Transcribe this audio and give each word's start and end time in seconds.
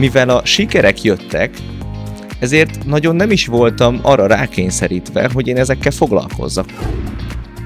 mivel 0.00 0.28
a 0.28 0.44
sikerek 0.44 1.02
jöttek, 1.02 1.50
ezért 2.38 2.86
nagyon 2.86 3.16
nem 3.16 3.30
is 3.30 3.46
voltam 3.46 3.98
arra 4.02 4.26
rákényszerítve, 4.26 5.30
hogy 5.32 5.46
én 5.46 5.56
ezekkel 5.56 5.90
foglalkozzak. 5.90 6.66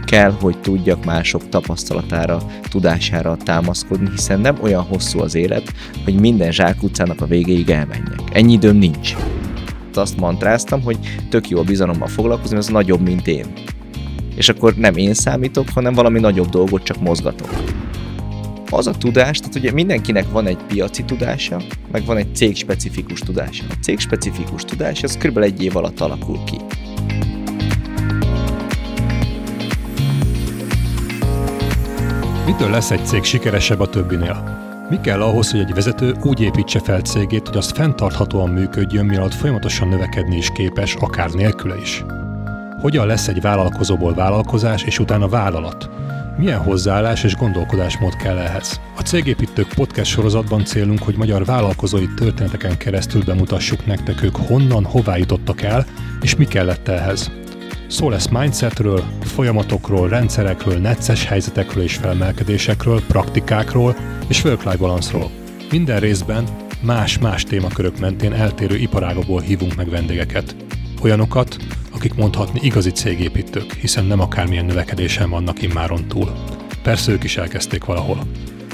Kell, 0.04 0.34
hogy 0.40 0.58
tudjak 0.58 1.04
mások 1.04 1.48
tapasztalatára, 1.48 2.42
tudására 2.68 3.36
támaszkodni, 3.36 4.10
hiszen 4.10 4.40
nem 4.40 4.56
olyan 4.60 4.82
hosszú 4.82 5.20
az 5.20 5.34
élet, 5.34 5.72
hogy 6.04 6.20
minden 6.20 6.52
zsákutcának 6.52 7.20
a 7.20 7.26
végéig 7.26 7.70
elmenjek. 7.70 8.20
Ennyi 8.32 8.52
időm 8.52 8.76
nincs. 8.76 9.14
Azt 9.94 10.16
mantráztam, 10.16 10.82
hogy 10.82 10.98
tök 11.28 11.48
jó 11.48 11.58
a 11.58 11.62
bizalommal 11.62 12.08
foglalkozni, 12.08 12.56
az 12.56 12.66
nagyobb, 12.66 13.00
mint 13.00 13.26
én. 13.26 13.46
És 14.36 14.48
akkor 14.48 14.74
nem 14.74 14.96
én 14.96 15.14
számítok, 15.14 15.68
hanem 15.74 15.94
valami 15.94 16.20
nagyobb 16.20 16.48
dolgot 16.48 16.82
csak 16.82 17.00
mozgatok 17.00 17.48
az 18.74 18.86
a 18.86 18.92
tudás, 18.92 19.38
tehát 19.38 19.54
ugye 19.54 19.72
mindenkinek 19.72 20.30
van 20.30 20.46
egy 20.46 20.58
piaci 20.68 21.04
tudása, 21.04 21.62
meg 21.92 22.04
van 22.04 22.16
egy 22.16 22.34
cégspecifikus 22.34 23.20
tudása. 23.20 23.64
A 23.68 23.74
cégspecifikus 23.80 24.64
tudás 24.64 25.02
az 25.02 25.16
kb. 25.16 25.38
egy 25.38 25.62
év 25.62 25.76
alatt 25.76 26.00
alakul 26.00 26.44
ki. 26.44 26.56
Mitől 32.46 32.70
lesz 32.70 32.90
egy 32.90 33.06
cég 33.06 33.22
sikeresebb 33.22 33.80
a 33.80 33.88
többinél? 33.88 34.62
Mi 34.90 35.00
kell 35.00 35.22
ahhoz, 35.22 35.50
hogy 35.50 35.60
egy 35.60 35.74
vezető 35.74 36.14
úgy 36.22 36.40
építse 36.40 36.80
fel 36.80 37.00
cégét, 37.00 37.48
hogy 37.48 37.56
az 37.56 37.70
fenntarthatóan 37.70 38.50
működjön, 38.50 39.06
mielőtt 39.06 39.34
folyamatosan 39.34 39.88
növekedni 39.88 40.36
is 40.36 40.50
képes, 40.54 40.94
akár 40.94 41.30
nélküle 41.30 41.76
is? 41.82 42.04
Hogyan 42.80 43.06
lesz 43.06 43.28
egy 43.28 43.40
vállalkozóból 43.40 44.14
vállalkozás 44.14 44.82
és 44.82 44.98
utána 44.98 45.28
vállalat? 45.28 45.90
Milyen 46.36 46.62
hozzáállás 46.62 47.24
és 47.24 47.36
gondolkodásmód 47.36 48.16
kell 48.16 48.38
ehhez? 48.38 48.80
A 48.96 49.02
Cégépítők 49.02 49.68
podcast 49.74 50.10
sorozatban 50.10 50.64
célunk, 50.64 51.02
hogy 51.02 51.16
magyar 51.16 51.44
vállalkozói 51.44 52.06
történeteken 52.16 52.76
keresztül 52.76 53.24
bemutassuk 53.24 53.86
nektek 53.86 54.22
ők 54.22 54.36
honnan, 54.36 54.84
hová 54.84 55.16
jutottak 55.16 55.62
el, 55.62 55.86
és 56.22 56.36
mi 56.36 56.44
kellett 56.44 56.88
ehhez. 56.88 57.30
Szó 57.88 58.08
lesz 58.08 58.28
mindsetről, 58.28 59.02
folyamatokról, 59.20 60.08
rendszerekről, 60.08 60.78
necces 60.78 61.24
helyzetekről 61.24 61.82
és 61.82 61.96
felemelkedésekről, 61.96 63.02
praktikákról 63.08 63.96
és 64.28 64.44
work-life 64.44 64.76
balance 64.76 65.18
Minden 65.70 66.00
részben 66.00 66.44
más-más 66.80 67.44
témakörök 67.44 67.98
mentén 67.98 68.32
eltérő 68.32 68.76
iparágokból 68.76 69.40
hívunk 69.40 69.74
meg 69.74 69.90
vendégeket. 69.90 70.63
Olyanokat, 71.04 71.56
akik 71.94 72.14
mondhatni 72.14 72.60
igazi 72.62 72.90
cégépítők, 72.90 73.72
hiszen 73.72 74.04
nem 74.04 74.20
akármilyen 74.20 74.64
növekedésen 74.64 75.30
vannak 75.30 75.62
immáron 75.62 76.08
túl. 76.08 76.32
Persze 76.82 77.12
ők 77.12 77.24
is 77.24 77.36
elkezdték 77.36 77.84
valahol. 77.84 78.18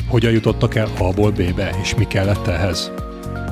Hogyan 0.08 0.32
jutottak 0.32 0.74
el 0.74 0.88
A-ból 0.98 1.30
B-be, 1.30 1.76
és 1.82 1.94
mi 1.94 2.06
kellett 2.06 2.46
ehhez? 2.46 2.90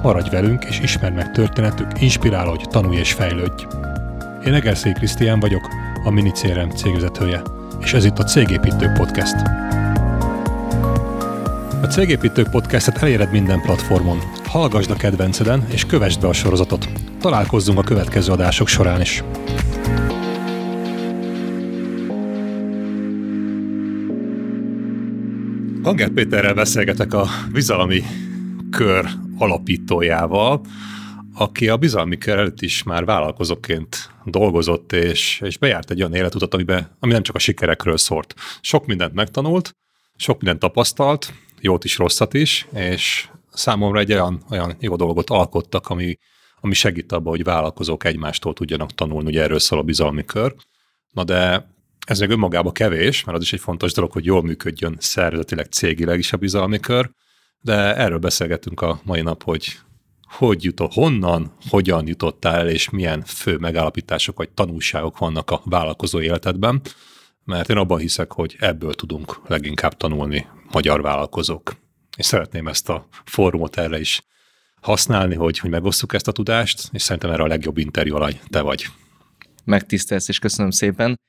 Maradj 0.03 0.31
velünk, 0.31 0.65
és 0.65 0.81
ismerd 0.81 1.15
meg 1.15 1.33
történetük, 1.33 1.87
inspirálódj, 2.01 2.65
tanulj 2.71 2.99
és 2.99 3.13
fejlődj. 3.13 3.65
Én 4.47 4.55
Egerszék 4.55 4.93
Krisztián 4.93 5.41
vagyok, 5.41 5.69
a 6.05 6.11
Mini 6.11 6.31
CRM 6.31 6.69
cégvezetője, 6.69 7.43
és 7.81 7.93
ez 7.93 8.05
itt 8.05 8.19
a 8.19 8.25
Cégépítők 8.25 8.93
Podcast. 8.93 9.37
A 11.83 11.87
Cégépítők 11.91 12.51
Podcastet 12.51 13.03
eléred 13.03 13.31
minden 13.31 13.61
platformon. 13.61 14.19
Hallgasd 14.45 14.91
a 14.91 14.97
kedvenceden, 14.97 15.67
és 15.71 15.85
kövessd 15.85 16.21
be 16.21 16.29
a 16.29 16.33
sorozatot. 16.33 17.08
Találkozzunk 17.21 17.79
a 17.79 17.83
következő 17.83 18.33
adások 18.33 18.69
során 18.69 19.01
is. 19.01 19.23
Anger 25.83 26.09
Péterrel 26.09 26.55
beszélgetek 26.55 27.13
a 27.13 27.27
bizalmi 27.53 28.03
kör 28.71 29.09
alapítójával, 29.39 30.61
aki 31.35 31.69
a 31.69 31.77
bizalmi 31.77 32.19
kör 32.19 32.39
előtt 32.39 32.61
is 32.61 32.83
már 32.83 33.05
vállalkozóként 33.05 34.11
dolgozott, 34.25 34.93
és, 34.93 35.41
és 35.45 35.59
bejárt 35.59 35.91
egy 35.91 36.01
olyan 36.01 36.15
életutat, 36.15 36.55
amiben, 36.55 36.97
ami 37.01 37.13
nem 37.13 37.23
csak 37.23 37.35
a 37.35 37.39
sikerekről 37.39 37.97
szólt. 37.97 38.35
Sok 38.61 38.87
mindent 38.87 39.15
megtanult, 39.15 39.73
sok 40.17 40.37
mindent 40.37 40.61
tapasztalt, 40.61 41.33
jót 41.61 41.85
is, 41.85 41.99
rosszat 41.99 42.35
is, 42.35 42.67
és 42.75 43.29
számomra 43.53 43.99
egy 43.99 44.13
olyan, 44.13 44.43
olyan 44.51 44.77
jó 44.81 44.97
dolgot 44.97 45.31
alkottak, 45.31 45.89
ami, 45.89 46.19
ami 46.61 46.75
segít 46.75 47.13
abban, 47.13 47.33
hogy 47.33 47.45
vállalkozók 47.45 48.05
egymástól 48.05 48.53
tudjanak 48.53 48.93
tanulni, 48.95 49.29
ugye 49.29 49.43
erről 49.43 49.59
szól 49.59 49.79
a 49.79 49.83
bizalmi 49.83 50.25
kör. 50.25 50.55
Na 51.13 51.25
de 51.25 51.71
ez 52.07 52.19
még 52.19 52.31
önmagában 52.31 52.73
kevés, 52.73 53.25
mert 53.25 53.39
az 53.39 53.45
is 53.45 53.53
egy 53.53 53.61
fontos 53.61 53.93
dolog, 53.93 54.13
hogy 54.13 54.25
jól 54.25 54.43
működjön 54.43 54.97
szervezetileg, 54.99 55.67
cégileg 55.67 56.19
is 56.19 56.33
a 56.33 56.37
bizalmi 56.37 56.81
kör, 56.81 57.11
de 57.61 57.97
erről 57.97 58.19
beszélgetünk 58.19 58.81
a 58.81 59.01
mai 59.05 59.21
nap, 59.21 59.43
hogy 59.43 59.79
hogy 60.29 60.65
jutott, 60.65 60.93
honnan, 60.93 61.53
hogyan 61.69 62.07
jutottál 62.07 62.55
el, 62.55 62.69
és 62.69 62.91
milyen 62.91 63.23
fő 63.23 63.57
megállapítások 63.57 64.37
vagy 64.37 64.51
tanulságok 64.51 65.19
vannak 65.19 65.51
a 65.51 65.61
vállalkozó 65.65 66.21
életedben, 66.21 66.81
mert 67.45 67.71
én 67.71 67.77
abban 67.77 67.99
hiszek, 67.99 68.33
hogy 68.33 68.57
ebből 68.59 68.95
tudunk 68.95 69.41
leginkább 69.47 69.97
tanulni 69.97 70.47
magyar 70.71 71.03
vállalkozók. 71.03 71.77
És 72.17 72.27
szeretném 72.27 72.69
ezt 72.69 72.89
a 72.89 73.07
fórumot 73.25 73.77
erre 73.77 74.01
is 74.01 74.23
használni, 74.81 75.35
hogy, 75.35 75.59
hogy 75.59 75.71
megosszuk 75.71 76.15
ezt 76.15 76.29
a 76.29 76.33
tudást, 76.33 76.89
és 76.93 77.03
szerintem 77.03 77.31
erre 77.31 77.43
a 77.43 77.47
legjobb 77.47 77.79
interjú 77.79 78.15
alany 78.15 78.41
te 78.49 78.61
vagy. 78.61 78.87
Megtisztelsz, 79.65 80.29
és 80.29 80.39
köszönöm 80.39 80.71
szépen. 80.71 81.21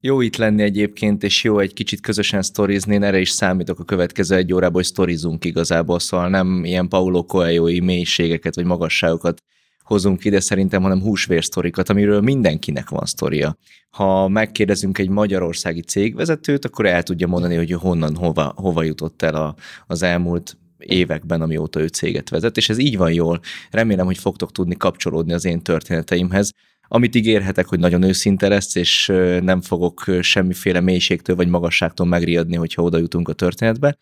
Jó 0.00 0.20
itt 0.20 0.36
lenni 0.36 0.62
egyébként, 0.62 1.22
és 1.22 1.44
jó 1.44 1.58
egy 1.58 1.72
kicsit 1.72 2.00
közösen 2.00 2.42
sztorizni, 2.42 2.96
erre 3.04 3.18
is 3.18 3.30
számítok 3.30 3.78
a 3.78 3.84
következő 3.84 4.36
egy 4.36 4.52
órában, 4.52 4.74
hogy 4.74 4.84
sztorizunk 4.84 5.44
igazából, 5.44 5.98
szóval 5.98 6.28
nem 6.28 6.64
ilyen 6.64 6.88
Paulo 6.88 7.24
coelho 7.24 7.84
mélységeket 7.84 8.54
vagy 8.54 8.64
magasságokat 8.64 9.42
hozunk 9.84 10.24
ide 10.24 10.40
szerintem, 10.40 10.82
hanem 10.82 11.00
húsvérsztorikat, 11.00 11.88
amiről 11.88 12.20
mindenkinek 12.20 12.88
van 12.88 13.06
sztoria. 13.06 13.56
Ha 13.90 14.28
megkérdezünk 14.28 14.98
egy 14.98 15.08
magyarországi 15.08 15.80
cégvezetőt, 15.80 16.64
akkor 16.64 16.86
el 16.86 17.02
tudja 17.02 17.26
mondani, 17.26 17.56
hogy 17.56 17.72
honnan, 17.72 18.16
hova, 18.16 18.52
hova 18.56 18.82
jutott 18.82 19.22
el 19.22 19.34
a, 19.34 19.54
az 19.86 20.02
elmúlt 20.02 20.56
években, 20.86 21.40
amióta 21.40 21.80
ő 21.80 21.86
céget 21.86 22.28
vezet, 22.28 22.56
és 22.56 22.68
ez 22.68 22.78
így 22.78 22.96
van 22.96 23.12
jól. 23.12 23.40
Remélem, 23.70 24.06
hogy 24.06 24.18
fogtok 24.18 24.52
tudni 24.52 24.76
kapcsolódni 24.76 25.32
az 25.32 25.44
én 25.44 25.62
történeteimhez, 25.62 26.52
amit 26.88 27.14
ígérhetek, 27.14 27.66
hogy 27.66 27.78
nagyon 27.78 28.02
őszinte 28.02 28.48
lesz, 28.48 28.74
és 28.74 29.06
nem 29.40 29.60
fogok 29.60 30.04
semmiféle 30.20 30.80
mélységtől 30.80 31.36
vagy 31.36 31.48
magasságtól 31.48 32.06
megriadni, 32.06 32.56
hogyha 32.56 32.82
oda 32.82 32.98
jutunk 32.98 33.28
a 33.28 33.32
történetbe. 33.32 33.98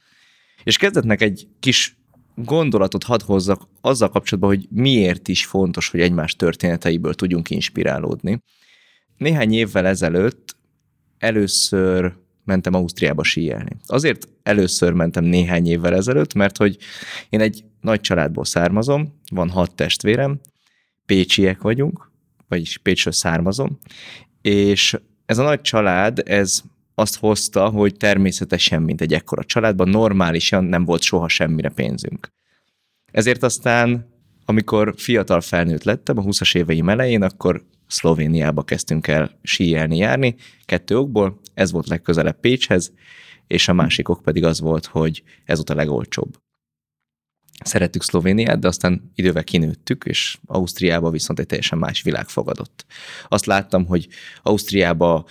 És 0.65 0.77
kezdetnek 0.77 1.23
egy 1.23 1.47
kis 1.61 1.97
gondolatot 2.35 3.03
hadd 3.03 3.25
hozzak 3.25 3.69
azzal 3.81 4.09
kapcsolatban, 4.09 4.55
hogy 4.55 4.67
miért 4.71 5.29
is 5.29 5.47
fontos, 5.47 5.89
hogy 5.89 6.01
egymás 6.01 6.37
történeteiből 6.37 7.15
tudjunk 7.15 7.51
inspirálódni. 7.51 8.43
Néhány 9.17 9.53
évvel 9.53 9.87
ezelőtt 9.87 10.57
először 11.19 12.13
mentem 12.45 12.75
Ausztriába 12.75 13.25
síelni. 13.25 13.77
Azért 13.87 14.29
először 14.43 14.93
mentem 14.93 15.25
néhány 15.25 15.67
évvel 15.67 15.95
ezelőtt, 15.95 16.35
mert 16.35 16.57
hogy 16.57 16.77
én 17.29 17.41
egy 17.41 17.65
nagy 17.81 18.01
családból 18.01 18.45
származom, 18.45 19.21
van 19.31 19.51
hat 19.51 19.75
testvérem, 19.75 20.41
pécsiek 21.07 21.61
vagyunk, 21.61 22.11
vagyis 22.49 22.79
Pécsről 22.79 23.13
származom, 23.13 23.79
és 24.41 24.97
ez 25.27 25.39
a 25.39 25.43
nagy 25.43 25.61
család, 25.61 26.23
ez 26.25 26.63
azt 26.95 27.17
hozta, 27.17 27.69
hogy 27.69 27.97
természetesen, 27.97 28.83
mint 28.83 29.01
egy 29.01 29.15
ekkora 29.15 29.45
családban, 29.45 29.89
normálisan 29.89 30.65
nem 30.65 30.85
volt 30.85 31.03
soha 31.03 31.29
semmire 31.29 31.69
pénzünk. 31.69 32.29
Ezért 33.13 33.43
aztán, 33.43 34.07
amikor 34.45 34.95
fiatal 34.97 35.41
felnőtt 35.41 35.83
lettem, 35.83 36.19
a 36.19 36.23
20-as 36.23 36.57
éveim 36.57 36.89
elején, 36.89 37.23
akkor 37.23 37.65
Szlovéniába 37.93 38.63
kezdtünk 38.63 39.07
el 39.07 39.39
síelni, 39.43 39.97
járni, 39.97 40.35
kettő 40.65 40.99
okból, 40.99 41.41
ez 41.55 41.73
volt 41.73 41.89
legközelebb 41.89 42.41
Pécshez, 42.41 42.93
és 43.47 43.69
a 43.69 43.73
másik 43.73 44.09
ok 44.09 44.23
pedig 44.23 44.45
az 44.45 44.61
volt, 44.61 44.87
hogy 44.87 45.23
ez 45.45 45.57
volt 45.57 45.71
a 45.71 45.75
legolcsóbb 45.75 46.41
szerettük 47.65 48.03
Szlovéniát, 48.03 48.59
de 48.59 48.69
aztán 48.69 49.13
idővel 49.15 49.45
kinőttük, 49.45 50.05
és 50.05 50.39
Ausztriába 50.47 51.11
viszont 51.11 51.39
egy 51.39 51.47
teljesen 51.47 51.79
más 51.79 52.03
világ 52.03 52.29
fogadott. 52.29 52.87
Azt 53.29 53.47
láttam, 53.47 53.87
hogy 53.87 54.09
Ausztriába 54.43 55.27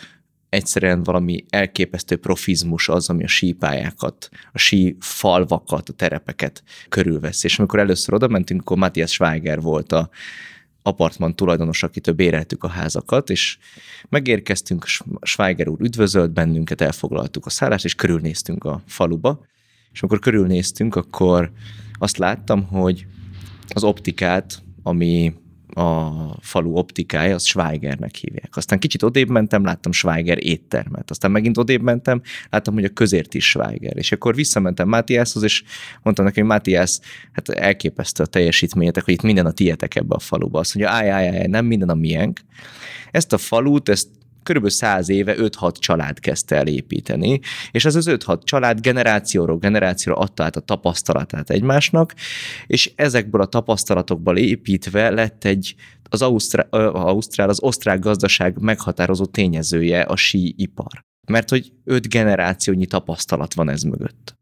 egyszerűen 0.50 1.04
valami 1.04 1.46
elképesztő 1.50 2.18
profizmus 2.18 2.90
az, 2.90 3.10
ami 3.10 3.24
a 3.24 3.28
sípályákat, 3.28 4.30
a 4.52 4.58
sí 4.58 4.98
falvakat, 5.00 5.90
a 5.90 5.94
terepeket 5.94 6.64
körülvesz. 6.90 7.44
És 7.44 7.60
amikor 7.60 7.80
először 7.80 8.14
oda 8.14 8.28
mentünk, 8.28 8.62
akkor 8.62 8.78
Matthias 8.78 9.12
Schweiger 9.12 9.62
volt 9.62 9.92
a 9.92 10.10
apartman 10.84 11.36
tulajdonos, 11.36 11.84
akitől 11.84 12.14
béreltük 12.16 12.64
a 12.64 12.68
házakat, 12.68 13.30
és 13.30 13.58
megérkeztünk, 14.10 14.86
Schweiger 15.22 15.68
úr 15.68 15.82
üdvözölt 15.82 16.32
bennünket, 16.32 16.82
elfoglaltuk 16.82 17.46
a 17.46 17.50
szállást, 17.50 17.86
és 17.86 17.96
körülnéztünk 17.96 18.64
a 18.64 18.82
faluba, 18.86 19.46
és 19.92 20.02
amikor 20.02 20.20
körülnéztünk, 20.20 20.96
akkor 20.96 21.52
azt 21.94 22.18
láttam, 22.18 22.64
hogy 22.64 23.06
az 23.68 23.84
optikát, 23.84 24.64
ami 24.84 25.34
a 25.74 26.12
falu 26.42 26.78
optikája, 26.78 27.36
az 27.36 27.46
Schweigernek 27.46 28.16
hívják. 28.16 28.56
Aztán 28.56 28.80
kicsit 28.80 29.04
odébb 29.04 29.30
mentem, 29.30 29.64
láttam 29.64 29.92
Schweiger 29.92 30.46
éttermet. 30.46 31.10
Aztán 31.10 31.32
megint 31.32 31.58
odébb 31.58 31.82
mentem, 31.82 32.22
láttam, 32.50 32.74
hogy 32.74 32.84
a 32.84 32.90
közért 32.90 33.34
is 33.34 33.50
Schweiger. 33.50 33.98
És 33.98 34.12
akkor 34.12 34.36
visszamentem 34.36 34.88
Mátiáshoz, 34.88 35.44
és 35.44 35.64
mondtam 36.04 36.26
neki, 36.26 36.40
hogy 36.40 36.50
Mátiás, 36.50 37.00
hát 37.32 37.50
elképesztő 37.50 38.24
a 38.24 38.26
teljesítményetek, 38.26 39.04
hogy 39.04 39.14
itt 39.14 39.22
minden 39.22 39.46
a 39.46 39.52
tietek 39.52 39.96
ebbe 39.96 40.16
a 40.16 40.20
faluba. 40.20 40.60
Azt 40.60 40.76
mondja, 40.76 40.96
áj, 40.96 41.10
áj, 41.10 41.28
áj, 41.28 41.48
nem 41.48 41.66
minden 41.66 41.90
a 41.90 41.94
miénk. 41.94 42.40
Ezt 43.12 43.34
a 43.34 43.38
falut, 43.38 43.90
ezt 43.90 44.08
körülbelül 44.44 44.78
száz 44.78 45.10
éve 45.10 45.36
5-6 45.38 45.72
család 45.80 46.20
kezdte 46.20 46.56
el 46.56 46.68
építeni, 46.68 47.40
és 47.72 47.86
ez 47.86 47.96
az 47.96 48.08
5-6 48.10 48.44
család 48.44 48.82
generációról 48.82 49.58
generációra 49.58 50.20
adta 50.20 50.44
át 50.44 50.56
a 50.56 50.60
tapasztalatát 50.60 51.50
egymásnak, 51.50 52.14
és 52.68 52.92
ezekből 52.96 53.42
a 53.42 53.46
tapasztalatokból 53.46 54.38
építve 54.38 55.10
lett 55.10 55.44
egy 55.44 55.76
az 56.14 56.22
Ausztrál, 56.22 56.68
Ausztrál, 56.90 57.50
az 57.50 57.62
osztrák 57.62 58.00
gazdaság 58.00 58.60
meghatározó 58.60 59.26
tényezője 59.26 60.02
a 60.02 60.16
síipar. 60.16 61.06
Mert 61.28 61.50
hogy 61.50 61.72
öt 61.84 62.10
generációnyi 62.10 62.86
tapasztalat 62.86 63.54
van 63.54 63.70
ez 63.70 63.84
mögött. 63.84 64.36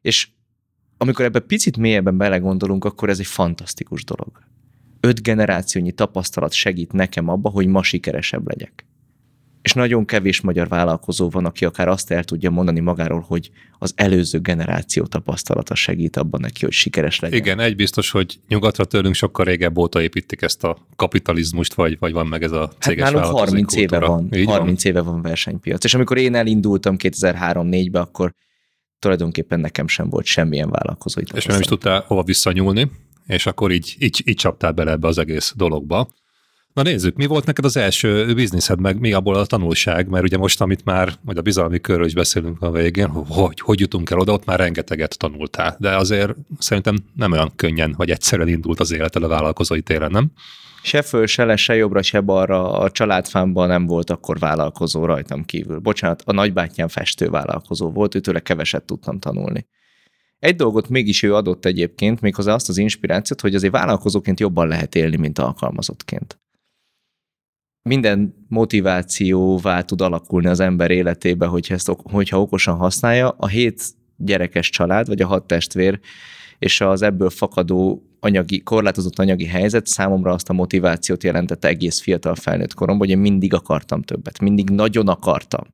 És 0.00 0.28
amikor 0.96 1.24
ebbe 1.24 1.38
picit 1.38 1.76
mélyebben 1.76 2.16
belegondolunk, 2.16 2.84
akkor 2.84 3.08
ez 3.08 3.18
egy 3.18 3.26
fantasztikus 3.26 4.04
dolog 4.04 4.52
öt 5.04 5.22
generációnyi 5.22 5.92
tapasztalat 5.92 6.52
segít 6.52 6.92
nekem 6.92 7.28
abba, 7.28 7.48
hogy 7.48 7.66
ma 7.66 7.82
sikeresebb 7.82 8.48
legyek. 8.48 8.86
És 9.62 9.72
nagyon 9.72 10.04
kevés 10.04 10.40
magyar 10.40 10.68
vállalkozó 10.68 11.28
van, 11.28 11.44
aki 11.44 11.64
akár 11.64 11.88
azt 11.88 12.10
el 12.10 12.24
tudja 12.24 12.50
mondani 12.50 12.80
magáról, 12.80 13.24
hogy 13.26 13.50
az 13.78 13.92
előző 13.96 14.40
generáció 14.40 15.04
tapasztalata 15.04 15.74
segít 15.74 16.16
abban 16.16 16.40
neki, 16.40 16.64
hogy 16.64 16.72
sikeres 16.72 17.20
legyen. 17.20 17.38
Igen, 17.38 17.60
egy 17.60 17.76
biztos, 17.76 18.10
hogy 18.10 18.38
nyugatra 18.48 18.84
tőlünk 18.84 19.14
sokkal 19.14 19.44
régebb 19.44 19.78
óta 19.78 20.02
építik 20.02 20.42
ezt 20.42 20.64
a 20.64 20.86
kapitalizmust, 20.96 21.74
vagy, 21.74 21.98
vagy 21.98 22.12
van 22.12 22.26
meg 22.26 22.42
ez 22.42 22.52
a 22.52 22.58
hát 22.58 22.76
céges 22.80 23.10
hát 23.10 23.26
30 23.26 23.74
éve 23.74 23.98
van, 23.98 24.28
Így 24.34 24.46
30 24.46 24.82
van? 24.82 24.92
éve 24.92 25.00
van 25.00 25.22
versenypiac. 25.22 25.84
És 25.84 25.94
amikor 25.94 26.18
én 26.18 26.34
elindultam 26.34 26.96
2003-4-be, 26.98 28.00
akkor 28.00 28.34
tulajdonképpen 28.98 29.60
nekem 29.60 29.88
sem 29.88 30.08
volt 30.08 30.24
semmilyen 30.24 30.70
vállalkozói 30.70 31.24
És 31.34 31.44
nem 31.44 31.60
is 31.60 31.66
tudtál 31.66 32.04
hova 32.06 32.22
visszanyúlni? 32.22 32.90
És 33.26 33.46
akkor 33.46 33.72
így, 33.72 33.96
így, 33.98 34.22
így 34.24 34.36
csaptál 34.36 34.72
bele 34.72 34.90
ebbe 34.90 35.08
az 35.08 35.18
egész 35.18 35.52
dologba. 35.56 36.08
Na 36.72 36.82
nézzük, 36.82 37.16
mi 37.16 37.26
volt 37.26 37.46
neked 37.46 37.64
az 37.64 37.76
első 37.76 38.34
bizniszed, 38.34 38.80
meg 38.80 39.00
mi 39.00 39.12
abból 39.12 39.34
a 39.34 39.46
tanulság, 39.46 40.08
mert 40.08 40.24
ugye 40.24 40.36
most, 40.36 40.60
amit 40.60 40.84
már, 40.84 41.12
majd 41.20 41.38
a 41.38 41.42
bizalmi 41.42 41.80
körről 41.80 42.06
is 42.06 42.14
beszélünk 42.14 42.62
a 42.62 42.70
végén, 42.70 43.08
hogy 43.08 43.60
hogy 43.60 43.80
jutunk 43.80 44.10
el 44.10 44.18
oda, 44.18 44.32
ott 44.32 44.44
már 44.44 44.58
rengeteget 44.58 45.18
tanultál, 45.18 45.76
de 45.78 45.96
azért 45.96 46.34
szerintem 46.58 46.96
nem 47.16 47.32
olyan 47.32 47.52
könnyen, 47.56 47.94
vagy 47.96 48.10
egyszerűen 48.10 48.48
indult 48.48 48.80
az 48.80 48.92
életed 48.92 49.22
a 49.22 49.28
vállalkozói 49.28 49.80
téren, 49.80 50.10
nem? 50.10 50.30
Se 50.82 51.02
föl, 51.02 51.26
se 51.26 51.44
le, 51.44 51.56
se 51.56 51.74
jobbra, 51.74 52.02
se 52.02 52.20
balra 52.20 52.72
a 52.72 52.90
családfámban 52.90 53.68
nem 53.68 53.86
volt 53.86 54.10
akkor 54.10 54.38
vállalkozó 54.38 55.04
rajtam 55.04 55.44
kívül. 55.44 55.78
Bocsánat, 55.78 56.22
a 56.24 56.32
nagybátyám 56.32 56.88
festő 56.88 57.28
vállalkozó 57.28 57.90
volt, 57.90 58.14
őtőle 58.14 58.40
keveset 58.40 58.82
tudtam 58.82 59.18
tanulni. 59.18 59.66
Egy 60.44 60.56
dolgot 60.56 60.88
mégis 60.88 61.22
ő 61.22 61.34
adott 61.34 61.64
egyébként, 61.64 62.20
méghozzá 62.20 62.54
azt 62.54 62.68
az 62.68 62.78
inspirációt, 62.78 63.40
hogy 63.40 63.54
azért 63.54 63.72
vállalkozóként 63.72 64.40
jobban 64.40 64.68
lehet 64.68 64.94
élni, 64.94 65.16
mint 65.16 65.38
alkalmazottként. 65.38 66.38
Minden 67.88 68.46
motivációvá 68.48 69.80
tud 69.80 70.00
alakulni 70.00 70.46
az 70.46 70.60
ember 70.60 70.90
életébe, 70.90 71.46
hogyha, 71.46 71.74
ezt, 71.74 71.90
hogyha 72.02 72.40
okosan 72.40 72.76
használja. 72.76 73.28
A 73.28 73.46
hét 73.46 73.82
gyerekes 74.16 74.70
család, 74.70 75.06
vagy 75.06 75.22
a 75.22 75.26
hat 75.26 75.46
testvér, 75.46 76.00
és 76.58 76.80
az 76.80 77.02
ebből 77.02 77.30
fakadó 77.30 78.02
anyagi, 78.20 78.62
korlátozott 78.62 79.18
anyagi 79.18 79.46
helyzet 79.46 79.86
számomra 79.86 80.32
azt 80.32 80.48
a 80.48 80.52
motivációt 80.52 81.22
jelentette 81.22 81.68
egész 81.68 82.00
fiatal 82.00 82.34
felnőtt 82.34 82.74
koromban, 82.74 83.06
hogy 83.06 83.16
én 83.16 83.22
mindig 83.22 83.54
akartam 83.54 84.02
többet, 84.02 84.40
mindig 84.40 84.70
nagyon 84.70 85.08
akartam. 85.08 85.66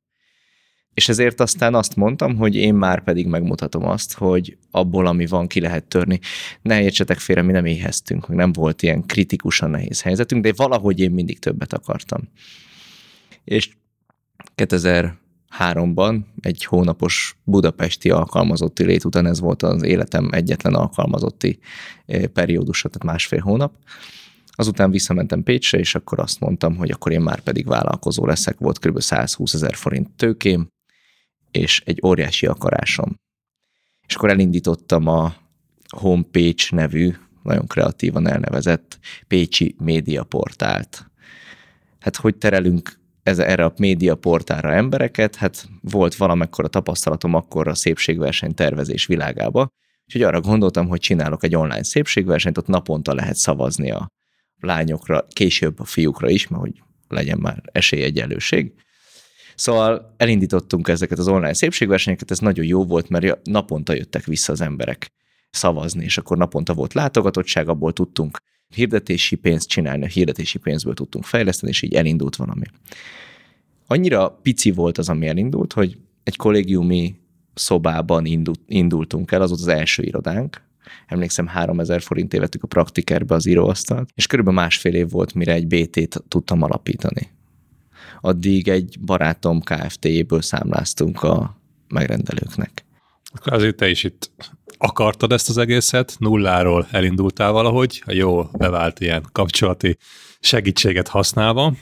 És 0.93 1.09
ezért 1.09 1.39
aztán 1.39 1.75
azt 1.75 1.95
mondtam, 1.95 2.35
hogy 2.35 2.55
én 2.55 2.73
már 2.73 3.03
pedig 3.03 3.27
megmutatom 3.27 3.87
azt, 3.87 4.13
hogy 4.13 4.57
abból, 4.71 5.05
ami 5.05 5.25
van, 5.25 5.47
ki 5.47 5.59
lehet 5.59 5.83
törni. 5.83 6.19
Ne 6.61 6.81
értsetek 6.81 7.19
félre, 7.19 7.41
mi 7.41 7.51
nem 7.51 7.65
éheztünk, 7.65 8.27
meg 8.27 8.37
nem 8.37 8.51
volt 8.51 8.81
ilyen 8.81 9.05
kritikusan 9.05 9.69
nehéz 9.69 10.01
helyzetünk, 10.01 10.43
de 10.43 10.53
valahogy 10.55 10.99
én 10.99 11.11
mindig 11.11 11.39
többet 11.39 11.73
akartam. 11.73 12.21
És 13.43 13.69
2003-ban 14.55 16.19
egy 16.41 16.65
hónapos 16.65 17.37
budapesti 17.43 18.09
alkalmazotti 18.09 18.83
lét 18.83 19.05
után 19.05 19.25
ez 19.25 19.39
volt 19.39 19.63
az 19.63 19.83
életem 19.83 20.29
egyetlen 20.31 20.73
alkalmazotti 20.73 21.59
eh, 22.05 22.23
periódusa, 22.23 22.89
tehát 22.89 23.13
másfél 23.13 23.39
hónap. 23.39 23.73
Azután 24.51 24.91
visszamentem 24.91 25.43
Pécsre, 25.43 25.77
és 25.77 25.95
akkor 25.95 26.19
azt 26.19 26.39
mondtam, 26.39 26.75
hogy 26.75 26.91
akkor 26.91 27.11
én 27.11 27.21
már 27.21 27.39
pedig 27.39 27.67
vállalkozó 27.67 28.25
leszek, 28.25 28.59
volt 28.59 28.79
kb. 28.79 28.99
120 28.99 29.53
ezer 29.53 29.75
forint 29.75 30.09
tőkém, 30.15 30.67
és 31.51 31.81
egy 31.85 31.99
óriási 32.05 32.45
akarásom. 32.45 33.19
És 34.07 34.15
akkor 34.15 34.29
elindítottam 34.29 35.07
a 35.07 35.35
Homepage 35.97 36.63
nevű, 36.69 37.13
nagyon 37.43 37.67
kreatívan 37.67 38.27
elnevezett 38.27 38.99
Pécsi 39.27 39.75
médiaportált. 39.79 41.05
Hát 41.99 42.15
hogy 42.15 42.35
terelünk 42.35 42.99
ez, 43.23 43.39
erre 43.39 43.65
a 43.65 43.73
médiaportára 43.77 44.73
embereket? 44.73 45.35
Hát 45.35 45.67
volt 45.81 46.15
valamekkor 46.15 46.65
a 46.65 46.67
tapasztalatom 46.67 47.33
akkor 47.33 47.67
a 47.67 47.75
szépségverseny 47.75 48.53
tervezés 48.53 49.05
világába, 49.05 49.67
úgyhogy 50.05 50.21
arra 50.21 50.41
gondoltam, 50.41 50.87
hogy 50.87 50.99
csinálok 50.99 51.43
egy 51.43 51.55
online 51.55 51.83
szépségversenyt, 51.83 52.57
ott 52.57 52.67
naponta 52.67 53.13
lehet 53.13 53.35
szavazni 53.35 53.91
a 53.91 54.11
lányokra, 54.59 55.25
később 55.29 55.79
a 55.79 55.85
fiúkra 55.85 56.29
is, 56.29 56.47
mert 56.47 56.61
hogy 56.61 56.81
legyen 57.07 57.37
már 57.37 57.61
esélyegyenlőség. 57.71 58.73
Szóval 59.61 60.13
elindítottunk 60.17 60.87
ezeket 60.87 61.17
az 61.19 61.27
online 61.27 61.53
szépségversenyeket, 61.53 62.31
ez 62.31 62.39
nagyon 62.39 62.65
jó 62.65 62.85
volt, 62.85 63.09
mert 63.09 63.39
naponta 63.43 63.93
jöttek 63.93 64.25
vissza 64.25 64.51
az 64.51 64.61
emberek 64.61 65.11
szavazni, 65.49 66.03
és 66.03 66.17
akkor 66.17 66.37
naponta 66.37 66.73
volt 66.73 66.93
látogatottság, 66.93 67.69
abból 67.69 67.93
tudtunk 67.93 68.37
hirdetési 68.75 69.35
pénzt 69.35 69.67
csinálni, 69.67 70.03
a 70.03 70.07
hirdetési 70.07 70.57
pénzből 70.57 70.93
tudtunk 70.93 71.25
fejleszteni, 71.25 71.71
és 71.71 71.81
így 71.81 71.93
elindult 71.93 72.35
valami. 72.35 72.63
Annyira 73.87 74.29
pici 74.29 74.71
volt 74.71 74.97
az, 74.97 75.09
ami 75.09 75.27
elindult, 75.27 75.73
hogy 75.73 75.97
egy 76.23 76.35
kollégiumi 76.35 77.15
szobában 77.53 78.25
indult, 78.25 78.59
indultunk 78.67 79.31
el, 79.31 79.41
az 79.41 79.49
volt 79.49 79.61
az 79.61 79.67
első 79.67 80.03
irodánk, 80.03 80.61
emlékszem 81.07 81.47
3000 81.47 82.01
forint 82.01 82.33
vettük 82.33 82.63
a 82.63 82.67
praktikerbe 82.67 83.35
az 83.35 83.45
íróasztalt, 83.45 84.09
és 84.15 84.27
körülbelül 84.27 84.59
másfél 84.59 84.93
év 84.93 85.09
volt, 85.09 85.33
mire 85.33 85.53
egy 85.53 85.67
BT-t 85.67 86.23
tudtam 86.27 86.61
alapítani 86.61 87.39
addig 88.21 88.67
egy 88.67 88.99
barátom 88.99 89.61
KFT-jéből 89.61 90.41
számláztunk 90.41 91.23
a 91.23 91.57
megrendelőknek. 91.87 92.85
Akkor 93.33 93.53
azért 93.53 93.75
te 93.75 93.89
is 93.89 94.03
itt 94.03 94.31
akartad 94.77 95.31
ezt 95.31 95.49
az 95.49 95.57
egészet, 95.57 96.15
nulláról 96.19 96.87
elindultál 96.91 97.51
valahogy, 97.51 98.03
a 98.05 98.11
jó 98.11 98.43
bevált 98.43 98.99
ilyen 98.99 99.25
kapcsolati 99.31 99.97
segítséget 100.39 101.07
használva, 101.07 101.73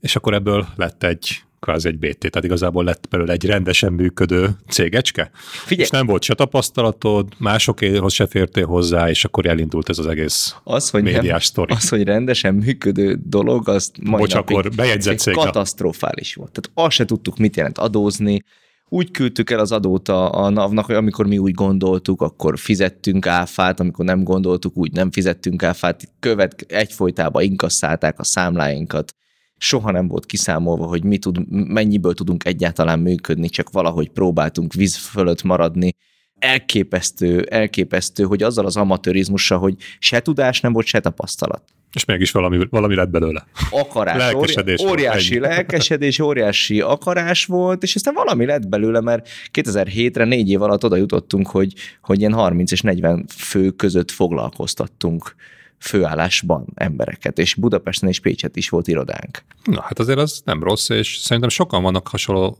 és 0.00 0.16
akkor 0.16 0.34
ebből 0.34 0.68
lett 0.76 1.02
egy 1.02 1.42
kvázi 1.60 1.88
egy 1.88 1.98
BT, 1.98 2.18
tehát 2.18 2.44
igazából 2.44 2.84
lett 2.84 3.06
belőle 3.10 3.32
egy 3.32 3.44
rendesen 3.44 3.92
működő 3.92 4.48
cégecske. 4.68 5.30
Figyelj. 5.64 5.86
És 5.86 5.90
nem 5.90 6.06
volt 6.06 6.22
se 6.22 6.34
tapasztalatod, 6.34 7.28
másokéhoz 7.38 8.12
se 8.12 8.26
fértél 8.26 8.66
hozzá, 8.66 9.08
és 9.08 9.24
akkor 9.24 9.46
elindult 9.46 9.88
ez 9.88 9.98
az 9.98 10.06
egész 10.06 10.54
az, 10.64 10.90
hogy 10.90 11.02
médiás 11.02 11.24
nem, 11.24 11.38
sztori. 11.38 11.72
Az, 11.72 11.88
hogy 11.88 12.04
rendesen 12.04 12.54
működő 12.54 13.18
dolog, 13.24 13.68
az 13.68 13.90
majd 14.02 14.22
Bocs, 14.22 14.34
akkor 14.34 14.70
bejegyzett 14.76 15.18
cég. 15.18 15.34
Katasztrofális 15.34 16.34
volt. 16.34 16.50
Tehát 16.50 16.86
azt 16.86 16.96
se 16.96 17.04
tudtuk, 17.04 17.36
mit 17.36 17.56
jelent 17.56 17.78
adózni, 17.78 18.44
úgy 18.92 19.10
küldtük 19.10 19.50
el 19.50 19.58
az 19.58 19.72
adót 19.72 20.08
a, 20.08 20.44
a 20.44 20.48
NAV-nak, 20.48 20.84
hogy 20.84 20.94
amikor 20.94 21.26
mi 21.26 21.38
úgy 21.38 21.54
gondoltuk, 21.54 22.22
akkor 22.22 22.58
fizettünk 22.58 23.26
áfát, 23.26 23.80
amikor 23.80 24.04
nem 24.04 24.24
gondoltuk, 24.24 24.76
úgy 24.76 24.92
nem 24.92 25.10
fizettünk 25.10 25.62
áfát, 25.62 26.08
követ 26.20 26.64
egyfolytában 26.68 27.42
inkasszálták 27.42 28.18
a 28.18 28.24
számláinkat, 28.24 29.14
soha 29.62 29.90
nem 29.90 30.08
volt 30.08 30.26
kiszámolva, 30.26 30.86
hogy 30.86 31.04
mi 31.04 31.18
tud, 31.18 31.48
mennyiből 31.48 32.14
tudunk 32.14 32.44
egyáltalán 32.44 32.98
működni, 32.98 33.48
csak 33.48 33.70
valahogy 33.70 34.08
próbáltunk 34.08 34.72
víz 34.72 34.96
fölött 34.96 35.42
maradni. 35.42 35.94
Elképesztő, 36.38 37.42
elképesztő, 37.42 38.24
hogy 38.24 38.42
azzal 38.42 38.66
az 38.66 38.76
amatőrizmussal, 38.76 39.58
hogy 39.58 39.74
se 39.98 40.20
tudás 40.20 40.60
nem 40.60 40.72
volt, 40.72 40.86
se 40.86 41.00
tapasztalat. 41.00 41.62
És 41.92 42.04
mégis 42.04 42.30
valami, 42.30 42.66
valami 42.70 42.94
lett 42.94 43.10
belőle. 43.10 43.46
Akarás, 43.70 44.16
lelkesedés 44.16 44.80
óriási 44.80 45.38
volt, 45.38 45.50
lelkesedés, 45.50 46.18
óriási 46.18 46.80
akarás 46.80 47.44
volt, 47.44 47.82
és 47.82 47.94
aztán 47.94 48.14
valami 48.14 48.46
lett 48.46 48.68
belőle, 48.68 49.00
mert 49.00 49.28
2007-re 49.52 50.24
négy 50.24 50.50
év 50.50 50.62
alatt 50.62 50.84
oda 50.84 50.96
jutottunk, 50.96 51.48
hogy, 51.48 51.72
hogy 52.02 52.18
ilyen 52.18 52.32
30 52.32 52.72
és 52.72 52.80
40 52.80 53.26
fő 53.28 53.70
között 53.70 54.10
foglalkoztattunk 54.10 55.34
főállásban 55.80 56.66
embereket, 56.74 57.38
és 57.38 57.54
Budapesten 57.54 58.08
és 58.08 58.20
Pécset 58.20 58.56
is 58.56 58.68
volt 58.68 58.88
irodánk. 58.88 59.44
Na 59.64 59.82
hát 59.82 59.98
azért 59.98 60.18
az 60.18 60.40
nem 60.44 60.62
rossz, 60.62 60.88
és 60.88 61.16
szerintem 61.16 61.50
sokan 61.50 61.82
vannak 61.82 62.08
hasonló 62.08 62.58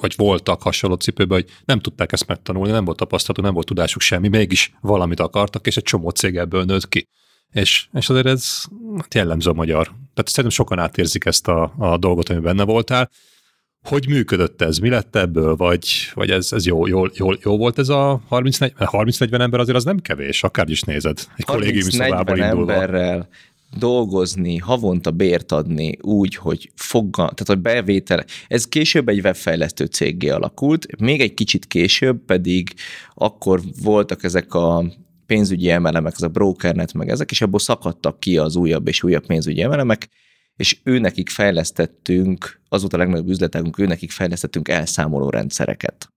vagy 0.00 0.14
voltak 0.16 0.62
hasonló 0.62 0.96
cipőben, 0.96 1.40
hogy 1.40 1.50
nem 1.64 1.80
tudták 1.80 2.12
ezt 2.12 2.26
megtanulni, 2.26 2.70
nem 2.70 2.84
volt 2.84 2.96
tapasztalatuk, 2.96 3.44
nem 3.44 3.54
volt 3.54 3.66
tudásuk 3.66 4.02
semmi, 4.02 4.28
mégis 4.28 4.72
valamit 4.80 5.20
akartak, 5.20 5.66
és 5.66 5.76
egy 5.76 5.82
csomó 5.82 6.08
cég 6.08 6.36
ebből 6.36 6.64
nőtt 6.64 6.88
ki. 6.88 7.08
És, 7.52 7.88
és 7.92 8.08
azért 8.08 8.26
ez 8.26 8.62
hát 8.96 9.14
jellemző 9.14 9.50
a 9.50 9.54
magyar. 9.54 9.84
Tehát 9.86 10.28
szerintem 10.28 10.50
sokan 10.50 10.78
átérzik 10.78 11.24
ezt 11.24 11.48
a, 11.48 11.74
a 11.78 11.98
dolgot, 11.98 12.28
ami 12.28 12.40
benne 12.40 12.64
voltál. 12.64 13.10
Hogy 13.82 14.08
működött 14.08 14.62
ez? 14.62 14.78
Mi 14.78 14.88
lett 14.88 15.16
ebből? 15.16 15.56
Vagy, 15.56 15.88
vagy 16.14 16.30
ez, 16.30 16.52
ez 16.52 16.66
jó, 16.66 16.86
jó, 16.86 17.04
jó, 17.14 17.30
jó, 17.42 17.56
volt 17.56 17.78
ez 17.78 17.88
a 17.88 18.20
30-40 18.30 19.40
ember 19.40 19.60
azért 19.60 19.76
az 19.76 19.84
nem 19.84 19.98
kevés, 19.98 20.42
akár 20.42 20.68
is 20.68 20.82
nézed. 20.82 21.18
Egy 21.36 21.44
kollégiumi 21.44 21.90
szobából 21.90 22.36
indulva. 22.36 22.72
emberrel 22.72 23.28
dolgozni, 23.78 24.56
havonta 24.56 25.10
bért 25.10 25.52
adni 25.52 25.96
úgy, 26.00 26.34
hogy 26.34 26.70
fogga, 26.74 27.32
tehát 27.34 27.48
a 27.48 27.54
bevétel, 27.54 28.24
ez 28.48 28.68
később 28.68 29.08
egy 29.08 29.20
webfejlesztő 29.20 29.84
céggé 29.84 30.28
alakult, 30.28 31.00
még 31.00 31.20
egy 31.20 31.34
kicsit 31.34 31.66
később 31.66 32.24
pedig 32.26 32.74
akkor 33.14 33.60
voltak 33.82 34.24
ezek 34.24 34.54
a 34.54 34.84
pénzügyi 35.26 35.70
emelemek, 35.70 36.12
ez 36.12 36.22
a 36.22 36.28
brokernet, 36.28 36.92
meg 36.92 37.08
ezek, 37.08 37.30
és 37.30 37.40
abból 37.40 37.60
szakadtak 37.60 38.20
ki 38.20 38.36
az 38.36 38.56
újabb 38.56 38.88
és 38.88 39.02
újabb 39.02 39.26
pénzügyi 39.26 39.62
emelemek, 39.62 40.08
és 40.60 40.78
őnekik 40.82 41.28
fejlesztettünk, 41.28 42.60
az 42.68 42.80
volt 42.80 42.92
a 42.92 42.96
legnagyobb 42.96 43.28
üzletünk, 43.28 43.78
őnekik 43.78 44.10
fejlesztettünk 44.10 44.68
elszámoló 44.68 45.30
rendszereket. 45.30 46.12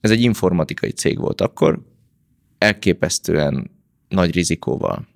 Ez 0.00 0.10
egy 0.10 0.20
informatikai 0.20 0.90
cég 0.90 1.18
volt 1.18 1.40
akkor, 1.40 1.80
elképesztően 2.58 3.70
nagy 4.08 4.34
rizikóval. 4.34 5.08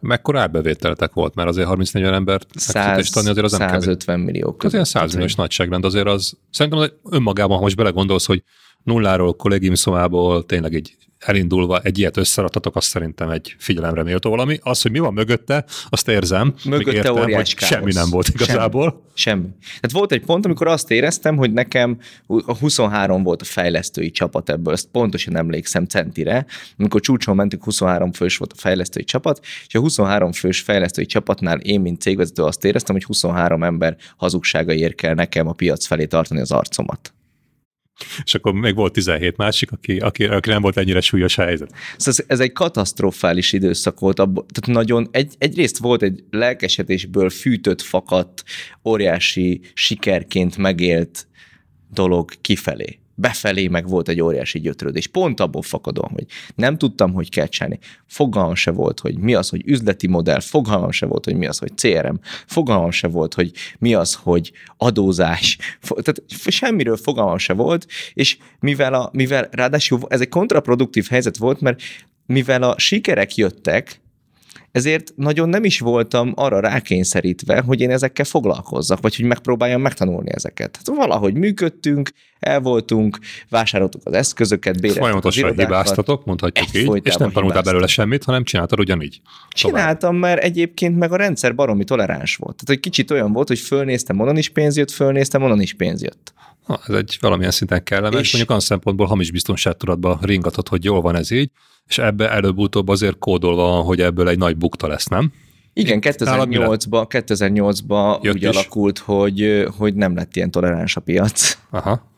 Mekkora 0.00 0.40
árbevételetek 0.40 1.12
volt? 1.12 1.34
Mert 1.34 1.48
azért 1.48 1.68
30-40 1.70 2.12
embert 2.12 2.46
100, 2.54 3.10
tanni 3.10 3.28
azért 3.28 3.46
az 3.46 3.52
nem 3.52 3.68
150 3.68 4.16
kevés. 4.16 4.32
millió 4.32 4.56
között. 4.56 4.80
Azért 4.80 5.00
100 5.00 5.12
milliós 5.12 5.34
nagyságrend 5.34 5.84
azért 5.84 6.06
az, 6.06 6.38
szerintem 6.50 6.90
önmagában, 7.10 7.56
ha 7.56 7.62
most 7.62 7.76
belegondolsz, 7.76 8.26
hogy 8.26 8.42
nulláról 8.82 9.36
kollégium 9.36 9.74
szobából 9.74 10.46
tényleg 10.46 10.74
egy 10.74 10.96
elindulva 11.20 11.80
egy 11.80 11.98
ilyet 11.98 12.16
összeratatok, 12.16 12.76
azt 12.76 12.88
szerintem 12.88 13.28
egy 13.28 13.54
figyelemre 13.58 14.02
méltó 14.02 14.30
valami. 14.30 14.58
Az, 14.62 14.82
hogy 14.82 14.90
mi 14.90 14.98
van 14.98 15.12
mögötte, 15.12 15.64
azt 15.88 16.08
érzem. 16.08 16.54
Mögötte 16.64 16.96
értem, 16.96 17.16
óriás 17.16 17.54
hogy 17.54 17.62
semmi 17.68 17.92
nem 17.92 18.10
volt 18.10 18.28
igazából. 18.28 19.02
Semmi. 19.14 19.40
semmi. 19.42 19.54
Tehát 19.58 19.92
volt 19.92 20.12
egy 20.12 20.24
pont, 20.24 20.44
amikor 20.44 20.66
azt 20.66 20.90
éreztem, 20.90 21.36
hogy 21.36 21.52
nekem 21.52 21.98
a 22.26 22.56
23 22.56 23.22
volt 23.22 23.40
a 23.40 23.44
fejlesztői 23.44 24.10
csapat 24.10 24.50
ebből, 24.50 24.72
ezt 24.72 24.88
pontosan 24.92 25.36
emlékszem 25.36 25.84
centire, 25.84 26.46
amikor 26.78 27.00
csúcson 27.00 27.36
mentünk, 27.36 27.64
23 27.64 28.12
fős 28.12 28.36
volt 28.36 28.52
a 28.52 28.58
fejlesztői 28.58 29.04
csapat, 29.04 29.40
és 29.66 29.74
a 29.74 29.80
23 29.80 30.32
fős 30.32 30.60
fejlesztői 30.60 31.06
csapatnál 31.06 31.58
én, 31.58 31.80
mint 31.80 32.00
cégvezető 32.00 32.42
azt 32.42 32.64
éreztem, 32.64 32.94
hogy 32.94 33.04
23 33.04 33.62
ember 33.62 33.96
hazugsága 34.16 34.72
ér 34.72 34.94
kell 34.94 35.14
nekem 35.14 35.48
a 35.48 35.52
piac 35.52 35.86
felé 35.86 36.04
tartani 36.04 36.40
az 36.40 36.52
arcomat 36.52 37.12
és 38.24 38.34
akkor 38.34 38.52
még 38.52 38.74
volt 38.74 38.92
17 38.92 39.36
másik, 39.36 39.72
aki, 39.72 39.98
aki, 39.98 40.24
aki 40.24 40.48
nem 40.48 40.62
volt 40.62 40.76
ennyire 40.76 41.00
súlyos 41.00 41.34
helyzet. 41.34 41.72
Szóval 41.96 42.24
ez, 42.26 42.40
egy 42.40 42.52
katasztrofális 42.52 43.52
időszak 43.52 44.00
volt. 44.00 44.18
Abba, 44.18 44.46
tehát 44.52 44.78
nagyon, 44.78 45.08
egy, 45.10 45.34
egyrészt 45.38 45.78
volt 45.78 46.02
egy 46.02 46.24
lelkesedésből 46.30 47.30
fűtött, 47.30 47.80
fakadt, 47.80 48.44
óriási 48.84 49.60
sikerként 49.74 50.56
megélt 50.56 51.26
dolog 51.92 52.30
kifelé 52.40 52.99
befelé 53.20 53.68
meg 53.68 53.88
volt 53.88 54.08
egy 54.08 54.20
óriási 54.20 54.60
gyötrődés. 54.60 55.06
Pont 55.06 55.40
abból 55.40 55.62
fakadom, 55.62 56.10
hogy 56.12 56.24
nem 56.54 56.76
tudtam, 56.76 57.12
hogy 57.12 57.30
kell 57.30 57.46
csinálni. 57.46 57.78
Fogalmam 58.06 58.54
se 58.54 58.70
volt, 58.70 59.00
hogy 59.00 59.18
mi 59.18 59.34
az, 59.34 59.48
hogy 59.48 59.62
üzleti 59.64 60.06
modell, 60.06 60.40
fogalmam 60.40 60.90
se 60.90 61.06
volt, 61.06 61.24
hogy 61.24 61.36
mi 61.36 61.46
az, 61.46 61.58
hogy 61.58 61.72
CRM, 61.74 62.14
fogalmam 62.46 62.90
se 62.90 63.08
volt, 63.08 63.34
hogy 63.34 63.52
mi 63.78 63.94
az, 63.94 64.14
hogy 64.14 64.52
adózás, 64.76 65.58
tehát 65.88 66.22
semmiről 66.28 66.96
fogalmam 66.96 67.38
se 67.38 67.52
volt, 67.52 67.86
és 68.12 68.38
mivel, 68.60 68.94
a, 68.94 69.10
mivel 69.12 69.48
ráadásul 69.50 70.00
ez 70.08 70.20
egy 70.20 70.28
kontraproduktív 70.28 71.06
helyzet 71.08 71.36
volt, 71.36 71.60
mert 71.60 71.80
mivel 72.26 72.62
a 72.62 72.78
sikerek 72.78 73.34
jöttek, 73.34 74.00
ezért 74.72 75.12
nagyon 75.16 75.48
nem 75.48 75.64
is 75.64 75.80
voltam 75.80 76.32
arra 76.34 76.60
rákényszerítve, 76.60 77.60
hogy 77.60 77.80
én 77.80 77.90
ezekkel 77.90 78.24
foglalkozzak, 78.24 79.00
vagy 79.00 79.16
hogy 79.16 79.24
megpróbáljam 79.24 79.80
megtanulni 79.80 80.30
ezeket. 80.32 80.76
Hát 80.76 80.96
valahogy 80.96 81.34
működtünk, 81.34 82.10
el 82.40 82.60
voltunk, 82.60 83.18
vásároltuk 83.48 84.00
az 84.04 84.12
eszközöket, 84.12 84.74
béreztük 84.74 85.02
Folyamatosan 85.02 85.50
az 85.50 85.56
hibáztatok, 85.56 86.24
mondhatjuk 86.24 86.74
így, 86.74 87.06
és 87.06 87.14
nem 87.14 87.30
tanultál 87.30 87.62
belőle 87.62 87.86
semmit, 87.86 88.24
hanem 88.24 88.44
csináltad 88.44 88.80
ugyanígy. 88.80 89.20
Csináltam, 89.48 90.16
mert 90.16 90.42
egyébként 90.42 90.98
meg 90.98 91.12
a 91.12 91.16
rendszer 91.16 91.54
baromi 91.54 91.84
toleráns 91.84 92.36
volt. 92.36 92.56
Tehát 92.56 92.70
egy 92.70 92.90
kicsit 92.90 93.10
olyan 93.10 93.32
volt, 93.32 93.48
hogy 93.48 93.58
fölnéztem, 93.58 94.20
onnan 94.20 94.36
is 94.36 94.48
pénz 94.48 94.76
jött, 94.76 94.90
fölnéztem, 94.90 95.42
onnan 95.42 95.60
is 95.60 95.74
pénz 95.74 96.02
jött. 96.02 96.32
Ha, 96.62 96.80
ez 96.86 96.94
egy 96.94 97.18
valamilyen 97.20 97.50
szinten 97.50 97.84
kellemes, 97.84 98.20
és 98.20 98.28
mondjuk 98.28 98.50
olyan 98.50 98.62
szempontból 98.62 99.06
hamis 99.06 99.30
biztonságtudatba 99.30 100.18
ringatott, 100.22 100.68
hogy 100.68 100.84
jól 100.84 101.00
van 101.00 101.16
ez 101.16 101.30
így, 101.30 101.50
és 101.86 101.98
ebbe 101.98 102.30
előbb-utóbb 102.30 102.88
azért 102.88 103.18
kódolva 103.18 103.62
van, 103.62 103.82
hogy 103.82 104.00
ebből 104.00 104.28
egy 104.28 104.38
nagy 104.38 104.56
bukta 104.56 104.86
lesz, 104.86 105.06
nem? 105.06 105.32
Igen, 105.72 105.98
2008-ban 106.02 107.04
2008 107.08 107.80
úgy 108.22 108.42
is. 108.42 108.48
alakult, 108.48 108.98
hogy, 108.98 109.66
hogy 109.76 109.94
nem 109.94 110.14
lett 110.14 110.36
ilyen 110.36 110.50
toleráns 110.50 110.96
a 110.96 111.00
piac. 111.00 111.58
Aha. 111.70 112.12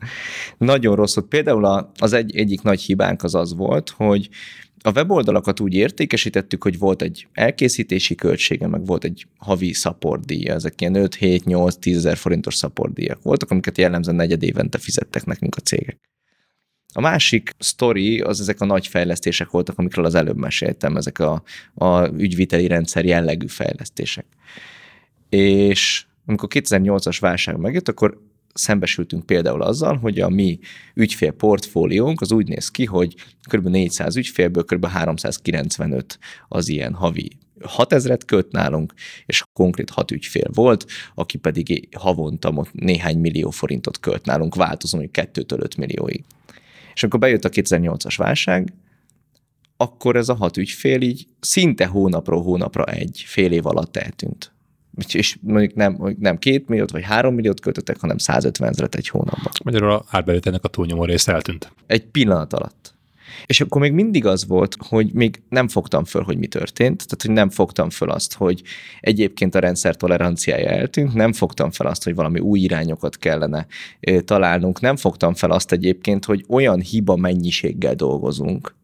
Nagyon 0.57 0.95
rossz 0.95 1.15
volt. 1.15 1.27
Például 1.27 1.91
az 1.99 2.13
egy, 2.13 2.35
egyik 2.35 2.61
nagy 2.61 2.81
hibánk 2.81 3.23
az 3.23 3.35
az 3.35 3.55
volt, 3.55 3.89
hogy 3.89 4.29
a 4.85 4.91
weboldalakat 4.91 5.59
úgy 5.59 5.73
értékesítettük, 5.73 6.63
hogy 6.63 6.77
volt 6.77 7.01
egy 7.01 7.27
elkészítési 7.33 8.15
költsége, 8.15 8.67
meg 8.67 8.85
volt 8.85 9.03
egy 9.03 9.27
havi 9.37 9.73
szaporddíja, 9.73 10.53
ezek 10.53 10.81
ilyen 10.81 10.95
5, 10.95 11.15
7, 11.15 11.45
8, 11.45 11.75
10 11.75 11.97
ezer 11.97 12.17
forintos 12.17 12.55
szaporddíjak 12.55 13.21
voltak, 13.21 13.51
amiket 13.51 13.77
jellemzően 13.77 14.15
negyed 14.15 14.43
évente 14.43 14.77
fizettek 14.77 15.25
nekünk 15.25 15.55
a 15.55 15.59
cégek. 15.59 16.12
A 16.93 17.01
másik 17.01 17.49
sztori 17.59 18.19
az 18.19 18.39
ezek 18.39 18.61
a 18.61 18.65
nagy 18.65 18.87
fejlesztések 18.87 19.49
voltak, 19.49 19.77
amikről 19.77 20.05
az 20.05 20.15
előbb 20.15 20.37
meséltem, 20.37 20.97
ezek 20.97 21.19
a, 21.19 21.43
a 21.73 22.07
ügyviteli 22.07 22.67
rendszer 22.67 23.05
jellegű 23.05 23.47
fejlesztések. 23.47 24.25
És 25.29 26.05
amikor 26.25 26.49
2008-as 26.51 27.17
válság 27.19 27.57
megjött, 27.57 27.87
akkor 27.87 28.21
szembesültünk 28.53 29.25
például 29.25 29.61
azzal, 29.61 29.97
hogy 29.97 30.19
a 30.19 30.29
mi 30.29 30.59
ügyfél 30.93 31.31
portfóliónk 31.31 32.21
az 32.21 32.31
úgy 32.31 32.47
néz 32.47 32.69
ki, 32.69 32.85
hogy 32.85 33.15
kb. 33.49 33.67
400 33.67 34.15
ügyfélből 34.15 34.63
kb. 34.63 34.85
395 34.85 36.19
az 36.47 36.67
ilyen 36.67 36.93
havi 36.93 37.29
6000-et 37.59 38.21
köt 38.25 38.51
nálunk, 38.51 38.93
és 39.25 39.43
konkrét 39.53 39.89
hat 39.89 40.11
ügyfél 40.11 40.49
volt, 40.53 40.85
aki 41.15 41.37
pedig 41.37 41.89
havonta 41.97 42.65
néhány 42.71 43.17
millió 43.17 43.49
forintot 43.49 43.99
költ 43.99 44.25
nálunk, 44.25 44.55
változom, 44.55 44.99
hogy 44.99 45.09
2-től 45.13 45.61
5 45.61 45.77
millióig. 45.77 46.23
És 46.93 47.01
amikor 47.01 47.19
bejött 47.19 47.45
a 47.45 47.49
2008-as 47.49 48.13
válság, 48.17 48.73
akkor 49.77 50.15
ez 50.15 50.29
a 50.29 50.33
hat 50.33 50.57
ügyfél 50.57 51.01
így 51.01 51.27
szinte 51.39 51.85
hónapról 51.85 52.41
hónapra 52.41 52.85
egy 52.85 53.23
fél 53.25 53.51
év 53.51 53.65
alatt 53.65 53.97
eltűnt. 53.97 54.51
És 55.13 55.37
mondjuk 55.41 55.73
nem, 55.73 56.15
nem 56.19 56.37
két 56.37 56.67
milliót 56.67 56.91
vagy 56.91 57.03
három 57.03 57.33
milliót 57.35 57.59
költöttek, 57.59 57.99
hanem 57.99 58.17
150 58.17 58.69
ezeret 58.69 58.95
egy 58.95 59.07
hónapban. 59.07 59.51
Magyarul 59.63 59.91
a 59.91 60.05
árbevételnek 60.09 60.63
a 60.63 60.67
túlnyomó 60.67 61.05
része 61.05 61.33
eltűnt. 61.33 61.71
Egy 61.85 62.05
pillanat 62.05 62.53
alatt. 62.53 62.92
És 63.45 63.61
akkor 63.61 63.81
még 63.81 63.91
mindig 63.91 64.25
az 64.25 64.47
volt, 64.47 64.75
hogy 64.79 65.13
még 65.13 65.41
nem 65.49 65.67
fogtam 65.67 66.05
föl, 66.05 66.21
hogy 66.23 66.37
mi 66.37 66.47
történt, 66.47 66.97
tehát 66.97 67.21
hogy 67.21 67.31
nem 67.31 67.49
fogtam 67.49 67.89
föl 67.89 68.09
azt, 68.09 68.33
hogy 68.33 68.61
egyébként 68.99 69.55
a 69.55 69.59
rendszer 69.59 69.95
toleranciája 69.95 70.69
eltűnt, 70.69 71.13
nem 71.13 71.33
fogtam 71.33 71.71
fel 71.71 71.87
azt, 71.87 72.03
hogy 72.03 72.15
valami 72.15 72.39
új 72.39 72.59
irányokat 72.59 73.17
kellene 73.17 73.67
találnunk, 74.25 74.79
nem 74.79 74.95
fogtam 74.95 75.33
fel 75.33 75.51
azt 75.51 75.71
egyébként, 75.71 76.25
hogy 76.25 76.45
olyan 76.47 76.81
hiba 76.81 77.15
mennyiséggel 77.15 77.95
dolgozunk, 77.95 78.75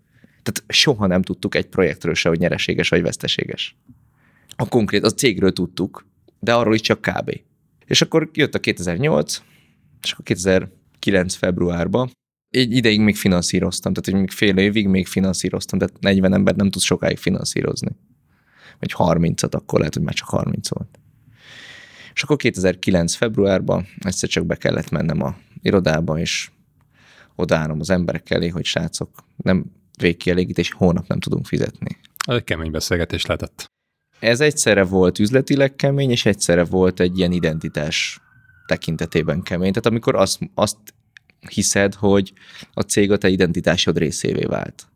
tehát 0.44 0.64
soha 0.68 1.08
nem 1.08 1.22
tudtuk 1.22 1.56
egy 1.56 1.68
projektről 1.68 2.14
se, 2.14 2.30
hogy 2.30 2.40
nyereséges 2.40 2.90
vagy 2.90 3.02
veszteséges. 3.02 3.78
A 4.56 4.68
konkrét, 4.68 5.04
a 5.04 5.12
cégről 5.12 5.54
tudtuk, 5.54 6.06
de 6.40 6.54
arról 6.54 6.74
is 6.74 6.82
csak 6.82 7.02
kb. 7.02 7.42
És 7.86 8.02
akkor 8.02 8.30
jött 8.34 8.56
a 8.56 8.60
2008, 8.60 9.42
és 10.02 10.12
akkor 10.12 10.26
2009 10.26 11.36
februárban 11.36 12.12
egy 12.50 12.72
ideig 12.72 13.00
még 13.00 13.16
finanszíroztam, 13.16 13.94
tehát 13.94 14.10
hogy 14.10 14.20
még 14.20 14.32
fél 14.32 14.58
évig 14.58 14.88
még 14.88 15.08
finanszíroztam, 15.08 15.80
tehát 15.80 16.00
40 16.00 16.34
ember 16.34 16.56
nem 16.56 16.70
tud 16.70 16.82
sokáig 16.82 17.18
finanszírozni. 17.18 17.90
Vagy 18.80 18.94
30-at, 18.98 19.54
akkor 19.54 19.80
lehet, 19.80 19.94
hogy 19.94 20.04
már 20.04 20.14
csak 20.14 20.28
30 20.28 20.70
volt. 20.70 21.00
És 22.14 22.24
akkor 22.24 22.38
2009. 22.38 23.16
februárban 23.16 23.88
egyszer 24.00 24.30
csak 24.30 24.46
be 24.46 24.56
kellett 24.56 24.90
mennem 24.90 25.22
a 25.22 25.38
irodába, 25.62 26.20
és 26.20 26.50
odaállom 27.36 27.80
az 27.80 27.90
emberek 27.90 28.30
elé, 28.30 28.48
hogy 28.48 28.66
srácok, 28.66 29.10
nem 29.36 29.66
végkielégítés, 30.00 30.72
hónap 30.72 31.08
nem 31.08 31.20
tudunk 31.20 31.46
fizetni. 31.46 31.98
Ez 32.28 32.36
egy 32.36 32.44
kemény 32.44 32.72
beszélgetés 32.72 33.26
lehetett. 33.26 33.72
Ez 34.20 34.42
egyszerre 34.42 34.84
volt 34.84 35.20
üzletileg 35.20 35.76
kemény, 35.76 36.10
és 36.10 36.26
egyszerre 36.26 36.64
volt 36.64 37.00
egy 37.00 37.18
ilyen 37.18 37.32
identitás 37.32 38.20
tekintetében 38.66 39.42
kemény. 39.42 39.70
Tehát 39.70 39.86
amikor 39.86 40.16
azt, 40.16 40.40
azt 40.54 40.78
hiszed, 41.50 41.94
hogy 41.94 42.34
a 42.74 42.82
cég 42.82 43.12
a 43.12 43.18
te 43.18 43.30
identitásod 43.30 43.98
részévé 43.98 44.44
vált. 44.44 44.88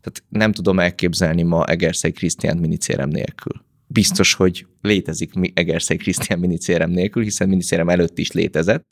Tehát 0.00 0.22
nem 0.28 0.52
tudom 0.52 0.78
elképzelni 0.78 1.42
ma 1.42 1.64
Egerszeg 1.64 2.12
Krisztián 2.12 2.56
minicérem 2.56 3.08
nélkül. 3.08 3.64
Biztos, 3.86 4.34
hogy 4.34 4.66
létezik 4.82 5.32
Egerszeg 5.54 5.96
Krisztián 5.96 6.38
minicérem 6.38 6.90
nélkül, 6.90 7.22
hiszen 7.22 7.48
minicérem 7.48 7.88
előtt 7.88 8.18
is 8.18 8.32
létezett, 8.32 8.86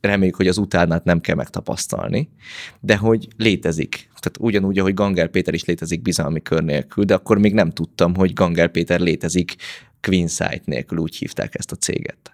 reméljük, 0.00 0.36
hogy 0.36 0.48
az 0.48 0.58
utánát 0.58 1.04
nem 1.04 1.20
kell 1.20 1.34
megtapasztalni, 1.34 2.28
de 2.80 2.96
hogy 2.96 3.28
létezik. 3.36 3.94
Tehát 4.20 4.38
ugyanúgy, 4.40 4.78
ahogy 4.78 4.94
Ganger 4.94 5.30
Péter 5.30 5.54
is 5.54 5.64
létezik 5.64 6.02
bizalmi 6.02 6.42
kör 6.42 6.62
nélkül, 6.62 7.04
de 7.04 7.14
akkor 7.14 7.38
még 7.38 7.54
nem 7.54 7.70
tudtam, 7.70 8.14
hogy 8.14 8.32
Ganger 8.32 8.70
Péter 8.70 9.00
létezik 9.00 9.54
Queensight 10.00 10.66
nélkül, 10.66 10.98
úgy 10.98 11.16
hívták 11.16 11.54
ezt 11.54 11.72
a 11.72 11.76
céget 11.76 12.33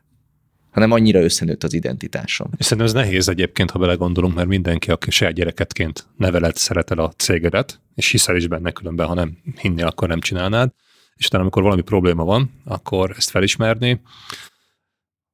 hanem 0.71 0.91
annyira 0.91 1.23
összenőtt 1.23 1.65
az 1.65 1.73
identitásom. 1.73 2.49
És 2.57 2.65
szerintem 2.65 2.87
ez 2.87 3.05
nehéz 3.05 3.29
egyébként, 3.29 3.71
ha 3.71 3.79
belegondolunk, 3.79 4.35
mert 4.35 4.49
mindenki, 4.49 4.91
aki 4.91 5.11
saját 5.11 5.35
gyereketként 5.35 6.07
nevelet, 6.17 6.57
szeretel 6.57 6.99
a 6.99 7.13
cégedet, 7.17 7.81
és 7.95 8.11
hiszel 8.11 8.37
is 8.37 8.47
benne 8.47 8.71
különben, 8.71 9.07
ha 9.07 9.15
nem 9.15 9.39
hinnél, 9.57 9.87
akkor 9.87 10.09
nem 10.09 10.21
csinálnád, 10.21 10.71
és 11.17 11.27
utána, 11.27 11.43
amikor 11.43 11.63
valami 11.63 11.83
probléma 11.83 12.25
van, 12.25 12.51
akkor 12.65 13.15
ezt 13.17 13.31
felismerni, 13.31 14.01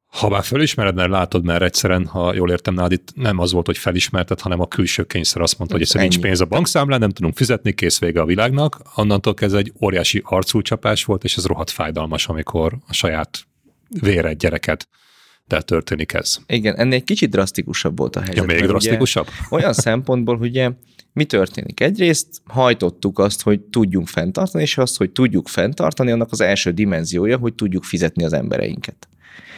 ha 0.06 0.28
már 0.28 0.42
felismered, 0.42 0.94
mert 0.94 1.10
látod, 1.10 1.44
mert 1.44 1.62
egyszerűen, 1.62 2.06
ha 2.06 2.34
jól 2.34 2.50
értem, 2.50 2.74
nálad 2.74 2.92
itt 2.92 3.08
nem 3.14 3.38
az 3.38 3.52
volt, 3.52 3.66
hogy 3.66 3.78
felismerted, 3.78 4.40
hanem 4.40 4.60
a 4.60 4.66
külső 4.68 5.04
kényszer 5.04 5.42
azt 5.42 5.58
mondta, 5.58 5.76
hogy 5.76 5.88
nincs 5.92 6.20
pénz 6.20 6.40
a 6.40 6.44
bankszámlán, 6.44 6.98
nem 6.98 7.10
tudunk 7.10 7.36
fizetni, 7.36 7.72
kész 7.72 7.98
vége 7.98 8.20
a 8.20 8.24
világnak. 8.24 8.80
Onnantól 8.94 9.34
kezdve 9.34 9.58
egy 9.58 9.72
óriási 9.80 10.22
arcúcsapás 10.24 11.04
volt, 11.04 11.24
és 11.24 11.36
ez 11.36 11.46
rohadt 11.46 11.70
fájdalmas, 11.70 12.28
amikor 12.28 12.78
a 12.86 12.92
saját 12.92 13.38
véred 14.00 14.38
gyereket 14.38 14.88
de 15.46 15.62
történik 15.62 16.12
ez. 16.12 16.38
Igen, 16.46 16.76
ennél 16.76 16.94
egy 16.94 17.04
kicsit 17.04 17.30
drasztikusabb 17.30 17.98
volt 17.98 18.16
a 18.16 18.20
helyzet. 18.20 18.36
Ja, 18.36 18.44
még 18.44 18.66
drasztikusabb? 18.66 19.26
Olyan 19.50 19.72
szempontból, 19.72 20.36
hogy 20.36 20.48
ugye 20.48 20.70
mi 21.12 21.24
történik? 21.24 21.80
Egyrészt 21.80 22.42
hajtottuk 22.44 23.18
azt, 23.18 23.42
hogy 23.42 23.60
tudjunk 23.60 24.08
fenntartani, 24.08 24.62
és 24.62 24.78
azt, 24.78 24.96
hogy 24.96 25.10
tudjuk 25.10 25.48
fenntartani, 25.48 26.10
annak 26.10 26.32
az 26.32 26.40
első 26.40 26.70
dimenziója, 26.70 27.36
hogy 27.36 27.54
tudjuk 27.54 27.84
fizetni 27.84 28.24
az 28.24 28.32
embereinket. 28.32 29.08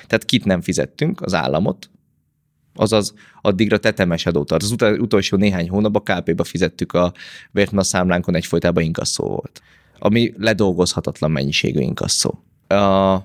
Tehát 0.07 0.25
kit 0.25 0.45
nem 0.45 0.61
fizettünk? 0.61 1.21
Az 1.21 1.35
államot, 1.35 1.91
azaz 2.75 3.15
addigra 3.43 3.79
tetemes 3.79 4.27
adót. 4.27 4.53
Az 4.53 4.71
ut- 4.71 4.99
utolsó 4.99 5.37
néhány 5.37 5.69
hónapban 5.69 6.03
KP-ba 6.03 6.45
fizettük 6.45 6.93
a 6.93 7.13
vért, 7.51 7.73
a 7.73 7.83
számlánkon 7.83 8.35
egyfolytában 8.35 8.83
inkasszó 8.83 9.27
volt, 9.27 9.63
ami 9.99 10.35
ledolgozhatatlan 10.37 11.31
mennyiségű 11.31 11.81
inkasszó. 11.81 12.43
A 12.69 13.19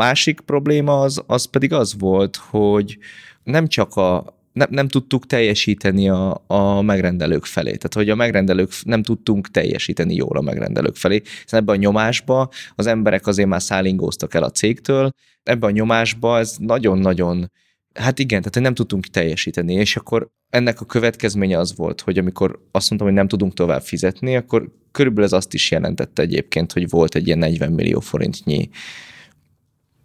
másik 0.00 0.40
probléma 0.40 1.00
az, 1.00 1.22
az 1.26 1.44
pedig 1.44 1.72
az 1.72 1.94
volt, 1.98 2.36
hogy 2.36 2.98
nem 3.42 3.66
csak 3.66 3.96
a, 3.96 4.38
nem, 4.52 4.68
nem 4.70 4.88
tudtuk 4.88 5.26
teljesíteni 5.26 6.08
a, 6.08 6.44
a 6.46 6.80
megrendelők 6.82 7.44
felé. 7.44 7.70
Tehát, 7.70 7.94
hogy 7.94 8.10
a 8.10 8.14
megrendelők 8.14 8.70
nem 8.82 9.02
tudtunk 9.02 9.50
teljesíteni 9.50 10.14
jól 10.14 10.36
a 10.36 10.40
megrendelők 10.40 10.96
felé. 10.96 11.22
Hiszen 11.42 11.60
ebben 11.60 11.74
a 11.74 11.78
nyomásba 11.78 12.48
az 12.74 12.86
emberek 12.86 13.26
azért 13.26 13.48
már 13.48 13.62
szállingóztak 13.62 14.34
el 14.34 14.42
a 14.42 14.50
cégtől, 14.50 15.10
ebben 15.42 15.70
a 15.70 15.72
nyomásba 15.72 16.38
ez 16.38 16.56
nagyon-nagyon 16.58 17.50
Hát 17.94 18.18
igen, 18.18 18.42
tehát 18.42 18.60
nem 18.60 18.74
tudtunk 18.74 19.06
teljesíteni, 19.06 19.72
és 19.72 19.96
akkor 19.96 20.28
ennek 20.50 20.80
a 20.80 20.84
következménye 20.84 21.58
az 21.58 21.76
volt, 21.76 22.00
hogy 22.00 22.18
amikor 22.18 22.60
azt 22.70 22.88
mondtam, 22.88 23.10
hogy 23.10 23.18
nem 23.18 23.28
tudunk 23.28 23.54
tovább 23.54 23.82
fizetni, 23.82 24.36
akkor 24.36 24.70
körülbelül 24.90 25.24
ez 25.24 25.32
azt 25.32 25.54
is 25.54 25.70
jelentette 25.70 26.22
egyébként, 26.22 26.72
hogy 26.72 26.88
volt 26.88 27.14
egy 27.14 27.26
ilyen 27.26 27.38
40 27.38 27.72
millió 27.72 28.00
forintnyi 28.00 28.68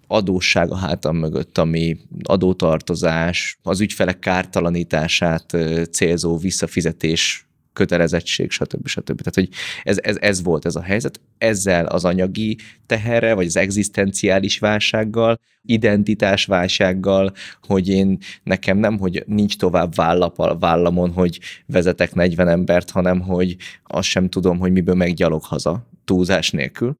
adósság 0.07 0.71
a 0.71 0.75
hátam 0.75 1.17
mögött, 1.17 1.57
ami 1.57 1.97
adótartozás, 2.23 3.57
az 3.63 3.79
ügyfelek 3.79 4.19
kártalanítását 4.19 5.57
célzó 5.91 6.37
visszafizetés 6.37 7.47
kötelezettség, 7.75 8.51
stb. 8.51 8.87
stb. 8.87 9.21
Tehát, 9.21 9.33
hogy 9.33 9.49
ez, 9.83 9.97
ez, 10.01 10.17
ez 10.19 10.43
volt 10.43 10.65
ez 10.65 10.75
a 10.75 10.81
helyzet. 10.81 11.21
Ezzel 11.37 11.85
az 11.85 12.05
anyagi 12.05 12.57
teherre, 12.85 13.33
vagy 13.33 13.45
az 13.45 13.57
egzisztenciális 13.57 14.59
válsággal, 14.59 15.39
identitás 15.61 16.45
válsággal, 16.45 17.33
hogy 17.61 17.87
én 17.89 18.17
nekem 18.43 18.77
nem, 18.77 18.97
hogy 18.97 19.23
nincs 19.27 19.57
tovább 19.57 19.95
vállap 19.95 20.59
vállamon, 20.59 21.11
hogy 21.11 21.39
vezetek 21.65 22.13
40 22.13 22.47
embert, 22.47 22.89
hanem 22.89 23.21
hogy 23.21 23.55
azt 23.83 24.07
sem 24.07 24.29
tudom, 24.29 24.59
hogy 24.59 24.71
miből 24.71 24.95
meggyalog 24.95 25.43
haza 25.43 25.87
túlzás 26.05 26.51
nélkül 26.51 26.95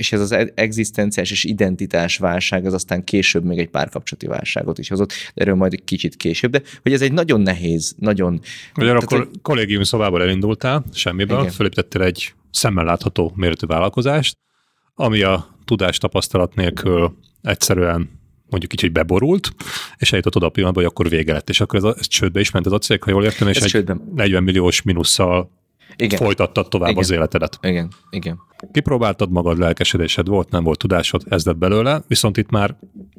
és 0.00 0.12
ez 0.12 0.20
az 0.20 0.32
e- 0.32 0.52
egzisztenciás 0.54 1.30
és 1.30 1.44
identitás 1.44 2.16
válság 2.16 2.66
az 2.66 2.72
aztán 2.72 3.04
később 3.04 3.44
még 3.44 3.58
egy 3.58 3.68
párkapcsolati 3.68 4.26
válságot 4.26 4.78
is 4.78 4.88
hozott, 4.88 5.08
de 5.08 5.42
erről 5.42 5.54
majd 5.54 5.72
egy 5.72 5.84
kicsit 5.84 6.16
később, 6.16 6.50
de 6.50 6.62
hogy 6.82 6.92
ez 6.92 7.02
egy 7.02 7.12
nagyon 7.12 7.40
nehéz, 7.40 7.94
nagyon... 7.98 8.40
Ugyanakkor 8.76 9.08
tehát, 9.08 9.24
hogy... 9.24 9.40
kollégium 9.42 9.82
szobából 9.82 10.22
elindultál, 10.22 10.84
semmiből, 10.92 11.48
fölépítettél 11.48 12.02
egy 12.02 12.34
szemmel 12.50 12.84
látható 12.84 13.32
méretű 13.36 13.66
vállalkozást, 13.66 14.36
ami 14.94 15.22
a 15.22 15.56
tudás 15.64 15.98
tapasztalat 15.98 16.54
nélkül 16.54 17.16
egyszerűen 17.42 18.10
mondjuk 18.48 18.72
így, 18.72 18.80
hogy 18.80 18.92
beborult, 18.92 19.52
és 19.96 20.10
eljutott 20.10 20.36
oda 20.36 20.46
a 20.46 20.50
pillanatban, 20.50 20.84
hogy 20.84 20.92
akkor 20.92 21.08
vége 21.08 21.32
lett. 21.32 21.48
És 21.48 21.60
akkor 21.60 21.78
ez, 21.78 21.84
a, 21.84 21.94
ez 21.98 22.06
csődbe 22.06 22.40
is 22.40 22.50
ment 22.50 22.66
ez 22.66 22.72
a 22.72 22.78
cég, 22.78 23.02
ha 23.02 23.10
jól 23.10 23.24
értem, 23.24 23.48
és 23.48 23.56
ez 23.56 23.62
egy 23.62 23.70
csődben. 23.70 24.12
40 24.14 24.42
milliós 24.42 24.82
minusszal 24.82 25.50
igen. 25.96 26.18
folytattad 26.18 26.68
tovább 26.68 26.90
igen. 26.90 27.02
az 27.02 27.10
életedet. 27.10 27.58
Igen, 27.62 27.88
igen. 28.10 28.38
Kipróbáltad 28.72 29.30
magad, 29.30 29.58
lelkesedésed 29.58 30.26
volt, 30.26 30.50
nem 30.50 30.64
volt 30.64 30.78
tudásod, 30.78 31.22
ez 31.28 31.44
lett 31.44 31.56
belőle, 31.56 32.02
viszont 32.06 32.36
itt 32.36 32.50
már 32.50 32.76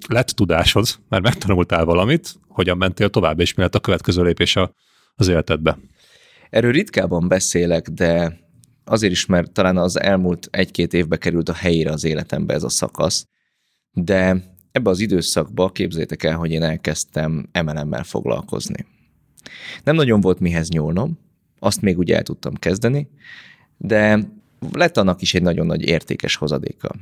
lett 0.08 0.28
tudásod, 0.28 0.86
már 1.10 1.22
megtanultál 1.22 1.86
valamit, 1.86 2.36
hogyan 2.48 2.78
mentél 2.78 3.10
tovább, 3.10 3.40
és 3.40 3.54
mi 3.54 3.62
lett 3.62 3.76
a 3.76 3.80
következő 3.80 4.24
lépés 4.24 4.58
az 5.16 5.28
életedbe. 5.28 5.78
Erről 6.50 6.72
ritkában 6.72 7.28
beszélek, 7.28 7.88
de 7.90 8.40
azért 8.86 9.12
is, 9.12 9.26
mert 9.26 9.52
talán 9.52 9.78
az 9.78 10.00
elmúlt 10.00 10.48
egy-két 10.52 10.94
évbe 10.94 11.18
került 11.18 11.50
a 11.50 11.54
helyére 11.54 11.92
az 11.92 12.04
életembe 12.04 12.54
ez 12.54 12.64
a 12.64 12.70
szakasz, 12.70 13.28
de 13.92 14.44
ebbe 14.72 14.90
az 14.90 15.00
időszakba 15.00 15.70
képzétek 15.70 16.24
el, 16.24 16.36
hogy 16.36 16.52
én 16.52 16.64
elkezdtem 16.64 17.50
MLM-mel 17.64 18.04
foglalkozni. 18.04 18.86
Nem 19.84 19.96
nagyon 19.96 20.22
volt 20.22 20.40
mihez 20.40 20.70
nyúlnom, 20.70 21.20
azt 21.64 21.82
még 21.82 21.98
úgy 21.98 22.12
el 22.12 22.24
tudtam 22.24 22.54
kezdeni, 22.54 23.08
de 23.78 24.20
lett 24.72 24.98
annak 24.98 25.22
is 25.22 25.34
egy 25.34 25.42
nagyon 25.42 25.66
nagy 25.66 25.82
értékes 25.82 26.36
hozadéka. 26.36 26.96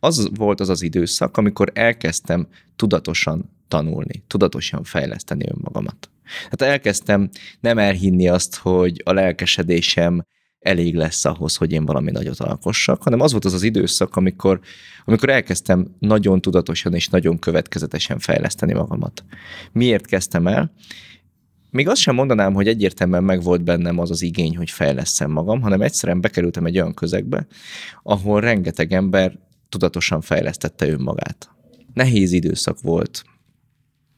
Az 0.00 0.28
volt 0.34 0.60
az 0.60 0.68
az 0.68 0.82
időszak, 0.82 1.36
amikor 1.36 1.70
elkezdtem 1.74 2.48
tudatosan 2.76 3.50
tanulni, 3.68 4.24
tudatosan 4.26 4.84
fejleszteni 4.84 5.44
önmagamat. 5.48 6.10
Hát 6.50 6.62
elkezdtem 6.62 7.28
nem 7.60 7.78
elhinni 7.78 8.28
azt, 8.28 8.56
hogy 8.56 9.02
a 9.04 9.12
lelkesedésem 9.12 10.22
elég 10.58 10.94
lesz 10.94 11.24
ahhoz, 11.24 11.56
hogy 11.56 11.72
én 11.72 11.84
valami 11.84 12.10
nagyot 12.10 12.40
alkossak, 12.40 13.02
hanem 13.02 13.20
az 13.20 13.30
volt 13.30 13.44
az 13.44 13.52
az 13.52 13.62
időszak, 13.62 14.16
amikor, 14.16 14.60
amikor 15.04 15.28
elkezdtem 15.28 15.94
nagyon 15.98 16.40
tudatosan 16.40 16.94
és 16.94 17.08
nagyon 17.08 17.38
következetesen 17.38 18.18
fejleszteni 18.18 18.72
magamat. 18.72 19.24
Miért 19.72 20.06
kezdtem 20.06 20.46
el? 20.46 20.72
Még 21.76 21.88
azt 21.88 22.00
sem 22.00 22.14
mondanám, 22.14 22.54
hogy 22.54 22.68
egyértelműen 22.68 23.24
megvolt 23.24 23.64
bennem 23.64 23.98
az 23.98 24.10
az 24.10 24.22
igény, 24.22 24.56
hogy 24.56 24.70
fejleszem 24.70 25.30
magam, 25.30 25.60
hanem 25.60 25.82
egyszerűen 25.82 26.20
bekerültem 26.20 26.66
egy 26.66 26.78
olyan 26.78 26.94
közegbe, 26.94 27.46
ahol 28.02 28.40
rengeteg 28.40 28.92
ember 28.92 29.38
tudatosan 29.68 30.20
fejlesztette 30.20 30.88
önmagát. 30.88 31.50
Nehéz 31.94 32.32
időszak 32.32 32.80
volt. 32.80 33.24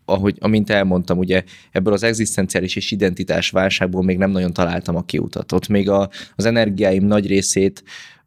Ahogy, 0.04 0.36
amint 0.40 0.70
elmondtam, 0.70 1.18
ugye 1.18 1.44
ebből 1.70 1.92
az 1.92 2.02
egzisztenciális 2.02 2.76
és 2.76 2.90
identitás 2.90 3.50
válságból 3.50 4.02
még 4.02 4.18
nem 4.18 4.30
nagyon 4.30 4.52
találtam 4.52 4.96
a 4.96 5.04
kiutat. 5.04 5.52
Ott 5.52 5.68
még 5.68 5.90
a, 5.90 6.10
az 6.36 6.44
energiáim 6.44 7.04
nagy 7.04 7.26
részét 7.26 7.84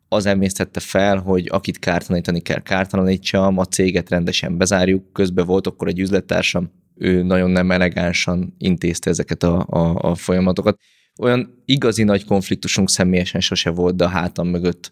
az 0.08 0.26
emésztette 0.26 0.80
fel, 0.80 1.18
hogy 1.18 1.48
akit 1.52 1.80
kártalanítani 1.80 2.40
kell, 2.40 2.62
kártalanítsam, 2.62 3.58
a 3.58 3.66
céget 3.66 4.10
rendesen 4.10 4.58
bezárjuk. 4.58 5.14
Közben 5.14 5.46
volt 5.46 5.68
akkor 5.68 5.88
egy 5.88 6.00
üzlettársam, 6.00 6.72
ő 7.02 7.24
nagyon 7.24 7.50
nem 7.50 7.72
elegánsan 7.72 8.56
intézte 8.58 9.10
ezeket 9.10 9.44
a, 9.44 9.66
a, 9.70 9.96
a 9.96 10.16
folyamatokat. 10.16 10.80
Olyan 11.20 11.64
igazi 11.66 12.04
nagy 12.04 12.26
konfliktusunk 12.26 12.90
személyesen 12.90 13.42
sose 13.42 13.70
volt, 13.70 13.96
de 13.96 14.04
a 14.04 14.08
hátam 14.08 14.48
mögött 14.48 14.92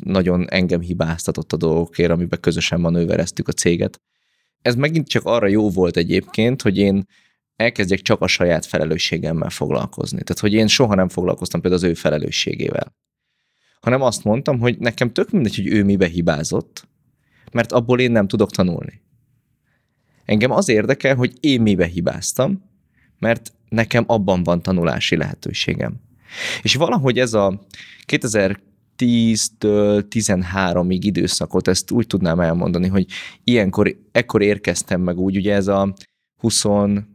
nagyon 0.00 0.50
engem 0.50 0.80
hibáztatott 0.80 1.52
a 1.52 1.56
dolgokért, 1.56 2.10
amiben 2.10 2.40
közösen 2.40 2.80
manővereztük 2.80 3.48
a 3.48 3.52
céget. 3.52 4.00
Ez 4.62 4.74
megint 4.74 5.08
csak 5.08 5.24
arra 5.24 5.46
jó 5.46 5.70
volt 5.70 5.96
egyébként, 5.96 6.62
hogy 6.62 6.78
én 6.78 7.04
elkezdjek 7.56 8.00
csak 8.00 8.20
a 8.20 8.26
saját 8.26 8.66
felelősségemmel 8.66 9.50
foglalkozni. 9.50 10.22
Tehát, 10.22 10.42
hogy 10.42 10.52
én 10.52 10.66
soha 10.66 10.94
nem 10.94 11.08
foglalkoztam 11.08 11.60
például 11.60 11.82
az 11.82 11.88
ő 11.88 11.94
felelősségével. 11.94 12.94
Hanem 13.80 14.02
azt 14.02 14.24
mondtam, 14.24 14.58
hogy 14.58 14.78
nekem 14.78 15.12
tök 15.12 15.30
mindegy, 15.30 15.56
hogy 15.56 15.66
ő 15.66 15.84
mibe 15.84 16.06
hibázott, 16.06 16.88
mert 17.52 17.72
abból 17.72 18.00
én 18.00 18.10
nem 18.10 18.28
tudok 18.28 18.50
tanulni. 18.50 19.02
Engem 20.30 20.50
az 20.50 20.68
érdekel, 20.68 21.14
hogy 21.14 21.32
én 21.40 21.60
mibe 21.60 21.86
hibáztam, 21.86 22.62
mert 23.18 23.52
nekem 23.68 24.04
abban 24.06 24.42
van 24.42 24.62
tanulási 24.62 25.16
lehetőségem. 25.16 25.94
És 26.62 26.74
valahogy 26.74 27.18
ez 27.18 27.34
a 27.34 27.60
2010-től 28.06 30.04
13-ig 30.10 30.98
időszakot, 31.00 31.68
ezt 31.68 31.90
úgy 31.90 32.06
tudnám 32.06 32.40
elmondani, 32.40 32.88
hogy 32.88 33.06
ilyenkor, 33.44 33.96
ekkor 34.12 34.42
érkeztem 34.42 35.00
meg 35.00 35.18
úgy, 35.18 35.36
ugye 35.36 35.54
ez 35.54 35.66
a 35.66 35.94
23 36.40 37.09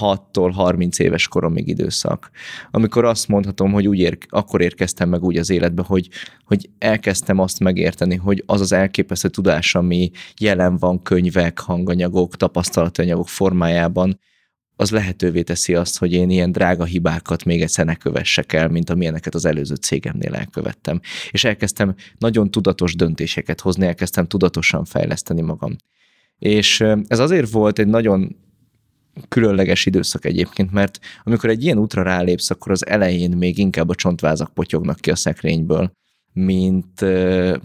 6-tól 0.00 0.50
30 0.54 0.98
éves 0.98 1.28
koromig 1.28 1.68
időszak, 1.68 2.30
amikor 2.70 3.04
azt 3.04 3.28
mondhatom, 3.28 3.72
hogy 3.72 3.88
úgy 3.88 3.98
ér, 3.98 4.18
akkor 4.28 4.60
érkeztem 4.60 5.08
meg 5.08 5.22
úgy 5.22 5.36
az 5.36 5.50
életbe, 5.50 5.82
hogy, 5.86 6.08
hogy 6.44 6.70
elkezdtem 6.78 7.38
azt 7.38 7.60
megérteni, 7.60 8.16
hogy 8.16 8.42
az 8.46 8.60
az 8.60 8.72
elképesztő 8.72 9.28
tudás, 9.28 9.74
ami 9.74 10.10
jelen 10.40 10.76
van 10.76 11.02
könyvek, 11.02 11.58
hanganyagok, 11.58 12.36
tapasztalatanyagok 12.36 13.28
formájában, 13.28 14.18
az 14.76 14.90
lehetővé 14.90 15.42
teszi 15.42 15.74
azt, 15.74 15.98
hogy 15.98 16.12
én 16.12 16.30
ilyen 16.30 16.52
drága 16.52 16.84
hibákat 16.84 17.44
még 17.44 17.62
egyszer 17.62 17.84
ne 17.84 17.94
kövessek 17.94 18.52
el, 18.52 18.68
mint 18.68 18.90
amilyeneket 18.90 19.34
az 19.34 19.44
előző 19.44 19.74
cégemnél 19.74 20.34
elkövettem. 20.34 21.00
És 21.30 21.44
elkezdtem 21.44 21.94
nagyon 22.18 22.50
tudatos 22.50 22.94
döntéseket 22.94 23.60
hozni, 23.60 23.86
elkezdtem 23.86 24.26
tudatosan 24.26 24.84
fejleszteni 24.84 25.40
magam. 25.40 25.76
És 26.38 26.84
ez 27.06 27.18
azért 27.18 27.50
volt 27.50 27.78
egy 27.78 27.86
nagyon 27.86 28.36
különleges 29.28 29.86
időszak 29.86 30.24
egyébként, 30.24 30.72
mert 30.72 30.98
amikor 31.24 31.50
egy 31.50 31.64
ilyen 31.64 31.78
útra 31.78 32.02
rálépsz, 32.02 32.50
akkor 32.50 32.72
az 32.72 32.86
elején 32.86 33.36
még 33.36 33.58
inkább 33.58 33.88
a 33.88 33.94
csontvázak 33.94 34.54
potyognak 34.54 35.00
ki 35.00 35.10
a 35.10 35.16
szekrényből, 35.16 35.92
mint, 36.32 37.00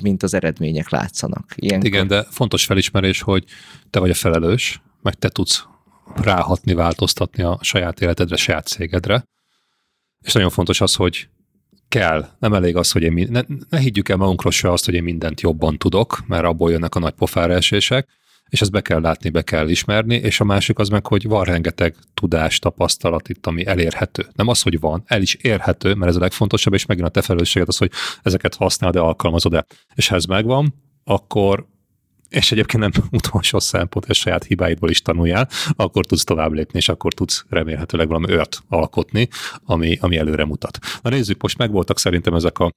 mint 0.02 0.24
az 0.24 0.34
eredmények 0.34 0.90
látszanak. 0.90 1.54
Ilyenkor... 1.56 1.88
Igen, 1.88 2.08
de 2.08 2.24
fontos 2.24 2.66
felismerés, 2.66 3.22
hogy 3.22 3.44
te 3.90 4.00
vagy 4.00 4.10
a 4.10 4.14
felelős, 4.14 4.82
meg 5.02 5.14
te 5.14 5.30
tudsz 5.30 5.66
ráhatni, 6.16 6.74
változtatni 6.74 7.44
a 7.44 7.58
saját 7.62 8.02
életedre, 8.02 8.36
saját 8.36 8.68
cégedre. 8.68 9.24
És 10.26 10.34
nagyon 10.34 10.50
fontos 10.50 10.82
az, 10.82 10.96
hogy 10.96 11.30
kell, 11.88 12.30
nem 12.40 12.54
elég 12.54 12.76
az, 12.76 12.92
hogy 12.92 13.02
én 13.02 13.28
ne, 13.30 13.42
ne 13.70 13.80
higgyük 13.80 14.10
el 14.10 14.18
magunkról 14.18 14.52
se 14.52 14.72
azt, 14.72 14.86
hogy 14.86 14.94
én 14.94 15.04
mindent 15.04 15.42
jobban 15.42 15.78
tudok, 15.78 16.24
mert 16.28 16.44
abból 16.44 16.72
jönnek 16.72 16.96
a 16.96 17.00
nagy 17.00 17.14
pofára 17.14 17.54
esések, 17.54 18.08
és 18.50 18.62
ezt 18.62 18.72
be 18.72 18.82
kell 18.82 19.02
látni, 19.02 19.30
be 19.30 19.42
kell 19.42 19.70
ismerni, 19.70 20.16
és 20.16 20.40
a 20.40 20.44
másik 20.44 20.80
az 20.80 20.90
meg, 20.90 21.08
hogy 21.08 21.28
van 21.28 21.44
rengeteg 21.44 21.96
tudás, 22.14 22.60
tapasztalat 22.60 23.30
itt, 23.30 23.48
ami 23.48 23.66
elérhető. 23.66 24.28
Nem 24.36 24.48
az, 24.48 24.62
hogy 24.62 24.80
van, 24.80 25.04
el 25.06 25.22
is 25.22 25.34
érhető, 25.34 25.94
mert 25.94 26.10
ez 26.10 26.16
a 26.16 26.20
legfontosabb, 26.20 26.74
és 26.74 26.86
megint 26.86 27.08
a 27.08 27.12
te 27.12 27.22
felelősséged 27.22 27.68
az, 27.68 27.78
hogy 27.78 27.92
ezeket 28.24 28.56
használd, 28.56 28.94
de 28.94 29.00
alkalmazod-e. 29.00 29.66
És 29.96 30.08
ha 30.08 30.16
ez 30.16 30.26
megvan, 30.26 30.74
akkor 31.04 31.68
és 32.30 32.52
egyébként 32.52 32.84
nem 32.84 33.04
utolsó 33.20 33.60
szempont, 33.60 34.06
hogy 34.06 34.16
saját 34.16 34.44
hibáidból 34.44 34.90
is 34.90 35.02
tanuljál, 35.02 35.50
akkor 35.76 36.06
tudsz 36.06 36.24
tovább 36.24 36.52
lépni, 36.52 36.78
és 36.78 36.90
akkor 36.90 37.14
tudsz 37.14 37.46
remélhetőleg 37.50 38.08
valami 38.08 38.32
olyat 38.32 38.60
alkotni, 38.70 39.28
ami, 39.66 39.98
ami 40.02 40.18
előre 40.18 40.46
mutat. 40.46 40.80
Na 41.02 41.10
nézzük, 41.10 41.42
most 41.42 41.58
megvoltak 41.58 42.00
szerintem 42.00 42.34
ezek 42.34 42.60
a 42.60 42.72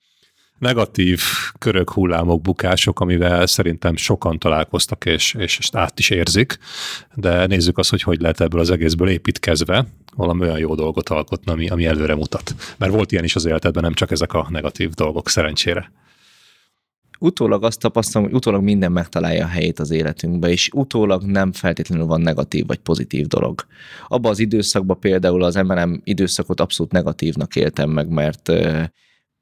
negatív 0.60 1.20
körök, 1.58 1.90
hullámok, 1.90 2.40
bukások, 2.40 3.00
amivel 3.00 3.46
szerintem 3.46 3.96
sokan 3.96 4.38
találkoztak, 4.38 5.04
és, 5.04 5.34
és, 5.34 5.58
és 5.58 5.68
át 5.72 5.98
is 5.98 6.10
érzik, 6.10 6.58
de 7.14 7.46
nézzük 7.46 7.78
azt, 7.78 7.90
hogy 7.90 8.02
hogy 8.02 8.20
lehet 8.20 8.40
ebből 8.40 8.60
az 8.60 8.70
egészből 8.70 9.08
építkezve 9.08 9.86
valami 10.16 10.40
olyan 10.40 10.58
jó 10.58 10.74
dolgot 10.74 11.08
alkotni, 11.08 11.52
ami, 11.52 11.68
ami 11.68 11.86
előre 11.86 12.14
mutat. 12.14 12.54
Mert 12.78 12.92
volt 12.92 13.12
ilyen 13.12 13.24
is 13.24 13.36
az 13.36 13.44
életedben, 13.44 13.82
nem 13.82 13.94
csak 13.94 14.10
ezek 14.10 14.32
a 14.32 14.46
negatív 14.50 14.90
dolgok, 14.90 15.28
szerencsére 15.28 15.92
utólag 17.20 17.64
azt 17.64 17.80
tapasztalom, 17.80 18.26
hogy 18.26 18.36
utólag 18.36 18.62
minden 18.62 18.92
megtalálja 18.92 19.44
a 19.44 19.48
helyét 19.48 19.78
az 19.78 19.90
életünkbe, 19.90 20.50
és 20.50 20.70
utólag 20.72 21.22
nem 21.22 21.52
feltétlenül 21.52 22.06
van 22.06 22.20
negatív 22.20 22.66
vagy 22.66 22.78
pozitív 22.78 23.26
dolog. 23.26 23.66
Abba 24.08 24.28
az 24.28 24.38
időszakban 24.38 25.00
például 25.00 25.42
az 25.42 25.54
MLM 25.54 26.00
időszakot 26.04 26.60
abszolút 26.60 26.92
negatívnak 26.92 27.56
éltem 27.56 27.90
meg, 27.90 28.08
mert 28.08 28.52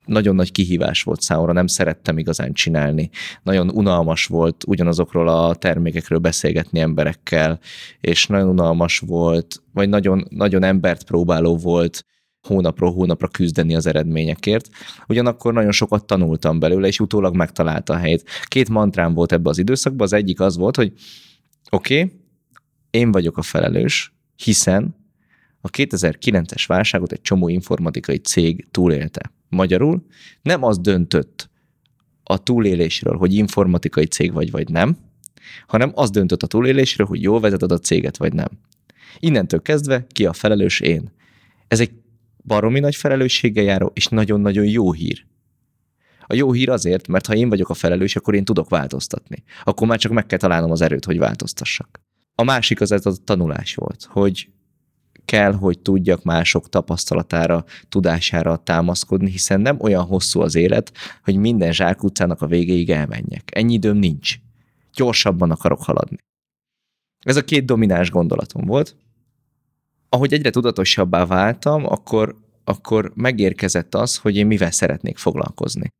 nagyon 0.08 0.34
nagy 0.34 0.52
kihívás 0.52 1.02
volt 1.02 1.20
számomra, 1.20 1.52
nem 1.52 1.66
szerettem 1.66 2.18
igazán 2.18 2.52
csinálni. 2.52 3.10
Nagyon 3.42 3.70
unalmas 3.70 4.26
volt 4.26 4.64
ugyanazokról 4.66 5.28
a 5.28 5.54
termékekről 5.54 6.18
beszélgetni 6.18 6.80
emberekkel, 6.80 7.58
és 8.00 8.26
nagyon 8.26 8.48
unalmas 8.48 8.98
volt, 8.98 9.62
vagy 9.72 9.88
nagyon, 9.88 10.26
nagyon 10.30 10.62
embert 10.62 11.04
próbáló 11.04 11.56
volt 11.56 12.04
hónapról 12.46 12.92
hónapra 12.92 13.28
küzdeni 13.28 13.74
az 13.74 13.86
eredményekért. 13.86 14.68
Ugyanakkor 15.08 15.52
nagyon 15.52 15.72
sokat 15.72 16.04
tanultam 16.04 16.58
belőle, 16.58 16.86
és 16.86 17.00
utólag 17.00 17.36
megtalálta 17.36 17.92
a 17.92 17.96
helyét. 17.96 18.24
Két 18.44 18.68
mantrám 18.68 19.14
volt 19.14 19.32
ebbe 19.32 19.50
az 19.50 19.58
időszakban, 19.58 20.06
az 20.06 20.12
egyik 20.12 20.40
az 20.40 20.56
volt, 20.56 20.76
hogy 20.76 20.92
oké, 21.70 22.02
okay, 22.02 22.16
én 22.90 23.12
vagyok 23.12 23.36
a 23.36 23.42
felelős, 23.42 24.12
hiszen 24.36 24.96
a 25.60 25.70
2009-es 25.70 26.64
válságot 26.66 27.12
egy 27.12 27.20
csomó 27.20 27.48
informatikai 27.48 28.16
cég 28.18 28.66
túlélte. 28.70 29.32
Magyarul 29.48 30.06
nem 30.42 30.64
az 30.64 30.78
döntött 30.78 31.50
a 32.22 32.38
túlélésről, 32.38 33.16
hogy 33.16 33.34
informatikai 33.34 34.06
cég 34.06 34.32
vagy, 34.32 34.50
vagy 34.50 34.68
nem, 34.68 34.96
hanem 35.66 35.92
az 35.94 36.10
döntött 36.10 36.42
a 36.42 36.46
túlélésről, 36.46 37.06
hogy 37.06 37.22
jól 37.22 37.40
vezeted 37.40 37.72
a 37.72 37.78
céget, 37.78 38.16
vagy 38.16 38.32
nem. 38.32 38.48
Innentől 39.18 39.62
kezdve 39.62 40.06
ki 40.08 40.26
a 40.26 40.32
felelős 40.32 40.80
én. 40.80 41.12
Ez 41.68 41.80
egy 41.80 41.90
baromi 42.44 42.80
nagy 42.80 42.96
felelősséggel 42.96 43.64
járó, 43.64 43.90
és 43.94 44.06
nagyon-nagyon 44.06 44.64
jó 44.64 44.92
hír. 44.92 45.26
A 46.26 46.34
jó 46.34 46.52
hír 46.52 46.70
azért, 46.70 47.08
mert 47.08 47.26
ha 47.26 47.34
én 47.34 47.48
vagyok 47.48 47.68
a 47.68 47.74
felelős, 47.74 48.16
akkor 48.16 48.34
én 48.34 48.44
tudok 48.44 48.68
változtatni. 48.68 49.42
Akkor 49.64 49.86
már 49.86 49.98
csak 49.98 50.12
meg 50.12 50.26
kell 50.26 50.38
találnom 50.38 50.70
az 50.70 50.80
erőt, 50.80 51.04
hogy 51.04 51.18
változtassak. 51.18 52.00
A 52.34 52.42
másik 52.42 52.80
az 52.80 52.92
ez 52.92 53.06
a 53.06 53.12
tanulás 53.24 53.74
volt, 53.74 54.06
hogy 54.10 54.48
kell, 55.28 55.52
hogy 55.52 55.78
tudjak 55.78 56.22
mások 56.22 56.68
tapasztalatára, 56.68 57.64
tudására 57.88 58.56
támaszkodni, 58.56 59.30
hiszen 59.30 59.60
nem 59.60 59.76
olyan 59.80 60.04
hosszú 60.04 60.40
az 60.40 60.54
élet, 60.54 60.92
hogy 61.24 61.36
minden 61.36 61.72
zsákutcának 61.72 62.42
a 62.42 62.46
végéig 62.46 62.90
elmenjek. 62.90 63.50
Ennyi 63.54 63.72
időm 63.72 63.96
nincs. 63.96 64.34
Gyorsabban 64.94 65.50
akarok 65.50 65.82
haladni. 65.82 66.16
Ez 67.24 67.36
a 67.36 67.44
két 67.44 67.64
domináns 67.64 68.10
gondolatom 68.10 68.64
volt. 68.64 68.96
Ahogy 70.08 70.32
egyre 70.32 70.50
tudatosabbá 70.50 71.26
váltam, 71.26 71.86
akkor, 71.86 72.36
akkor 72.64 73.12
megérkezett 73.14 73.94
az, 73.94 74.16
hogy 74.16 74.36
én 74.36 74.46
mivel 74.46 74.70
szeretnék 74.70 75.16
foglalkozni. 75.16 75.92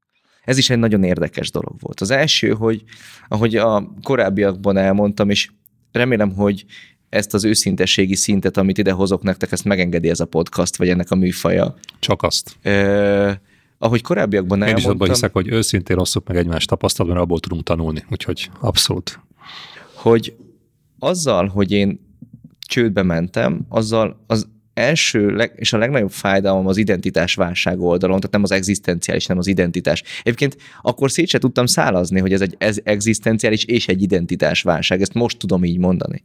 Ez 0.44 0.58
is 0.58 0.70
egy 0.70 0.78
nagyon 0.78 1.02
érdekes 1.02 1.50
dolog 1.50 1.80
volt. 1.80 2.00
Az 2.00 2.10
első, 2.10 2.50
hogy 2.50 2.84
ahogy 3.28 3.56
a 3.56 3.92
korábbiakban 4.02 4.76
elmondtam, 4.76 5.30
és 5.30 5.50
remélem, 5.92 6.34
hogy 6.34 6.64
ezt 7.09 7.35
az 7.35 7.44
őszintességi 7.44 8.14
szintet, 8.14 8.57
amit 8.57 8.79
ide 8.79 8.92
hozok 8.92 9.23
nektek, 9.23 9.53
ezt 9.53 9.64
megengedi 9.64 10.09
ez 10.09 10.21
a 10.21 10.25
podcast, 10.25 10.77
vagy 10.77 10.88
ennek 10.88 11.11
a 11.11 11.14
műfaja. 11.14 11.75
Csak 11.99 12.23
azt. 12.23 12.57
Ö, 12.62 13.31
ahogy 13.79 14.03
korábbiakban 14.03 14.62
elmondtam... 14.62 14.90
Én 14.90 14.90
is 14.90 15.01
abban 15.01 15.14
hiszek, 15.14 15.33
hogy 15.33 15.49
őszintén 15.49 15.99
osszuk 15.99 16.29
meg 16.29 16.37
egymást 16.37 16.68
tapasztalat, 16.68 17.12
mert 17.12 17.25
abból 17.25 17.40
tudunk 17.40 17.62
tanulni, 17.62 18.05
úgyhogy 18.11 18.51
abszolút. 18.61 19.21
Hogy 19.94 20.37
azzal, 20.99 21.47
hogy 21.47 21.73
én 21.73 22.01
csődbe 22.66 23.03
mentem, 23.03 23.66
azzal 23.68 24.25
az 24.27 24.49
első 24.75 25.31
leg, 25.31 25.53
és 25.57 25.73
a 25.73 25.79
legnagyobb 25.79 26.11
fájdalom 26.11 26.66
az 26.66 26.77
identitás 26.77 27.35
válság 27.35 27.81
oldalon, 27.81 28.16
tehát 28.16 28.33
nem 28.33 28.42
az 28.42 28.51
egzisztenciális, 28.51 29.27
nem 29.27 29.38
az 29.38 29.47
identitás. 29.47 30.03
Egyébként 30.21 30.57
akkor 30.83 31.11
szét 31.11 31.29
se 31.29 31.38
tudtam 31.38 31.66
szálazni, 31.66 32.21
hogy 32.21 32.33
ez 32.33 32.40
egy 32.40 32.55
ez 32.59 32.79
egzisztenciális 32.83 33.64
és 33.64 33.88
egy 33.88 34.03
identitás 34.03 34.62
válság. 34.62 35.01
Ezt 35.01 35.14
most 35.14 35.38
tudom 35.38 35.64
így 35.64 35.79
mondani. 35.79 36.25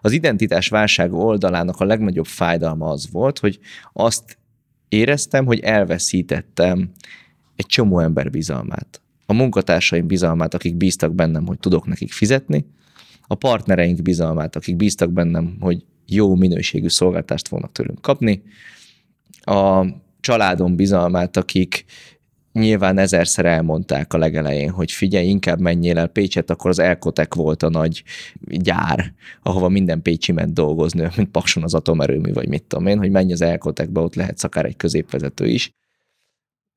Az 0.00 0.12
identitás 0.12 0.68
válság 0.68 1.12
oldalának 1.12 1.80
a 1.80 1.84
legnagyobb 1.84 2.26
fájdalma 2.26 2.88
az 2.88 3.10
volt, 3.10 3.38
hogy 3.38 3.58
azt 3.92 4.38
éreztem, 4.88 5.46
hogy 5.46 5.60
elveszítettem 5.60 6.90
egy 7.56 7.66
csomó 7.66 7.98
ember 7.98 8.30
bizalmát. 8.30 9.00
A 9.26 9.32
munkatársaim 9.32 10.06
bizalmát, 10.06 10.54
akik 10.54 10.76
bíztak 10.76 11.14
bennem, 11.14 11.46
hogy 11.46 11.58
tudok 11.58 11.86
nekik 11.86 12.12
fizetni, 12.12 12.66
a 13.26 13.34
partnereink 13.34 14.02
bizalmát, 14.02 14.56
akik 14.56 14.76
bíztak 14.76 15.10
bennem, 15.10 15.56
hogy 15.60 15.84
jó 16.06 16.34
minőségű 16.34 16.88
szolgáltást 16.88 17.48
fognak 17.48 17.72
tőlünk 17.72 18.00
kapni, 18.00 18.42
a 19.40 19.86
családom 20.20 20.76
bizalmát, 20.76 21.36
akik 21.36 21.84
nyilván 22.52 22.98
ezerszer 22.98 23.44
elmondták 23.44 24.12
a 24.12 24.18
legelején, 24.18 24.70
hogy 24.70 24.92
figyelj, 24.92 25.26
inkább 25.26 25.60
menjél 25.60 25.98
el 25.98 26.06
Pécset, 26.06 26.50
akkor 26.50 26.70
az 26.70 26.78
Elkotek 26.78 27.34
volt 27.34 27.62
a 27.62 27.68
nagy 27.68 28.02
gyár, 28.40 29.12
ahova 29.42 29.68
minden 29.68 30.02
Pécsi 30.02 30.32
ment 30.32 30.52
dolgozni, 30.52 31.08
mint 31.16 31.30
Pakson 31.30 31.62
az 31.62 31.74
atomerőmű, 31.74 32.32
vagy 32.32 32.48
mit 32.48 32.62
tudom 32.62 32.86
én, 32.86 32.98
hogy 32.98 33.10
menj 33.10 33.32
az 33.32 33.40
Elkotekbe, 33.40 34.00
ott 34.00 34.14
lehet 34.14 34.44
akár 34.44 34.64
egy 34.64 34.76
középvezető 34.76 35.46
is. 35.46 35.70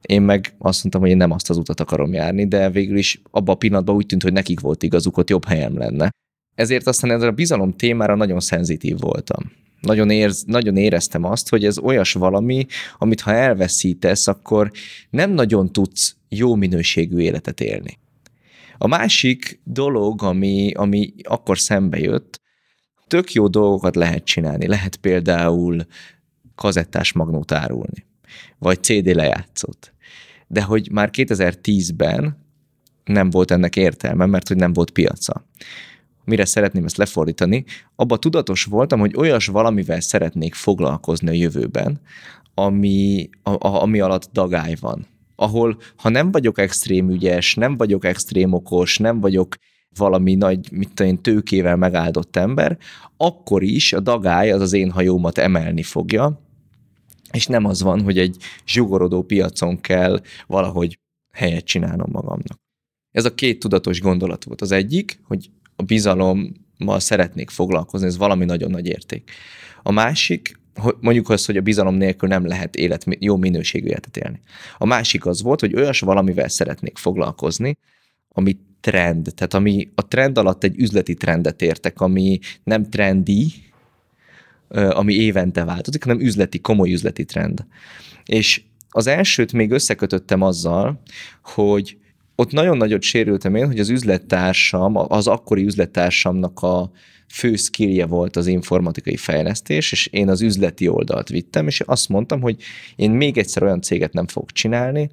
Én 0.01 0.21
meg 0.21 0.55
azt 0.57 0.81
mondtam, 0.81 1.01
hogy 1.01 1.09
én 1.09 1.17
nem 1.17 1.31
azt 1.31 1.49
az 1.49 1.57
utat 1.57 1.79
akarom 1.79 2.13
járni, 2.13 2.47
de 2.47 2.69
végül 2.69 2.97
is 2.97 3.21
abban 3.31 3.55
a 3.55 3.57
pillanatban 3.57 3.95
úgy 3.95 4.05
tűnt, 4.05 4.23
hogy 4.23 4.33
nekik 4.33 4.59
volt 4.59 4.83
igazuk, 4.83 5.17
ott 5.17 5.29
jobb 5.29 5.45
helyem 5.45 5.77
lenne. 5.77 6.09
Ezért 6.55 6.87
aztán 6.87 7.11
ezzel 7.11 7.27
a 7.27 7.31
bizalom 7.31 7.73
témára 7.75 8.15
nagyon 8.15 8.39
szenzitív 8.39 8.99
voltam 8.99 9.62
nagyon, 9.83 10.09
érz, 10.09 10.43
nagyon 10.43 10.77
éreztem 10.77 11.23
azt, 11.23 11.49
hogy 11.49 11.65
ez 11.65 11.77
olyas 11.77 12.13
valami, 12.13 12.65
amit 12.97 13.21
ha 13.21 13.33
elveszítesz, 13.33 14.27
akkor 14.27 14.71
nem 15.09 15.31
nagyon 15.31 15.71
tudsz 15.71 16.15
jó 16.29 16.55
minőségű 16.55 17.17
életet 17.17 17.61
élni. 17.61 17.99
A 18.77 18.87
másik 18.87 19.59
dolog, 19.63 20.23
ami, 20.23 20.71
ami 20.73 21.13
akkor 21.23 21.59
szembe 21.59 21.99
jött, 21.99 22.41
tök 23.07 23.33
jó 23.33 23.47
dolgokat 23.47 23.95
lehet 23.95 24.23
csinálni. 24.23 24.67
Lehet 24.67 24.95
például 24.95 25.85
kazettás 26.55 27.11
magnót 27.13 27.51
árulni, 27.51 28.05
vagy 28.57 28.83
CD 28.83 29.15
lejátszót. 29.15 29.93
De 30.47 30.61
hogy 30.61 30.91
már 30.91 31.09
2010-ben 31.13 32.37
nem 33.03 33.29
volt 33.29 33.51
ennek 33.51 33.75
értelme, 33.75 34.25
mert 34.25 34.47
hogy 34.47 34.57
nem 34.57 34.73
volt 34.73 34.91
piaca 34.91 35.45
mire 36.25 36.45
szeretném 36.45 36.85
ezt 36.85 36.97
lefordítani, 36.97 37.65
abba 37.95 38.17
tudatos 38.17 38.63
voltam, 38.63 38.99
hogy 38.99 39.15
olyas 39.17 39.47
valamivel 39.47 39.99
szeretnék 39.99 40.53
foglalkozni 40.53 41.29
a 41.29 41.31
jövőben, 41.31 41.99
ami, 42.53 43.29
a, 43.43 43.49
a, 43.49 43.81
ami 43.81 43.99
alatt 43.99 44.29
dagály 44.31 44.75
van. 44.79 45.07
Ahol, 45.35 45.77
ha 45.95 46.09
nem 46.09 46.31
vagyok 46.31 46.59
extrém 46.59 47.09
ügyes, 47.09 47.55
nem 47.55 47.77
vagyok 47.77 48.05
extrém 48.05 48.53
okos, 48.53 48.97
nem 48.97 49.19
vagyok 49.19 49.55
valami 49.95 50.35
nagy, 50.35 50.71
mit 50.71 50.93
tudom 50.93 51.11
én, 51.11 51.21
tőkével 51.21 51.75
megáldott 51.75 52.35
ember, 52.35 52.77
akkor 53.17 53.63
is 53.63 53.93
a 53.93 53.99
dagály 53.99 54.51
az 54.51 54.61
az 54.61 54.73
én 54.73 54.91
hajómat 54.91 55.37
emelni 55.37 55.83
fogja, 55.83 56.41
és 57.31 57.47
nem 57.47 57.65
az 57.65 57.81
van, 57.81 58.01
hogy 58.01 58.17
egy 58.17 58.37
zsugorodó 58.65 59.23
piacon 59.23 59.81
kell 59.81 60.21
valahogy 60.47 60.99
helyet 61.31 61.65
csinálnom 61.65 62.09
magamnak. 62.11 62.61
Ez 63.11 63.25
a 63.25 63.33
két 63.33 63.59
tudatos 63.59 64.01
gondolat 64.01 64.43
volt. 64.43 64.61
Az 64.61 64.71
egyik, 64.71 65.19
hogy 65.27 65.49
a 65.75 65.83
bizalommal 65.83 66.99
szeretnék 66.99 67.49
foglalkozni, 67.49 68.07
ez 68.07 68.17
valami 68.17 68.45
nagyon 68.45 68.71
nagy 68.71 68.87
érték. 68.87 69.31
A 69.83 69.91
másik, 69.91 70.59
mondjuk 70.99 71.29
azt, 71.29 71.45
hogy 71.45 71.57
a 71.57 71.61
bizalom 71.61 71.95
nélkül 71.95 72.29
nem 72.29 72.45
lehet 72.45 72.75
élet, 72.75 73.05
jó 73.19 73.37
minőségű 73.37 73.87
életet 73.87 74.17
élni. 74.17 74.39
A 74.77 74.85
másik 74.85 75.25
az 75.25 75.41
volt, 75.41 75.59
hogy 75.59 75.75
olyas 75.75 75.99
valamivel 75.99 76.47
szeretnék 76.47 76.97
foglalkozni, 76.97 77.77
ami 78.29 78.57
trend, 78.81 79.31
tehát 79.35 79.53
ami 79.53 79.91
a 79.95 80.07
trend 80.07 80.37
alatt 80.37 80.63
egy 80.63 80.79
üzleti 80.79 81.13
trendet 81.13 81.61
értek, 81.61 82.01
ami 82.01 82.39
nem 82.63 82.89
trendi, 82.89 83.53
ami 84.69 85.13
évente 85.13 85.63
változik, 85.63 86.03
hanem 86.03 86.19
üzleti, 86.19 86.59
komoly 86.59 86.91
üzleti 86.91 87.25
trend. 87.25 87.65
És 88.25 88.61
az 88.89 89.07
elsőt 89.07 89.53
még 89.53 89.71
összekötöttem 89.71 90.41
azzal, 90.41 91.01
hogy 91.43 91.97
ott 92.35 92.51
nagyon 92.51 92.77
nagyot 92.77 93.01
sérültem 93.01 93.55
én, 93.55 93.65
hogy 93.65 93.79
az 93.79 93.89
üzlettársam, 93.89 94.95
az 94.95 95.27
akkori 95.27 95.63
üzlettársamnak 95.63 96.59
a 96.59 96.91
fő 97.27 97.55
skillje 97.55 98.05
volt 98.05 98.35
az 98.35 98.47
informatikai 98.47 99.17
fejlesztés, 99.17 99.91
és 99.91 100.07
én 100.07 100.29
az 100.29 100.41
üzleti 100.41 100.87
oldalt 100.87 101.29
vittem, 101.29 101.67
és 101.67 101.81
azt 101.81 102.09
mondtam, 102.09 102.41
hogy 102.41 102.61
én 102.95 103.11
még 103.11 103.37
egyszer 103.37 103.63
olyan 103.63 103.81
céget 103.81 104.13
nem 104.13 104.27
fogok 104.27 104.51
csinálni, 104.51 105.09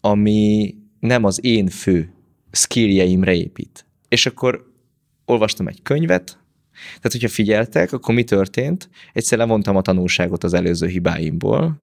ami 0.00 0.74
nem 1.00 1.24
az 1.24 1.44
én 1.44 1.68
fő 1.68 2.12
skilljeimre 2.50 3.34
épít. 3.34 3.86
És 4.08 4.26
akkor 4.26 4.72
olvastam 5.24 5.68
egy 5.68 5.82
könyvet, 5.82 6.38
tehát 6.86 7.12
hogyha 7.12 7.28
figyeltek, 7.28 7.92
akkor 7.92 8.14
mi 8.14 8.24
történt? 8.24 8.88
Egyszer 9.12 9.38
levontam 9.38 9.76
a 9.76 9.82
tanulságot 9.82 10.44
az 10.44 10.54
előző 10.54 10.86
hibáimból, 10.86 11.81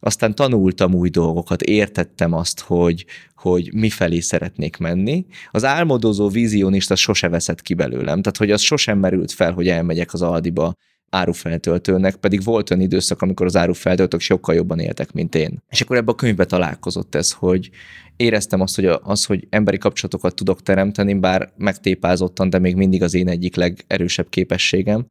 aztán 0.00 0.34
tanultam 0.34 0.94
új 0.94 1.08
dolgokat, 1.08 1.62
értettem 1.62 2.32
azt, 2.32 2.60
hogy, 2.60 3.06
hogy 3.34 3.74
mifelé 3.74 4.20
szeretnék 4.20 4.76
menni. 4.76 5.26
Az 5.50 5.64
álmodozó 5.64 6.28
vizionista 6.28 6.96
sose 6.96 7.28
veszett 7.28 7.62
ki 7.62 7.74
belőlem, 7.74 8.22
tehát 8.22 8.36
hogy 8.36 8.50
az 8.50 8.60
sosem 8.60 8.98
merült 8.98 9.32
fel, 9.32 9.52
hogy 9.52 9.68
elmegyek 9.68 10.12
az 10.12 10.22
Aldiba 10.22 10.74
árufeltöltőnek, 11.10 12.16
pedig 12.16 12.42
volt 12.42 12.70
olyan 12.70 12.82
időszak, 12.82 13.22
amikor 13.22 13.46
az 13.46 13.56
árufeltöltők 13.56 14.20
sokkal 14.20 14.54
jobban 14.54 14.78
éltek, 14.78 15.12
mint 15.12 15.34
én. 15.34 15.62
És 15.68 15.80
akkor 15.80 15.96
ebben 15.96 16.14
a 16.14 16.16
könyvben 16.16 16.48
találkozott 16.48 17.14
ez, 17.14 17.32
hogy 17.32 17.70
éreztem 18.16 18.60
azt, 18.60 18.74
hogy 18.74 18.86
az, 19.02 19.24
hogy 19.24 19.46
emberi 19.50 19.78
kapcsolatokat 19.78 20.34
tudok 20.34 20.62
teremteni, 20.62 21.14
bár 21.14 21.52
megtépázottan, 21.56 22.50
de 22.50 22.58
még 22.58 22.76
mindig 22.76 23.02
az 23.02 23.14
én 23.14 23.28
egyik 23.28 23.56
legerősebb 23.56 24.28
képességem, 24.28 25.06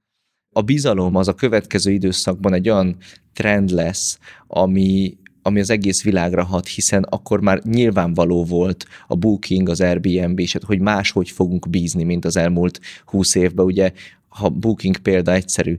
a 0.59 0.61
bizalom 0.61 1.15
az 1.15 1.27
a 1.27 1.33
következő 1.33 1.91
időszakban 1.91 2.53
egy 2.53 2.69
olyan 2.69 2.97
trend 3.33 3.69
lesz, 3.69 4.19
ami, 4.47 5.17
ami 5.41 5.59
az 5.59 5.69
egész 5.69 6.03
világra 6.03 6.43
hat, 6.43 6.67
hiszen 6.67 7.03
akkor 7.03 7.41
már 7.41 7.63
nyilvánvaló 7.63 8.45
volt 8.45 8.85
a 9.07 9.15
Booking, 9.15 9.69
az 9.69 9.81
Airbnb, 9.81 10.39
és 10.39 10.57
hogy 10.65 10.79
máshogy 10.79 11.29
fogunk 11.29 11.69
bízni, 11.69 12.03
mint 12.03 12.25
az 12.25 12.37
elmúlt 12.37 12.79
húsz 13.05 13.35
évben. 13.35 13.65
Ugye, 13.65 13.91
ha 14.27 14.49
Booking 14.49 14.97
példa 14.97 15.33
egyszerű, 15.33 15.77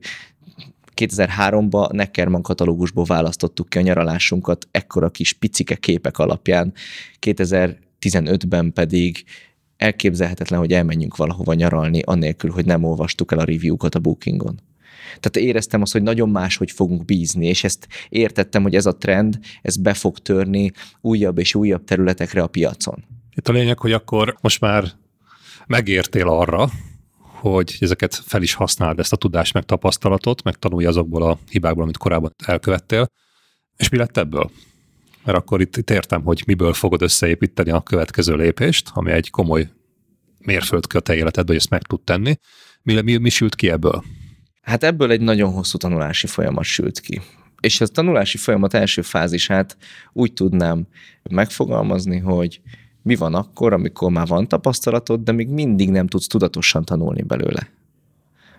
2003-ban 0.97 1.93
Neckerman 1.93 2.43
katalógusból 2.43 3.05
választottuk 3.05 3.69
ki 3.69 3.79
a 3.79 3.81
nyaralásunkat 3.81 4.69
ekkora 4.71 5.11
kis 5.11 5.33
picike 5.33 5.75
képek 5.75 6.19
alapján, 6.19 6.73
2015-ben 7.21 8.73
pedig 8.73 9.25
elképzelhetetlen, 9.77 10.59
hogy 10.59 10.73
elmenjünk 10.73 11.17
valahova 11.17 11.55
nyaralni, 11.55 12.01
annélkül, 12.05 12.51
hogy 12.51 12.65
nem 12.65 12.85
olvastuk 12.85 13.33
el 13.33 13.39
a 13.39 13.45
review-kat 13.45 13.95
a 13.95 13.99
Bookingon. 13.99 14.61
Tehát 15.21 15.49
éreztem 15.49 15.83
azt, 15.83 15.93
hogy 15.93 16.03
nagyon 16.03 16.29
máshogy 16.29 16.71
fogunk 16.71 17.05
bízni, 17.05 17.47
és 17.47 17.65
ezt 17.65 17.89
értettem, 18.09 18.63
hogy 18.63 18.75
ez 18.75 18.87
a 18.87 18.97
trend, 18.97 19.39
ez 19.63 19.77
be 19.77 19.95
fog 19.95 20.19
törni 20.19 20.73
újabb 21.01 21.39
és 21.39 21.55
újabb 21.55 21.85
területekre 21.85 22.43
a 22.43 22.47
piacon. 22.47 23.05
Itt 23.35 23.49
a 23.49 23.53
lényeg, 23.53 23.79
hogy 23.79 23.93
akkor 23.93 24.37
most 24.41 24.61
már 24.61 24.85
megértél 25.67 26.29
arra, 26.29 26.71
hogy 27.41 27.77
ezeket 27.81 28.15
fel 28.15 28.43
is 28.43 28.55
használd, 28.55 28.99
ezt 28.99 29.13
a 29.13 29.17
tudást, 29.17 29.53
meg 29.53 29.65
tapasztalatot, 29.65 30.43
meg 30.43 30.55
tanulj 30.55 30.85
azokból 30.85 31.23
a 31.23 31.39
hibákból, 31.51 31.83
amit 31.83 31.97
korábban 31.97 32.35
elkövettél. 32.45 33.07
És 33.77 33.89
mi 33.89 33.97
lett 33.97 34.17
ebből? 34.17 34.51
Mert 35.25 35.39
akkor 35.39 35.61
itt, 35.61 35.77
itt 35.77 35.91
értem, 35.91 36.23
hogy 36.23 36.43
miből 36.47 36.73
fogod 36.73 37.03
összeépíteni 37.03 37.71
a 37.71 37.81
következő 37.81 38.37
lépést, 38.37 38.91
ami 38.93 39.11
egy 39.11 39.31
komoly 39.31 39.69
mérföldkő 40.39 40.99
a 40.99 41.01
te 41.01 41.15
életedben, 41.15 41.47
hogy 41.47 41.57
ezt 41.57 41.71
meg 41.71 41.83
tud 41.83 42.01
tenni. 42.01 42.35
Mi, 42.83 43.01
mi, 43.01 43.17
mi 43.17 43.29
sült 43.29 43.55
ki 43.55 43.71
ebből? 43.71 44.05
Hát 44.61 44.85
ebből 44.85 45.11
egy 45.11 45.21
nagyon 45.21 45.53
hosszú 45.53 45.79
tanulási 45.79 46.27
folyamat 46.27 46.65
sült 46.65 47.01
ki. 47.01 47.21
És 47.61 47.81
a 47.81 47.87
tanulási 47.87 48.37
folyamat 48.37 48.75
első 48.75 49.03
fázisát 49.03 49.77
úgy 50.13 50.33
tudnám 50.33 50.87
megfogalmazni, 51.31 52.19
hogy 52.19 52.61
mi 53.03 53.15
van 53.15 53.35
akkor, 53.35 53.73
amikor 53.73 54.11
már 54.11 54.27
van 54.27 54.49
tapasztalatod, 54.49 55.21
de 55.21 55.33
még 55.33 55.49
mindig 55.49 55.91
nem 55.91 56.07
tudsz 56.07 56.27
tudatosan 56.27 56.85
tanulni 56.85 57.23
belőle. 57.23 57.69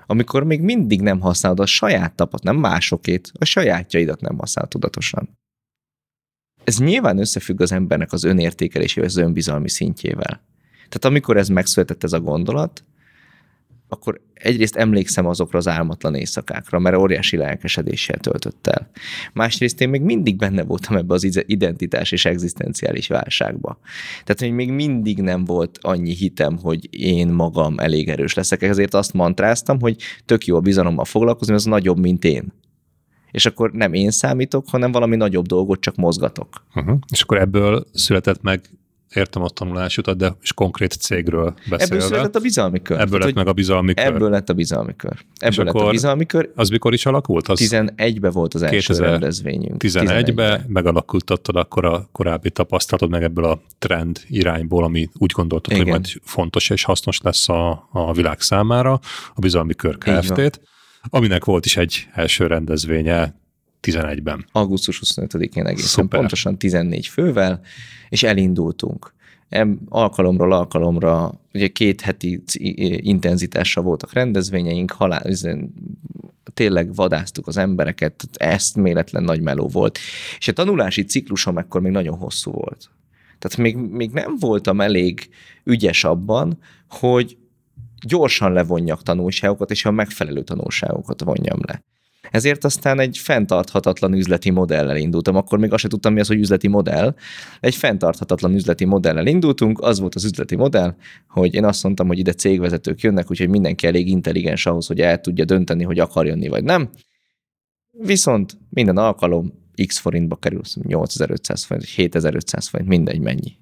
Amikor 0.06 0.44
még 0.44 0.62
mindig 0.62 1.02
nem 1.02 1.20
használod 1.20 1.60
a 1.60 1.66
saját 1.66 2.16
tapat, 2.16 2.44
nem 2.44 2.58
másokét, 2.58 3.32
a 3.40 3.46
sajátjaidat 3.46 4.22
nem 4.22 4.38
használod 4.38 4.70
tudatosan. 4.70 5.30
Ez 6.64 6.80
nyilván 6.80 7.18
összefügg 7.18 7.62
az 7.62 7.72
embernek 7.72 8.12
az 8.12 8.24
önértékelésével, 8.24 9.10
az 9.10 9.18
önbizalmi 9.18 9.70
szintjével. 9.70 10.44
Tehát 10.74 11.06
amikor 11.06 11.38
ez 11.38 11.48
megszületett 11.48 12.04
ez 12.04 12.14
a 12.14 12.20
gondolat, 12.20 12.84
akkor 13.92 14.22
egyrészt 14.34 14.76
emlékszem 14.76 15.26
azokra 15.26 15.58
az 15.58 15.68
álmatlan 15.68 16.16
éjszakákra, 16.16 16.80
mert 16.80 16.98
óriási 16.98 17.38
lelkesedéssel 17.38 18.18
töltött 18.18 18.68
el. 18.68 18.90
Másrészt 19.34 19.82
én 19.82 19.90
még 19.90 20.02
mindig 20.02 20.36
benne 20.36 20.64
voltam 20.64 20.96
ebbe 20.96 21.14
az 21.14 21.44
identitás 21.46 22.12
és 22.12 22.26
egzisztenciális 22.26 23.08
válságba. 23.08 23.80
Tehát, 24.24 24.40
hogy 24.40 24.52
még 24.52 24.72
mindig 24.72 25.22
nem 25.22 25.46
volt 25.46 25.78
annyi 25.82 26.14
hitem, 26.14 26.58
hogy 26.58 26.88
én 27.00 27.28
magam 27.28 27.80
elég 27.80 28.10
erős 28.10 28.34
leszek, 28.34 28.62
ezért 28.62 28.94
azt 28.94 29.14
mantráztam, 29.14 29.80
hogy 29.80 29.96
tök 30.26 30.46
jó 30.46 30.56
a 30.56 30.60
bizalommal 30.60 31.06
foglalkozni, 31.06 31.54
az 31.54 31.66
nagyobb, 31.66 32.00
mint 32.00 32.24
én. 32.24 32.54
És 33.32 33.46
akkor 33.46 33.72
nem 33.72 33.94
én 33.94 34.12
számítok, 34.12 34.70
hanem 34.70 34.92
valami 34.92 35.16
nagyobb 35.16 35.46
dolgot 35.46 35.80
csak 35.80 35.96
mozgatok. 35.96 36.66
Uh-huh. 36.76 36.98
És 37.12 37.22
akkor 37.22 37.38
ebből 37.38 37.86
született 37.94 38.42
meg 38.42 38.62
értem 39.13 39.41
a 39.41 39.50
tanulásutat, 39.50 40.17
de 40.17 40.36
is 40.41 40.54
konkrét 40.54 40.91
cégről 40.91 41.54
beszélve. 41.69 41.84
Ebből 41.84 42.00
született 42.00 42.36
a 42.36 42.39
bizalmi 42.39 42.82
kör. 42.82 43.00
Ebből 43.00 43.19
lett 43.19 43.34
meg 43.34 43.47
a 43.47 43.54
bizalmi 43.54 43.93
kör. 43.93 44.06
Ebből 44.06 44.30
lett 44.30 44.50
a 44.50 44.54
bizalmi 44.54 44.95
kör. 44.95 45.17
Ebből 45.39 45.65
lett 45.65 45.76
a 45.76 45.89
bizalmi 45.89 46.26
kör. 46.26 46.50
Az 46.56 46.69
mikor 46.69 46.93
is 46.93 47.06
alakult? 47.06 47.47
Az 47.47 47.60
11-ben 47.69 48.32
volt 48.32 48.54
az 48.54 48.62
első 48.62 48.93
rendezvényünk. 48.93 49.84
11-ben 49.84 50.65
megalakultattad 50.67 51.56
akkor 51.56 51.86
a 51.86 52.10
korábbi 52.12 52.50
tapasztalatod 52.50 53.10
meg 53.10 53.24
ebből 53.24 53.45
a 53.45 53.62
trend 53.80 54.19
irányból, 54.28 54.84
ami 54.84 55.10
úgy 55.17 55.32
gondoltad, 55.32 55.74
Igen. 55.74 55.84
hogy 55.84 55.93
majd 55.93 56.08
fontos 56.24 56.69
és 56.69 56.84
hasznos 56.84 57.19
lesz 57.21 57.50
a, 57.50 57.88
a 57.91 58.13
világ 58.13 58.39
számára, 58.39 59.00
a 59.34 59.39
bizalmi 59.39 59.74
kör 59.74 59.97
Kft-t, 59.97 60.62
aminek 61.10 61.45
volt 61.45 61.65
is 61.65 61.78
egy 61.78 62.08
első 62.13 62.47
rendezvénye 62.47 63.41
11-ben. 63.82 64.46
Augusztus 64.52 65.02
25-én 65.06 65.65
egészen 65.65 65.88
Szuper. 65.88 66.20
pontosan 66.20 66.58
14 66.58 67.08
fővel, 67.08 67.62
és 68.10 68.24
elindultunk. 68.24 69.13
Alkalomról 69.89 70.54
alkalomra, 70.54 71.41
ugye 71.54 71.67
két 71.67 72.02
heti 72.02 72.44
intenzitással 72.98 73.84
voltak 73.84 74.13
rendezvényeink, 74.13 74.91
halál, 74.91 75.24
tényleg 76.54 76.96
vadáztuk 76.96 77.48
az 77.48 77.58
embereket, 77.58 78.28
eszméletlen 78.34 79.24
nagy 79.24 79.41
meló 79.41 79.67
volt. 79.67 80.00
És 80.38 80.48
a 80.48 80.54
tanulási 80.54 81.04
ciklusom 81.04 81.58
ekkor 81.58 81.82
még 81.82 81.91
nagyon 81.91 82.17
hosszú 82.17 82.52
volt. 82.52 82.89
Tehát 83.39 83.58
még, 83.58 83.76
még 83.76 84.12
nem 84.12 84.36
voltam 84.39 84.82
elég 84.82 85.30
ügyes 85.63 86.04
abban, 86.04 86.58
hogy 86.89 87.38
gyorsan 88.08 88.54
levonjak 88.54 89.04
tanulságokat, 89.04 89.72
és 89.72 89.86
a 89.86 89.91
megfelelő 89.91 90.44
tanulságokat 90.44 91.22
vonjam 91.24 91.60
le. 91.67 91.84
Ezért 92.32 92.63
aztán 92.63 93.00
egy 93.00 93.17
fenntarthatatlan 93.17 94.13
üzleti 94.13 94.50
modellel 94.50 94.98
indultam. 94.98 95.36
Akkor 95.36 95.60
még 95.60 95.72
azt 95.72 95.82
sem 95.82 95.89
tudtam, 95.89 96.13
mi 96.13 96.20
az, 96.20 96.28
hogy 96.28 96.39
üzleti 96.39 96.67
modell. 96.67 97.15
Egy 97.60 97.76
fenntarthatatlan 97.76 98.54
üzleti 98.54 98.86
modellel 98.86 99.28
indultunk, 99.28 99.82
az 99.82 100.00
volt 100.00 100.15
az 100.15 100.24
üzleti 100.24 100.56
modell, 100.56 100.96
hogy 101.28 101.54
én 101.54 101.65
azt 101.65 101.84
mondtam, 101.84 102.08
hogy 102.08 102.20
ide 102.20 102.34
cégvezetők 102.34 103.02
jönnek, 103.02 103.32
úgyhogy 103.32 103.50
mindenki 103.50 103.88
elég 103.88 104.08
intelligens 104.08 104.65
ahhoz, 104.65 104.88
hogy 104.88 105.00
el 105.00 105.22
tudja 105.22 105.46
dönteni, 105.46 105.84
hogy 105.84 106.00
akar 106.00 106.26
jönni 106.26 106.48
vagy 106.48 106.63
nem. 106.63 106.89
Viszont 107.91 108.58
minden 108.70 108.98
alkalom 108.98 109.54
x 109.86 110.00
forintba 110.00 110.36
kerül, 110.36 110.62
8500 110.82 111.63
forint, 111.63 111.88
7500 111.88 112.67
forint, 112.67 112.89
mindegy 112.89 113.20
mennyi. 113.20 113.58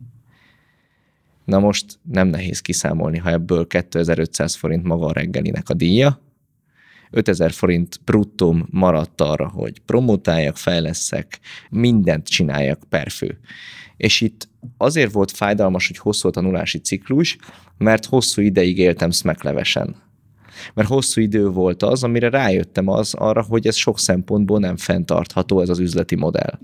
Na 1.46 1.60
most 1.60 2.00
nem 2.12 2.28
nehéz 2.28 2.60
kiszámolni, 2.60 3.18
ha 3.18 3.30
ebből 3.30 3.68
2500 3.68 4.56
forint 4.56 4.84
maga 4.84 5.06
a 5.06 5.14
reggelinek 5.14 5.70
a 5.70 5.74
díja, 5.74 6.20
5000 7.12 7.52
forint 7.52 8.00
bruttóm 8.06 8.68
maradt 8.72 9.22
arra, 9.22 9.48
hogy 9.48 9.80
promotáljak, 9.80 10.58
fejleszek, 10.58 11.40
mindent 11.70 12.28
csináljak 12.28 12.84
per 12.90 13.10
fő. 13.10 13.40
És 13.98 14.22
itt 14.22 14.50
azért 14.78 15.12
volt 15.12 15.32
fájdalmas, 15.32 15.88
hogy 15.88 15.98
hosszú 15.98 16.28
a 16.28 16.32
tanulási 16.32 16.78
ciklus, 16.78 17.38
mert 17.78 18.06
hosszú 18.06 18.42
ideig 18.42 18.78
éltem 18.78 19.12
smeklevesen. 19.12 19.96
Mert 20.74 20.88
hosszú 20.88 21.22
idő 21.22 21.50
volt 21.50 21.84
az, 21.84 22.04
amire 22.04 22.30
rájöttem 22.30 22.88
az 22.88 23.14
arra, 23.14 23.42
hogy 23.42 23.68
ez 23.68 23.76
sok 23.76 24.00
szempontból 24.00 24.60
nem 24.60 24.78
fenntartható 24.78 25.62
ez 25.62 25.70
az 25.70 25.80
üzleti 25.80 26.16
modell 26.16 26.60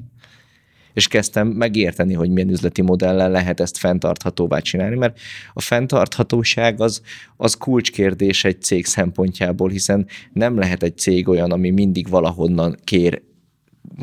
és 0.96 1.08
kezdtem 1.08 1.48
megérteni, 1.48 2.14
hogy 2.14 2.30
milyen 2.30 2.50
üzleti 2.50 2.82
modellel 2.82 3.32
lehet 3.32 3.60
ezt 3.60 3.78
fenntarthatóvá 3.78 4.60
csinálni, 4.60 4.96
mert 4.96 5.20
a 5.54 5.62
fenntarthatóság 5.62 6.82
az, 6.82 7.02
az 7.38 7.54
kulcskérdés 7.56 8.44
egy 8.44 8.62
cég 8.62 8.86
szempontjából, 8.86 9.70
hiszen 9.70 10.08
nem 10.34 10.58
lehet 10.58 10.84
egy 10.84 10.98
cég 10.98 11.28
olyan, 11.28 11.52
ami 11.52 11.70
mindig 11.70 12.10
valahonnan 12.10 12.78
kér 12.84 13.22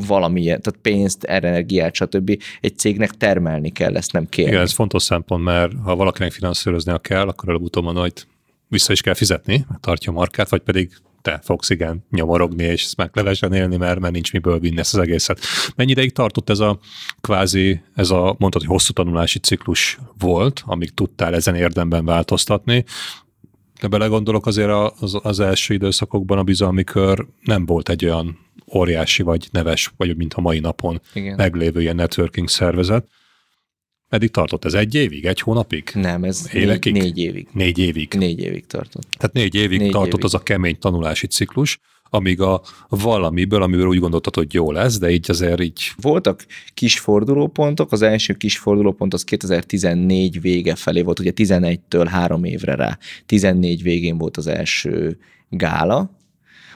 valamilyen, 0.07 0.61
tehát 0.61 0.79
pénzt, 0.81 1.23
energiát, 1.23 1.93
stb. 1.93 2.41
Egy 2.61 2.77
cégnek 2.77 3.11
termelni 3.11 3.71
kell, 3.71 3.95
ezt 3.95 4.11
nem 4.11 4.29
kérni. 4.29 4.51
Igen, 4.51 4.63
ez 4.63 4.73
fontos 4.73 5.03
szempont, 5.03 5.43
mert 5.43 5.71
ha 5.83 5.95
valakinek 5.95 6.31
finanszíroznia 6.31 6.97
kell, 6.97 7.27
akkor 7.27 7.49
előbb-utóbb 7.49 7.97
hogy 7.97 8.13
vissza 8.67 8.91
is 8.91 9.01
kell 9.01 9.13
fizetni, 9.13 9.65
tartja 9.79 10.11
a 10.11 10.15
markát, 10.15 10.49
vagy 10.49 10.61
pedig 10.61 10.91
te 11.23 11.39
fogsz 11.43 11.69
igen 11.69 12.05
nyomorogni, 12.09 12.63
és 12.63 12.83
ezt 12.83 12.97
meglevesen 12.97 13.53
élni, 13.53 13.77
mert, 13.77 13.99
mert 13.99 14.13
nincs 14.13 14.33
miből 14.33 14.59
vinni 14.59 14.79
ezt 14.79 14.93
az 14.93 14.99
egészet. 14.99 15.39
Mennyi 15.75 15.91
ideig 15.91 16.11
tartott 16.11 16.49
ez 16.49 16.59
a 16.59 16.79
kvázi, 17.21 17.81
ez 17.95 18.09
a 18.09 18.35
hogy 18.37 18.65
hosszú 18.65 18.93
tanulási 18.93 19.39
ciklus 19.39 19.99
volt, 20.17 20.63
amíg 20.65 20.93
tudtál 20.93 21.35
ezen 21.35 21.55
érdemben 21.55 22.05
változtatni, 22.05 22.85
de 23.81 23.87
belegondolok 23.87 24.45
azért 24.45 24.71
az, 24.99 25.19
az 25.21 25.39
első 25.39 25.73
időszakokban 25.73 26.37
a 26.37 26.43
bizalmi 26.43 26.83
kör 26.83 27.25
nem 27.41 27.65
volt 27.65 27.89
egy 27.89 28.05
olyan 28.05 28.39
óriási 28.75 29.23
vagy 29.23 29.47
neves, 29.51 29.93
vagy 29.97 30.17
mint 30.17 30.33
a 30.33 30.41
mai 30.41 30.59
napon 30.59 31.01
Igen. 31.13 31.35
meglévő 31.35 31.81
ilyen 31.81 31.95
networking 31.95 32.49
szervezet. 32.49 33.07
Eddig 34.13 34.31
tartott 34.31 34.65
ez 34.65 34.73
egy 34.73 34.95
évig, 34.95 35.25
egy 35.25 35.39
hónapig? 35.39 35.91
Nem, 35.93 36.23
ez 36.23 36.49
Évekig? 36.53 36.93
Négy, 36.93 37.03
négy 37.03 37.17
évig. 37.17 37.47
Négy 37.51 37.77
évig. 37.77 38.13
Négy 38.13 38.39
évig 38.39 38.65
tartott. 38.65 39.07
Tehát 39.17 39.35
négy 39.35 39.55
évig 39.55 39.79
négy 39.79 39.91
tartott 39.91 40.11
évig. 40.11 40.23
az 40.23 40.33
a 40.33 40.43
kemény 40.43 40.77
tanulási 40.79 41.27
ciklus, 41.27 41.79
amíg 42.09 42.41
a 42.41 42.61
valamiből, 42.89 43.61
amiből 43.61 43.87
úgy 43.87 43.99
gondoltad, 43.99 44.35
hogy 44.35 44.53
jó 44.53 44.71
lesz, 44.71 44.99
de 44.99 45.09
így 45.09 45.29
azért 45.29 45.61
így... 45.61 45.81
Voltak 46.01 46.45
kis 46.73 46.99
fordulópontok, 46.99 47.91
az 47.91 48.01
első 48.01 48.33
kis 48.33 48.57
fordulópont 48.57 49.13
az 49.13 49.23
2014 49.23 50.41
vége 50.41 50.75
felé 50.75 51.01
volt, 51.01 51.19
ugye 51.19 51.31
11-től 51.35 52.07
három 52.09 52.43
évre 52.43 52.75
rá. 52.75 52.97
14 53.25 53.83
végén 53.83 54.17
volt 54.17 54.37
az 54.37 54.47
első 54.47 55.17
gála, 55.49 56.17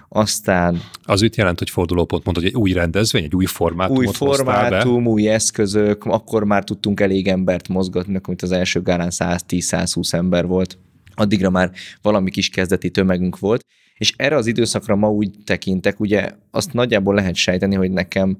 aztán... 0.09 0.81
Az 1.03 1.21
mit 1.21 1.35
jelent, 1.35 1.59
hogy 1.59 1.69
fordulópont, 1.69 2.25
mondod, 2.25 2.43
hogy 2.43 2.51
egy 2.51 2.59
új 2.59 2.71
rendezvény, 2.71 3.23
egy 3.23 3.35
új 3.35 3.45
formátum? 3.45 3.95
Új 3.95 4.07
formátum, 4.07 5.07
új 5.07 5.29
eszközök, 5.29 6.05
akkor 6.05 6.43
már 6.43 6.63
tudtunk 6.63 6.99
elég 6.99 7.27
embert 7.27 7.67
mozgatni, 7.67 8.19
mint 8.27 8.41
az 8.41 8.51
első 8.51 8.81
gálán 8.81 9.09
110-120 9.11 10.13
ember 10.13 10.45
volt. 10.45 10.77
Addigra 11.13 11.49
már 11.49 11.71
valami 12.01 12.31
kis 12.31 12.49
kezdeti 12.49 12.89
tömegünk 12.89 13.39
volt, 13.39 13.61
és 13.97 14.13
erre 14.15 14.35
az 14.35 14.47
időszakra 14.47 14.95
ma 14.95 15.11
úgy 15.11 15.31
tekintek, 15.43 15.99
ugye 15.99 16.31
azt 16.51 16.73
nagyjából 16.73 17.15
lehet 17.15 17.35
sejteni, 17.35 17.75
hogy 17.75 17.91
nekem 17.91 18.37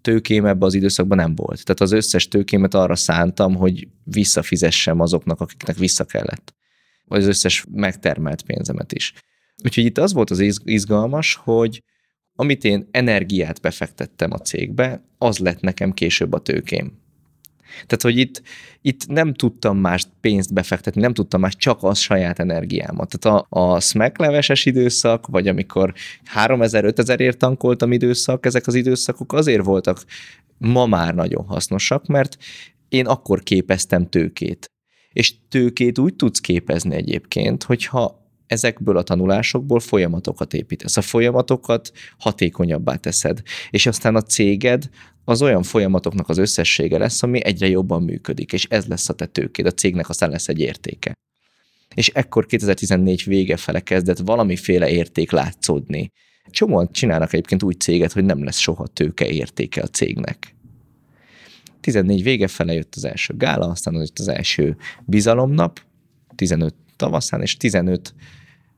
tőkém 0.00 0.46
ebbe 0.46 0.66
az 0.66 0.74
időszakban 0.74 1.16
nem 1.18 1.34
volt. 1.34 1.64
Tehát 1.64 1.80
az 1.80 1.92
összes 1.92 2.28
tőkémet 2.28 2.74
arra 2.74 2.96
szántam, 2.96 3.54
hogy 3.54 3.88
visszafizessem 4.04 5.00
azoknak, 5.00 5.40
akiknek 5.40 5.76
vissza 5.76 6.04
kellett. 6.04 6.54
Vagy 7.04 7.20
az 7.20 7.26
összes 7.26 7.64
megtermelt 7.70 8.42
pénzemet 8.42 8.92
is. 8.92 9.12
Úgyhogy 9.64 9.84
itt 9.84 9.98
az 9.98 10.12
volt 10.12 10.30
az 10.30 10.60
izgalmas, 10.64 11.34
hogy 11.34 11.82
amit 12.34 12.64
én 12.64 12.88
energiát 12.90 13.60
befektettem 13.60 14.32
a 14.32 14.38
cégbe, 14.38 15.04
az 15.18 15.38
lett 15.38 15.60
nekem 15.60 15.92
később 15.92 16.32
a 16.32 16.38
tőkém. 16.38 17.00
Tehát, 17.72 18.02
hogy 18.02 18.18
itt, 18.18 18.42
itt 18.82 19.06
nem 19.06 19.34
tudtam 19.34 19.78
más 19.78 20.06
pénzt 20.20 20.52
befektetni, 20.52 21.00
nem 21.00 21.14
tudtam 21.14 21.40
más 21.40 21.56
csak 21.56 21.82
az 21.82 21.98
saját 21.98 22.38
energiámat. 22.38 23.18
Tehát 23.18 23.46
a, 23.48 23.58
a 23.74 23.80
smack 23.80 24.18
leveses 24.18 24.64
időszak, 24.64 25.26
vagy 25.26 25.48
amikor 25.48 25.94
3000-5000 26.34 27.18
ért 27.18 27.38
tankoltam 27.38 27.92
időszak, 27.92 28.46
ezek 28.46 28.66
az 28.66 28.74
időszakok 28.74 29.32
azért 29.32 29.64
voltak 29.64 30.04
ma 30.58 30.86
már 30.86 31.14
nagyon 31.14 31.44
hasznosak, 31.44 32.06
mert 32.06 32.36
én 32.88 33.06
akkor 33.06 33.42
képeztem 33.42 34.08
tőkét. 34.08 34.70
És 35.12 35.34
tőkét 35.48 35.98
úgy 35.98 36.14
tudsz 36.14 36.40
képezni 36.40 36.94
egyébként, 36.94 37.62
hogyha 37.62 38.21
ezekből 38.52 38.96
a 38.96 39.02
tanulásokból 39.02 39.80
folyamatokat 39.80 40.54
építesz. 40.54 40.96
A 40.96 41.02
folyamatokat 41.02 41.92
hatékonyabbá 42.18 42.96
teszed, 42.96 43.42
és 43.70 43.86
aztán 43.86 44.16
a 44.16 44.22
céged 44.22 44.88
az 45.24 45.42
olyan 45.42 45.62
folyamatoknak 45.62 46.28
az 46.28 46.38
összessége 46.38 46.98
lesz, 46.98 47.22
ami 47.22 47.44
egyre 47.44 47.68
jobban 47.68 48.02
működik, 48.02 48.52
és 48.52 48.66
ez 48.70 48.86
lesz 48.86 49.08
a 49.08 49.12
te 49.12 49.26
tőkéd, 49.26 49.66
a 49.66 49.70
cégnek 49.70 50.08
aztán 50.08 50.30
lesz 50.30 50.48
egy 50.48 50.60
értéke. 50.60 51.12
És 51.94 52.08
ekkor 52.08 52.46
2014 52.46 53.24
vége 53.24 53.56
fele 53.56 53.80
kezdett 53.80 54.18
valamiféle 54.18 54.90
érték 54.90 55.30
látszódni. 55.30 56.10
Csomóan 56.50 56.88
csinálnak 56.92 57.32
egyébként 57.32 57.62
úgy 57.62 57.80
céget, 57.80 58.12
hogy 58.12 58.24
nem 58.24 58.44
lesz 58.44 58.58
soha 58.58 58.86
tőke 58.86 59.26
értéke 59.26 59.82
a 59.82 59.86
cégnek. 59.86 60.54
14 61.80 62.22
vége 62.22 62.48
fele 62.48 62.72
jött 62.72 62.94
az 62.94 63.04
első 63.04 63.34
gála, 63.36 63.66
aztán 63.66 63.94
az, 63.94 64.12
az 64.14 64.28
első 64.28 64.76
bizalomnap, 65.04 65.80
15 66.34 66.74
tavaszán, 66.96 67.42
és 67.42 67.56
15 67.56 68.14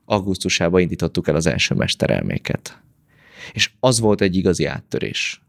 augusztusában 0.05 0.81
indítottuk 0.81 1.27
el 1.27 1.35
az 1.35 1.45
első 1.45 1.75
mesterelméket. 1.75 2.81
És 3.53 3.71
az 3.79 3.99
volt 3.99 4.21
egy 4.21 4.35
igazi 4.35 4.65
áttörés. 4.65 5.41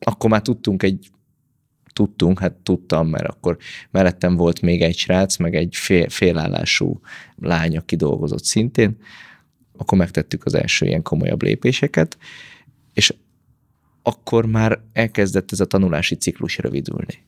Akkor 0.00 0.30
már 0.30 0.42
tudtunk 0.42 0.82
egy 0.82 1.10
tudtunk, 1.92 2.38
hát 2.38 2.52
tudtam, 2.52 3.08
mert 3.08 3.28
akkor 3.28 3.56
mellettem 3.90 4.36
volt 4.36 4.60
még 4.60 4.82
egy 4.82 4.96
srác, 4.96 5.36
meg 5.36 5.54
egy 5.54 5.76
fél, 5.76 6.08
félállású 6.08 7.00
lány, 7.36 7.76
aki 7.76 7.96
dolgozott 7.96 8.44
szintén, 8.44 8.96
akkor 9.76 9.98
megtettük 9.98 10.44
az 10.44 10.54
első 10.54 10.86
ilyen 10.86 11.02
komolyabb 11.02 11.42
lépéseket, 11.42 12.18
és 12.94 13.14
akkor 14.02 14.46
már 14.46 14.80
elkezdett 14.92 15.52
ez 15.52 15.60
a 15.60 15.64
tanulási 15.64 16.14
ciklus 16.14 16.58
rövidülni. 16.58 17.24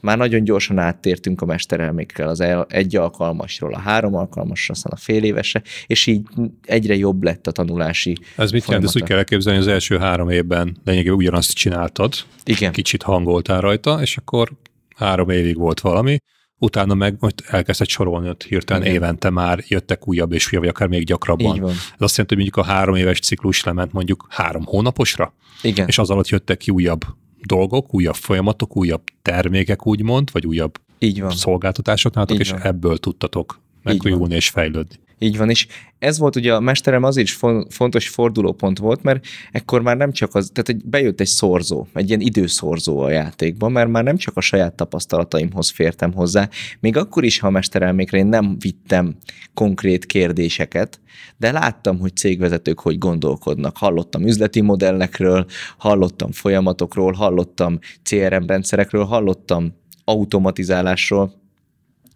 Már 0.00 0.18
nagyon 0.18 0.44
gyorsan 0.44 0.78
áttértünk 0.78 1.40
a 1.40 1.46
mesterelmékkel 1.46 2.28
az 2.28 2.44
egy 2.68 2.96
alkalmasról 2.96 3.74
a 3.74 3.78
három 3.78 4.14
alkalmasra, 4.14 4.74
aztán 4.74 4.92
a 4.92 4.96
fél 4.96 5.24
évesre, 5.24 5.62
és 5.86 6.06
így 6.06 6.26
egyre 6.64 6.96
jobb 6.96 7.22
lett 7.22 7.46
a 7.46 7.52
tanulási 7.52 8.16
Ez 8.36 8.50
mit 8.50 8.66
jelent? 8.66 8.84
Ezt 8.84 8.96
úgy 8.96 9.02
kell 9.02 9.18
elképzelni, 9.18 9.58
hogy 9.58 9.68
az 9.68 9.74
első 9.74 9.98
három 9.98 10.30
évben 10.30 10.76
lényegében 10.84 11.16
ugyanazt 11.16 11.52
csináltad, 11.52 12.14
Igen. 12.44 12.72
kicsit 12.72 13.02
hangoltál 13.02 13.60
rajta, 13.60 14.00
és 14.00 14.16
akkor 14.16 14.52
három 14.96 15.30
évig 15.30 15.56
volt 15.56 15.80
valami, 15.80 16.18
utána 16.58 16.94
meg 16.94 17.16
most 17.18 17.34
elkezdett 17.46 17.88
sorolni, 17.88 18.26
hogy 18.26 18.44
hirtelen 18.44 18.82
Igen. 18.82 18.94
évente 18.94 19.30
már 19.30 19.64
jöttek 19.68 20.08
újabb 20.08 20.32
és 20.32 20.46
újabb, 20.46 20.62
vagy 20.62 20.72
akár 20.74 20.88
még 20.88 21.04
gyakrabban. 21.04 21.54
Így 21.54 21.60
van. 21.60 21.70
Ez 21.70 21.76
azt 21.98 22.16
jelenti, 22.16 22.34
hogy 22.34 22.36
mondjuk 22.36 22.56
a 22.56 22.62
három 22.62 22.94
éves 22.94 23.18
ciklus 23.18 23.64
lement 23.64 23.92
mondjuk 23.92 24.26
három 24.28 24.64
hónaposra, 24.64 25.34
Igen. 25.62 25.86
és 25.86 25.98
az 25.98 26.10
alatt 26.10 26.28
jöttek 26.28 26.56
ki 26.56 26.70
újabb 26.70 27.00
dolgok, 27.42 27.94
újabb 27.94 28.14
folyamatok, 28.14 28.76
újabb 28.76 29.02
termékek 29.22 29.86
úgymond, 29.86 30.32
vagy 30.32 30.46
újabb 30.46 30.78
Így 30.98 31.20
van. 31.20 31.30
szolgáltatások 31.30 32.14
nálatok, 32.14 32.38
és 32.38 32.50
van. 32.50 32.60
ebből 32.62 32.98
tudtatok 32.98 33.60
megújulni 33.82 34.34
és 34.34 34.48
fejlődni. 34.48 34.96
Így 35.18 35.36
van, 35.36 35.50
és 35.50 35.66
ez 35.98 36.18
volt 36.18 36.36
ugye 36.36 36.54
a 36.54 36.60
mesterem 36.60 37.02
azért 37.02 37.26
is 37.26 37.38
fontos 37.68 38.08
fordulópont 38.08 38.78
volt, 38.78 39.02
mert 39.02 39.26
ekkor 39.52 39.82
már 39.82 39.96
nem 39.96 40.12
csak 40.12 40.34
az, 40.34 40.50
tehát 40.52 40.68
egy, 40.68 40.84
bejött 40.84 41.20
egy 41.20 41.26
szorzó, 41.26 41.86
egy 41.94 42.08
ilyen 42.08 42.20
időszorzó 42.20 42.98
a 42.98 43.10
játékban, 43.10 43.72
mert 43.72 43.88
már 43.88 44.04
nem 44.04 44.16
csak 44.16 44.36
a 44.36 44.40
saját 44.40 44.74
tapasztalataimhoz 44.74 45.70
fértem 45.70 46.12
hozzá, 46.12 46.48
még 46.80 46.96
akkor 46.96 47.24
is, 47.24 47.38
ha 47.38 47.46
a 47.46 47.50
mesterelmékre 47.50 48.18
én 48.18 48.26
nem 48.26 48.56
vittem 48.58 49.16
konkrét 49.54 50.06
kérdéseket, 50.06 51.00
de 51.36 51.52
láttam, 51.52 51.98
hogy 51.98 52.16
cégvezetők 52.16 52.80
hogy 52.80 52.98
gondolkodnak. 52.98 53.76
Hallottam 53.76 54.26
üzleti 54.26 54.60
modellekről, 54.60 55.46
hallottam 55.78 56.32
folyamatokról, 56.32 57.12
hallottam 57.12 57.78
CRM 58.02 58.46
rendszerekről, 58.46 59.04
hallottam 59.04 59.74
automatizálásról, 60.04 61.32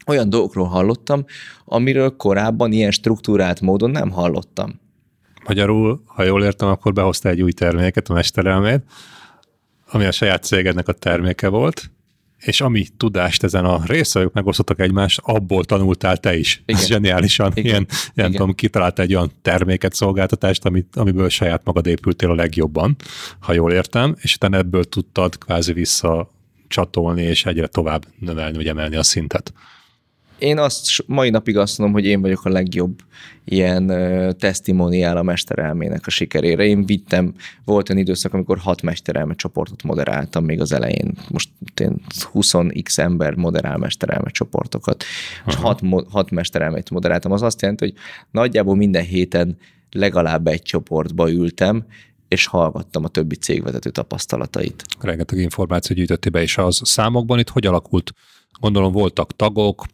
olyan 0.06 0.30
dolgokról 0.30 0.66
hallottam, 0.66 1.24
amiről 1.64 2.16
korábban 2.16 2.72
ilyen 2.72 2.90
struktúrált 2.90 3.60
módon 3.60 3.90
nem 3.90 4.10
hallottam. 4.10 4.80
Magyarul, 5.46 6.02
ha 6.06 6.22
jól 6.22 6.44
értem, 6.44 6.68
akkor 6.68 6.92
behozta 6.92 7.28
egy 7.28 7.42
új 7.42 7.52
terméket, 7.52 8.08
a 8.08 8.12
mesterelmét, 8.12 8.82
ami 9.90 10.04
a 10.04 10.12
saját 10.12 10.44
cégednek 10.44 10.88
a 10.88 10.92
terméke 10.92 11.48
volt, 11.48 11.90
és 12.38 12.60
ami 12.60 12.86
tudást 12.96 13.42
ezen 13.42 13.64
a 13.64 13.80
részvevők 13.84 14.32
megosztottak 14.32 14.80
egymást, 14.80 15.20
abból 15.22 15.64
tanultál 15.64 16.16
te 16.16 16.36
is. 16.36 16.62
Igen. 16.66 16.82
Zseniálisan. 16.82 17.50
Igen. 17.54 17.64
Ilyen, 17.64 17.86
ilyen 17.88 18.28
Igen. 18.28 18.30
tudom, 18.30 18.54
kitalálta 18.54 19.02
egy 19.02 19.14
olyan 19.14 19.30
terméket, 19.42 19.94
szolgáltatást, 19.94 20.64
amit, 20.64 20.96
amiből 20.96 21.28
saját 21.28 21.64
magad 21.64 21.86
épültél 21.86 22.30
a 22.30 22.34
legjobban, 22.34 22.96
ha 23.38 23.52
jól 23.52 23.72
értem, 23.72 24.16
és 24.18 24.34
utána 24.34 24.56
ebből 24.56 24.84
tudtad 24.84 25.38
kvázi 25.38 25.72
vissza 25.72 26.30
csatolni, 26.68 27.22
és 27.22 27.46
egyre 27.46 27.66
tovább 27.66 28.04
növelni, 28.18 28.56
vagy 28.56 28.66
emelni 28.66 28.96
a 28.96 29.02
szintet? 29.02 29.52
Én 30.42 30.58
azt 30.58 31.04
mai 31.06 31.30
napig 31.30 31.56
azt 31.56 31.78
mondom, 31.78 31.96
hogy 31.96 32.06
én 32.06 32.20
vagyok 32.20 32.44
a 32.44 32.48
legjobb 32.48 32.98
ilyen 33.44 33.90
uh, 33.90 34.32
testimoniál 34.32 35.16
a 35.16 35.22
mesterelmének 35.22 36.06
a 36.06 36.10
sikerére. 36.10 36.64
Én 36.64 36.86
vittem, 36.86 37.34
volt 37.64 37.88
olyan 37.88 38.02
időszak, 38.02 38.34
amikor 38.34 38.58
hat 38.58 38.82
mesterelme 38.82 39.34
csoportot 39.34 39.82
moderáltam 39.82 40.44
még 40.44 40.60
az 40.60 40.72
elején. 40.72 41.14
Most 41.28 41.48
én 41.80 42.00
20x 42.32 42.98
ember 42.98 43.34
moderál 43.34 43.76
mesterelme 43.76 44.30
csoportokat, 44.30 45.04
Aha. 45.44 45.50
és 45.50 45.54
hat, 45.54 46.06
hat 46.10 46.30
mesterelmét 46.30 46.90
moderáltam. 46.90 47.32
Az 47.32 47.42
azt 47.42 47.60
jelenti, 47.60 47.84
hogy 47.84 47.94
nagyjából 48.30 48.76
minden 48.76 49.04
héten 49.04 49.56
legalább 49.90 50.46
egy 50.46 50.62
csoportba 50.62 51.30
ültem, 51.30 51.84
és 52.28 52.46
hallgattam 52.46 53.04
a 53.04 53.08
többi 53.08 53.34
cégvezető 53.34 53.90
tapasztalatait. 53.90 54.84
Rengeteg 55.00 55.38
információ 55.38 55.96
gyűjtötti 55.96 56.28
be, 56.28 56.42
és 56.42 56.58
az 56.58 56.80
számokban 56.84 57.38
itt 57.38 57.48
hogy 57.48 57.66
alakult? 57.66 58.12
Gondolom 58.60 58.92
voltak 58.92 59.36
tagok, 59.36 59.84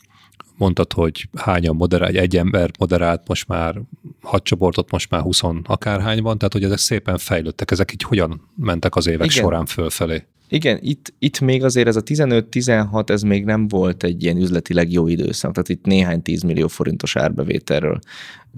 mondtad, 0.58 0.92
hogy 0.92 1.28
hányan 1.36 1.76
moderál, 1.76 2.08
egy 2.08 2.36
ember 2.36 2.70
moderált 2.78 3.28
most 3.28 3.48
már 3.48 3.80
hat 4.22 4.44
csoportot, 4.44 4.90
most 4.90 5.10
már 5.10 5.20
20 5.20 5.40
akárhány 5.64 6.22
van, 6.22 6.38
tehát 6.38 6.52
hogy 6.52 6.64
ezek 6.64 6.78
szépen 6.78 7.18
fejlődtek, 7.18 7.70
ezek 7.70 7.92
így 7.92 8.02
hogyan 8.02 8.48
mentek 8.56 8.96
az 8.96 9.06
évek 9.06 9.30
Igen. 9.30 9.42
során 9.42 9.66
fölfelé? 9.66 10.24
Igen, 10.48 10.78
itt, 10.82 11.14
itt 11.18 11.40
még 11.40 11.64
azért 11.64 11.86
ez 11.88 11.96
a 11.96 12.02
15-16, 12.02 13.10
ez 13.10 13.22
még 13.22 13.44
nem 13.44 13.68
volt 13.68 14.02
egy 14.04 14.22
ilyen 14.22 14.36
üzletileg 14.36 14.92
jó 14.92 15.06
időszak, 15.06 15.52
tehát 15.52 15.68
itt 15.68 15.84
néhány 15.84 16.22
10 16.22 16.42
millió 16.42 16.68
forintos 16.68 17.16
árbevételről 17.16 17.98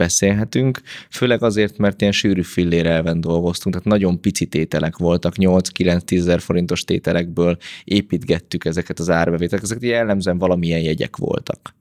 beszélhetünk, 0.01 0.81
főleg 1.11 1.43
azért, 1.43 1.79
mert 1.79 2.01
ilyen 2.01 2.13
sűrű 2.13 2.43
fillér 2.43 2.87
elven 2.87 3.21
dolgoztunk, 3.21 3.75
tehát 3.75 3.91
nagyon 3.91 4.21
pici 4.21 4.47
tételek 4.47 4.97
voltak, 4.97 5.35
8-9-10 5.37 6.19
ezer 6.19 6.41
forintos 6.41 6.85
tételekből 6.85 7.57
építgettük 7.85 8.65
ezeket 8.65 8.99
az 8.99 9.11
árbevételeket, 9.11 9.71
ezek 9.71 9.83
jellemzően 9.83 10.39
valamilyen 10.39 10.81
jegyek 10.81 11.17
voltak 11.17 11.75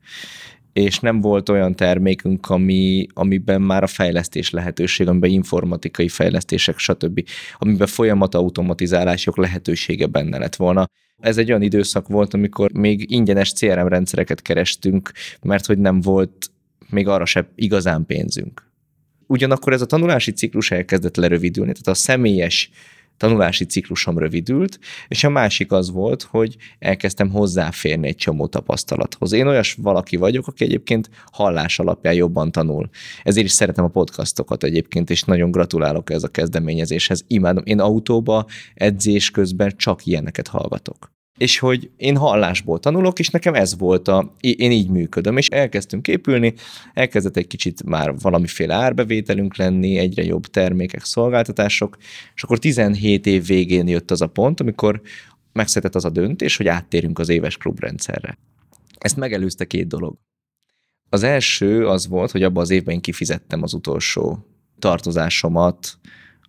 és 0.73 0.99
nem 0.99 1.21
volt 1.21 1.49
olyan 1.49 1.75
termékünk, 1.75 2.49
ami, 2.49 3.07
amiben 3.13 3.61
már 3.61 3.83
a 3.83 3.87
fejlesztés 3.87 4.49
lehetőség, 4.49 5.07
amiben 5.07 5.29
informatikai 5.29 6.07
fejlesztések, 6.07 6.77
stb., 6.77 7.23
amiben 7.57 7.87
folyamat 7.87 8.35
automatizálások 8.35 9.37
lehetősége 9.37 10.05
benne 10.05 10.37
lett 10.37 10.55
volna. 10.55 10.85
Ez 11.19 11.37
egy 11.37 11.49
olyan 11.49 11.61
időszak 11.61 12.07
volt, 12.07 12.33
amikor 12.33 12.71
még 12.71 13.11
ingyenes 13.11 13.53
CRM 13.53 13.87
rendszereket 13.87 14.41
kerestünk, 14.41 15.11
mert 15.41 15.65
hogy 15.65 15.77
nem 15.77 16.01
volt 16.01 16.51
még 16.89 17.07
arra 17.07 17.25
se 17.25 17.51
igazán 17.55 18.05
pénzünk. 18.05 18.67
Ugyanakkor 19.27 19.73
ez 19.73 19.81
a 19.81 19.85
tanulási 19.85 20.31
ciklus 20.31 20.71
elkezdett 20.71 21.15
lerövidülni, 21.15 21.71
tehát 21.71 21.87
a 21.87 21.93
személyes 21.93 22.69
tanulási 23.19 23.65
ciklusom 23.65 24.17
rövidült, 24.17 24.79
és 25.07 25.23
a 25.23 25.29
másik 25.29 25.71
az 25.71 25.91
volt, 25.91 26.23
hogy 26.23 26.55
elkezdtem 26.79 27.29
hozzáférni 27.29 28.07
egy 28.07 28.15
csomó 28.15 28.47
tapasztalathoz. 28.47 29.31
Én 29.31 29.47
olyas 29.47 29.73
valaki 29.73 30.15
vagyok, 30.15 30.47
aki 30.47 30.63
egyébként 30.63 31.09
hallás 31.31 31.79
alapján 31.79 32.13
jobban 32.13 32.51
tanul. 32.51 32.89
Ezért 33.23 33.45
is 33.45 33.51
szeretem 33.51 33.83
a 33.83 33.87
podcastokat 33.87 34.63
egyébként, 34.63 35.09
és 35.09 35.23
nagyon 35.23 35.51
gratulálok 35.51 36.09
ez 36.09 36.23
a 36.23 36.27
kezdeményezéshez. 36.27 37.23
Imádom. 37.27 37.63
Én 37.65 37.79
autóba 37.79 38.45
edzés 38.73 39.31
közben 39.31 39.73
csak 39.77 40.05
ilyeneket 40.05 40.47
hallgatok 40.47 41.17
és 41.39 41.59
hogy 41.59 41.89
én 41.97 42.17
hallásból 42.17 42.79
tanulok, 42.79 43.19
és 43.19 43.29
nekem 43.29 43.53
ez 43.53 43.77
volt 43.77 44.07
a, 44.07 44.35
én 44.39 44.71
így 44.71 44.89
működöm, 44.89 45.37
és 45.37 45.47
elkezdtünk 45.47 46.07
épülni, 46.07 46.53
elkezdett 46.93 47.37
egy 47.37 47.47
kicsit 47.47 47.83
már 47.83 48.13
valamiféle 48.19 48.73
árbevételünk 48.73 49.55
lenni, 49.55 49.97
egyre 49.97 50.23
jobb 50.23 50.45
termékek, 50.45 51.03
szolgáltatások, 51.03 51.97
és 52.35 52.43
akkor 52.43 52.59
17 52.59 53.25
év 53.25 53.45
végén 53.45 53.87
jött 53.87 54.11
az 54.11 54.21
a 54.21 54.27
pont, 54.27 54.59
amikor 54.59 55.01
megszületett 55.53 55.95
az 55.95 56.05
a 56.05 56.09
döntés, 56.09 56.57
hogy 56.57 56.67
áttérünk 56.67 57.19
az 57.19 57.29
éves 57.29 57.57
klubrendszerre. 57.57 58.37
Ezt 58.97 59.17
megelőzte 59.17 59.65
két 59.65 59.87
dolog. 59.87 60.17
Az 61.09 61.23
első 61.23 61.87
az 61.87 62.07
volt, 62.07 62.31
hogy 62.31 62.43
abban 62.43 62.63
az 62.63 62.69
évben 62.69 62.93
én 62.93 63.01
kifizettem 63.01 63.63
az 63.63 63.73
utolsó 63.73 64.45
tartozásomat 64.79 65.97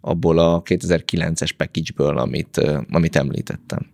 abból 0.01 0.39
a 0.39 0.63
2009-es 0.63 1.51
package-ből, 1.57 2.19
amit, 2.19 2.57
amit 2.91 3.17
említettem. 3.17 3.91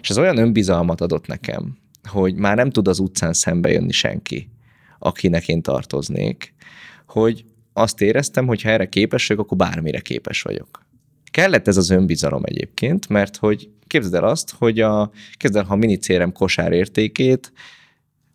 És 0.00 0.10
ez 0.10 0.18
olyan 0.18 0.38
önbizalmat 0.38 1.00
adott 1.00 1.26
nekem, 1.26 1.76
hogy 2.08 2.34
már 2.34 2.56
nem 2.56 2.70
tud 2.70 2.88
az 2.88 2.98
utcán 2.98 3.32
szembe 3.32 3.70
jönni 3.70 3.92
senki, 3.92 4.48
akinek 4.98 5.48
én 5.48 5.62
tartoznék, 5.62 6.54
hogy 7.06 7.44
azt 7.72 8.00
éreztem, 8.00 8.46
hogy 8.46 8.62
ha 8.62 8.68
erre 8.68 8.88
képes 8.88 9.26
vagyok, 9.26 9.44
akkor 9.44 9.56
bármire 9.56 10.00
képes 10.00 10.42
vagyok. 10.42 10.86
Kellett 11.30 11.68
ez 11.68 11.76
az 11.76 11.90
önbizalom 11.90 12.42
egyébként, 12.44 13.08
mert 13.08 13.36
hogy 13.36 13.70
képzeld 13.86 14.14
el 14.14 14.24
azt, 14.24 14.54
hogy 14.58 14.80
a, 14.80 15.10
képzeld 15.36 15.62
el, 15.62 15.68
ha 15.68 15.74
a 15.74 15.78
minicérem 15.78 16.32
kosár 16.32 16.72
értékét 16.72 17.52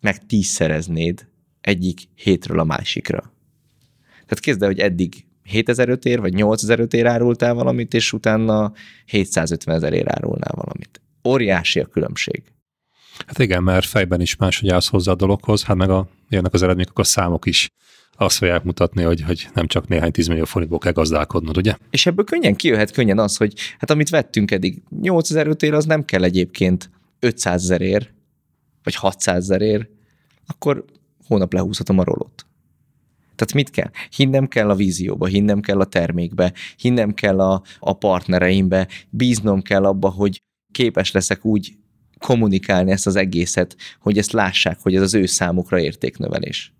meg 0.00 0.26
tízszereznéd 0.26 1.26
egyik 1.60 2.00
hétről 2.14 2.58
a 2.58 2.64
másikra. 2.64 3.32
Tehát 4.10 4.40
képzeld 4.40 4.62
el, 4.62 4.68
hogy 4.68 4.78
eddig 4.78 5.24
7000 5.42 5.98
ér, 6.02 6.20
vagy 6.20 6.34
8000 6.34 6.86
ér 6.90 7.06
árultál 7.06 7.54
valamit, 7.54 7.94
és 7.94 8.12
utána 8.12 8.72
750 9.06 9.74
ezer 9.76 9.92
ér 9.92 10.08
árulnál 10.08 10.52
valamit 10.54 11.00
óriási 11.24 11.80
a 11.80 11.86
különbség. 11.86 12.42
Hát 13.26 13.38
igen, 13.38 13.62
mert 13.62 13.86
fejben 13.86 14.20
is 14.20 14.36
máshogy 14.36 14.68
állsz 14.68 14.88
hozzá 14.88 15.12
a 15.12 15.14
dologhoz, 15.14 15.64
hát 15.64 15.76
meg 15.76 15.90
a, 15.90 16.08
jönnek 16.28 16.54
az 16.54 16.62
eredmények, 16.62 16.98
a 16.98 17.04
számok 17.04 17.46
is 17.46 17.70
azt 18.16 18.36
fogják 18.36 18.62
mutatni, 18.62 19.02
hogy, 19.02 19.20
hogy 19.20 19.48
nem 19.54 19.66
csak 19.66 19.88
néhány 19.88 20.10
tízmillió 20.10 20.44
forintból 20.44 20.78
kell 20.78 20.92
gazdálkodnod, 20.92 21.56
ugye? 21.56 21.76
És 21.90 22.06
ebből 22.06 22.24
könnyen 22.24 22.56
kijöhet 22.56 22.90
könnyen 22.90 23.18
az, 23.18 23.36
hogy 23.36 23.54
hát 23.78 23.90
amit 23.90 24.10
vettünk 24.10 24.50
eddig 24.50 24.82
8000 25.00 25.56
ér, 25.62 25.74
az 25.74 25.84
nem 25.84 26.04
kell 26.04 26.22
egyébként 26.24 26.90
500 27.20 27.62
ezer 27.62 27.80
ér, 27.80 28.10
vagy 28.82 28.94
600 28.94 29.36
ezer 29.36 29.60
ér, 29.60 29.88
akkor 30.46 30.84
hónap 31.26 31.52
lehúzhatom 31.52 31.98
a 31.98 32.04
rolót. 32.04 32.46
Tehát 33.34 33.54
mit 33.54 33.70
kell? 33.70 33.90
Hinnem 34.16 34.48
kell 34.48 34.70
a 34.70 34.74
vízióba, 34.74 35.26
hinnem 35.26 35.60
kell 35.60 35.80
a 35.80 35.84
termékbe, 35.84 36.52
hinnem 36.76 37.14
kell 37.14 37.40
a, 37.40 37.62
a 37.78 37.92
partnereimbe, 37.92 38.88
bíznom 39.10 39.62
kell 39.62 39.84
abba, 39.84 40.08
hogy 40.08 40.42
képes 40.72 41.12
leszek 41.12 41.44
úgy 41.44 41.76
kommunikálni 42.18 42.90
ezt 42.90 43.06
az 43.06 43.16
egészet, 43.16 43.76
hogy 44.00 44.18
ezt 44.18 44.32
lássák, 44.32 44.78
hogy 44.80 44.94
ez 44.94 45.02
az 45.02 45.14
ő 45.14 45.26
számukra 45.26 45.80
értéknövelés. 45.80 46.72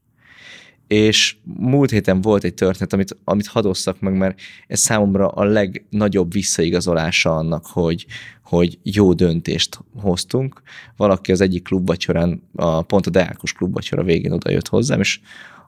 És 0.86 1.36
múlt 1.43 1.91
héten 1.91 2.20
volt 2.20 2.45
egy 2.45 2.55
történet, 2.55 2.93
amit, 2.93 3.16
amit 3.24 3.47
hadosszak 3.47 4.01
meg, 4.01 4.16
mert 4.16 4.41
ez 4.66 4.80
számomra 4.80 5.28
a 5.28 5.45
legnagyobb 5.45 6.32
visszaigazolása 6.32 7.36
annak, 7.36 7.66
hogy, 7.66 8.07
hogy 8.43 8.78
jó 8.82 9.12
döntést 9.12 9.80
hoztunk. 9.95 10.62
Valaki 10.97 11.32
az 11.32 11.41
egyik 11.41 11.62
klubvacsorán, 11.62 12.43
a, 12.55 12.82
pont 12.82 13.07
a 13.07 13.11
Deákos 13.11 13.53
klubvacsora 13.53 14.03
végén 14.03 14.32
oda 14.32 14.51
jött 14.51 14.68
hozzám, 14.68 15.01
és 15.01 15.20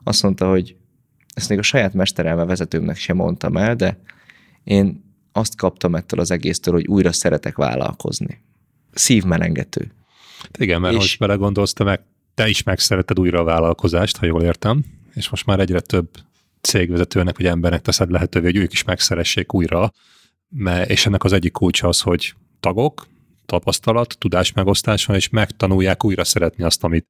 azt 0.03 0.23
mondta, 0.23 0.49
hogy 0.49 0.75
ezt 1.33 1.49
még 1.49 1.57
a 1.57 1.61
saját 1.61 1.93
mesterelme 1.93 2.45
vezetőmnek 2.45 2.97
sem 2.97 3.15
mondtam 3.15 3.57
el, 3.57 3.75
de 3.75 3.99
én 4.63 5.12
azt 5.33 5.55
kaptam 5.55 5.95
ettől 5.95 6.19
az 6.19 6.31
egésztől, 6.31 6.73
hogy 6.73 6.87
újra 6.87 7.11
szeretek 7.11 7.55
vállalkozni. 7.55 8.43
Szívmelengető. 8.91 9.91
Igen, 10.57 10.81
mert 10.81 10.93
és... 10.93 10.99
most 10.99 11.19
belegondolsz, 11.19 11.73
te, 11.73 11.83
meg, 11.83 12.01
te 12.33 12.47
is 12.47 12.63
megszeretted 12.63 13.19
újra 13.19 13.39
a 13.39 13.43
vállalkozást, 13.43 14.17
ha 14.17 14.25
jól 14.25 14.41
értem, 14.41 14.85
és 15.13 15.29
most 15.29 15.45
már 15.45 15.59
egyre 15.59 15.79
több 15.79 16.09
cégvezetőnek 16.61 17.37
vagy 17.37 17.45
embernek 17.45 17.81
teszed 17.81 18.11
lehetővé, 18.11 18.45
hogy 18.45 18.55
ők 18.55 18.73
is 18.73 18.83
megszeressék 18.83 19.53
újra, 19.53 19.91
mert, 20.49 20.89
és 20.89 21.05
ennek 21.05 21.23
az 21.23 21.33
egyik 21.33 21.51
kulcsa 21.51 21.87
az, 21.87 22.01
hogy 22.01 22.33
tagok, 22.59 23.07
tapasztalat, 23.45 24.15
tudásmegosztás 24.19 25.05
van, 25.05 25.15
és 25.15 25.29
megtanulják 25.29 26.03
újra 26.03 26.23
szeretni 26.23 26.63
azt, 26.63 26.83
amit 26.83 27.07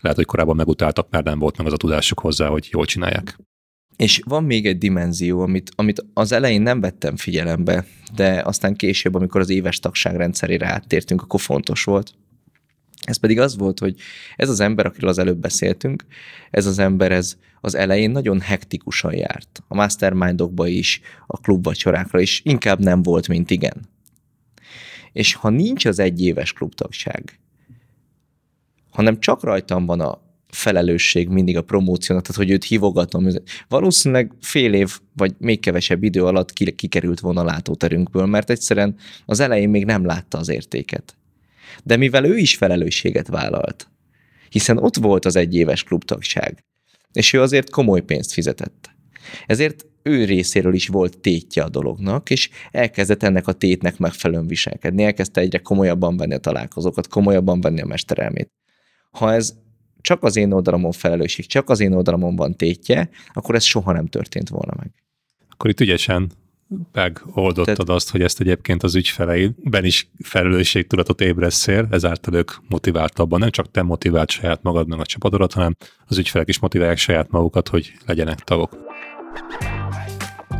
lehet, 0.00 0.16
hogy 0.16 0.26
korábban 0.26 0.56
megutáltak, 0.56 1.10
mert 1.10 1.24
nem 1.24 1.38
volt 1.38 1.56
meg 1.56 1.66
az 1.66 1.72
a 1.72 1.76
tudásuk 1.76 2.20
hozzá, 2.20 2.48
hogy 2.48 2.68
jól 2.70 2.84
csinálják. 2.84 3.38
És 4.00 4.20
van 4.24 4.44
még 4.44 4.66
egy 4.66 4.78
dimenzió, 4.78 5.40
amit, 5.40 5.72
amit 5.74 6.04
az 6.14 6.32
elején 6.32 6.62
nem 6.62 6.80
vettem 6.80 7.16
figyelembe, 7.16 7.84
de 8.14 8.42
aztán 8.44 8.74
később, 8.74 9.14
amikor 9.14 9.40
az 9.40 9.50
éves 9.50 9.78
tagság 9.78 10.16
rendszerére 10.16 10.66
áttértünk, 10.66 11.22
akkor 11.22 11.40
fontos 11.40 11.84
volt. 11.84 12.14
Ez 13.02 13.16
pedig 13.16 13.38
az 13.38 13.56
volt, 13.56 13.78
hogy 13.78 13.96
ez 14.36 14.48
az 14.48 14.60
ember, 14.60 14.86
akiről 14.86 15.10
az 15.10 15.18
előbb 15.18 15.38
beszéltünk, 15.38 16.04
ez 16.50 16.66
az 16.66 16.78
ember 16.78 17.12
ez 17.12 17.36
az 17.60 17.74
elején 17.74 18.10
nagyon 18.10 18.40
hektikusan 18.40 19.14
járt. 19.14 19.62
A 19.68 19.74
mastermindokba 19.74 20.66
is, 20.66 21.00
a 21.26 21.40
klubvacsorákra 21.40 22.20
is 22.20 22.40
inkább 22.44 22.78
nem 22.78 23.02
volt, 23.02 23.28
mint 23.28 23.50
igen. 23.50 23.88
És 25.12 25.34
ha 25.34 25.48
nincs 25.48 25.84
az 25.84 25.98
egyéves 25.98 26.52
klubtagság, 26.52 27.38
hanem 28.90 29.18
csak 29.18 29.42
rajtam 29.42 29.86
van 29.86 30.00
a 30.00 30.29
felelősség 30.50 31.28
mindig 31.28 31.56
a 31.56 31.62
promóciónak, 31.62 32.24
tehát 32.24 32.42
hogy 32.42 32.50
őt 32.50 32.64
hívogatom. 32.64 33.26
Valószínűleg 33.68 34.32
fél 34.40 34.74
év, 34.74 34.98
vagy 35.16 35.34
még 35.38 35.60
kevesebb 35.60 36.02
idő 36.02 36.24
alatt 36.24 36.52
kikerült 36.52 37.20
volna 37.20 37.40
a 37.40 37.44
látóterünkből, 37.44 38.26
mert 38.26 38.50
egyszerűen 38.50 38.96
az 39.26 39.40
elején 39.40 39.68
még 39.68 39.84
nem 39.84 40.04
látta 40.04 40.38
az 40.38 40.48
értéket. 40.48 41.16
De 41.84 41.96
mivel 41.96 42.24
ő 42.24 42.36
is 42.36 42.56
felelősséget 42.56 43.28
vállalt, 43.28 43.90
hiszen 44.48 44.78
ott 44.78 44.96
volt 44.96 45.24
az 45.24 45.36
egyéves 45.36 45.84
klubtagság, 45.84 46.64
és 47.12 47.32
ő 47.32 47.40
azért 47.40 47.70
komoly 47.70 48.00
pénzt 48.00 48.32
fizetett. 48.32 48.90
Ezért 49.46 49.86
ő 50.02 50.24
részéről 50.24 50.74
is 50.74 50.88
volt 50.88 51.18
tétje 51.18 51.62
a 51.62 51.68
dolognak, 51.68 52.30
és 52.30 52.50
elkezdett 52.70 53.22
ennek 53.22 53.46
a 53.46 53.52
tétnek 53.52 53.98
megfelelően 53.98 54.46
viselkedni, 54.46 55.02
elkezdte 55.02 55.40
egyre 55.40 55.58
komolyabban 55.58 56.16
venni 56.16 56.34
a 56.34 56.38
találkozókat, 56.38 57.08
komolyabban 57.08 57.60
venni 57.60 57.80
a 57.80 57.86
mesterelmét. 57.86 58.48
Ha 59.10 59.32
ez 59.32 59.54
csak 60.00 60.22
az 60.22 60.36
én 60.36 60.52
oldalamon 60.52 60.92
felelősség, 60.92 61.46
csak 61.46 61.70
az 61.70 61.80
én 61.80 61.92
oldalamon 61.92 62.36
van 62.36 62.56
tétje, 62.56 63.10
akkor 63.32 63.54
ez 63.54 63.64
soha 63.64 63.92
nem 63.92 64.06
történt 64.06 64.48
volna 64.48 64.72
meg. 64.76 64.90
Akkor 65.50 65.70
itt 65.70 65.80
ügyesen 65.80 66.30
megoldottad 66.92 67.64
Tehát... 67.64 67.88
azt, 67.88 68.10
hogy 68.10 68.22
ezt 68.22 68.40
egyébként 68.40 68.82
az 68.82 68.94
ügyfeleidben 68.94 69.84
is 69.84 70.10
felelősségtudatot 70.22 71.20
ébreszél, 71.20 71.88
ezáltal 71.90 72.34
ők 72.34 72.50
motiváltabban, 72.68 73.38
nem 73.38 73.50
csak 73.50 73.70
te 73.70 73.82
motivált 73.82 74.30
saját 74.30 74.62
magad 74.62 74.88
meg 74.88 75.00
a 75.00 75.06
csapatodat, 75.06 75.52
hanem 75.52 75.76
az 76.06 76.18
ügyfelek 76.18 76.48
is 76.48 76.58
motiválják 76.58 76.98
saját 76.98 77.30
magukat, 77.30 77.68
hogy 77.68 77.92
legyenek 78.06 78.38
tagok. 78.38 78.76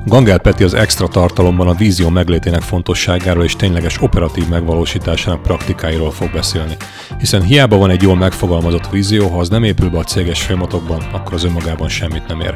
Gangel 0.07 0.39
Peti 0.39 0.65
az 0.65 0.75
extra 0.75 1.09
tartalomban 1.09 1.69
a 1.69 1.75
vízió 1.75 2.09
meglétének 2.09 2.61
fontosságáról 2.61 3.45
és 3.45 3.57
tényleges 3.57 4.01
operatív 4.01 4.49
megvalósításának 4.49 5.43
praktikáiról 5.43 6.11
fog 6.11 6.31
beszélni. 6.33 6.77
Hiszen 7.19 7.43
hiába 7.43 7.77
van 7.77 7.91
egy 7.91 8.03
jól 8.03 8.17
megfogalmazott 8.17 8.91
vízió, 8.91 9.29
ha 9.29 9.39
az 9.39 9.49
nem 9.49 9.65
épül 9.65 9.91
be 9.91 9.99
a 9.99 10.05
céges 10.05 10.43
folyamatokban, 10.43 11.03
akkor 11.13 11.35
az 11.35 11.45
önmagában 11.45 11.89
semmit 11.89 12.27
nem 12.27 12.41
ér. 12.41 12.55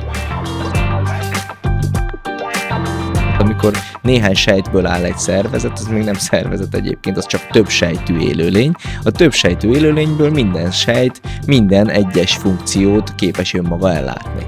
Amikor 3.39 3.73
néhány 4.03 4.35
sejtből 4.35 4.87
áll 4.87 5.05
egy 5.05 5.19
szervezet, 5.19 5.79
az 5.79 5.87
még 5.87 6.05
nem 6.05 6.15
szervezet 6.15 6.75
egyébként, 6.75 7.17
az 7.17 7.27
csak 7.27 7.47
több 7.47 7.69
sejtű 7.69 8.19
élőlény. 8.19 8.73
A 9.03 9.11
több 9.11 9.33
sejtű 9.33 9.71
élőlényből 9.71 10.31
minden 10.31 10.71
sejt, 10.71 11.21
minden 11.47 11.91
egyes 11.91 12.37
funkciót 12.37 13.15
képes 13.15 13.55
önmaga 13.55 13.93
ellátni. 13.93 14.47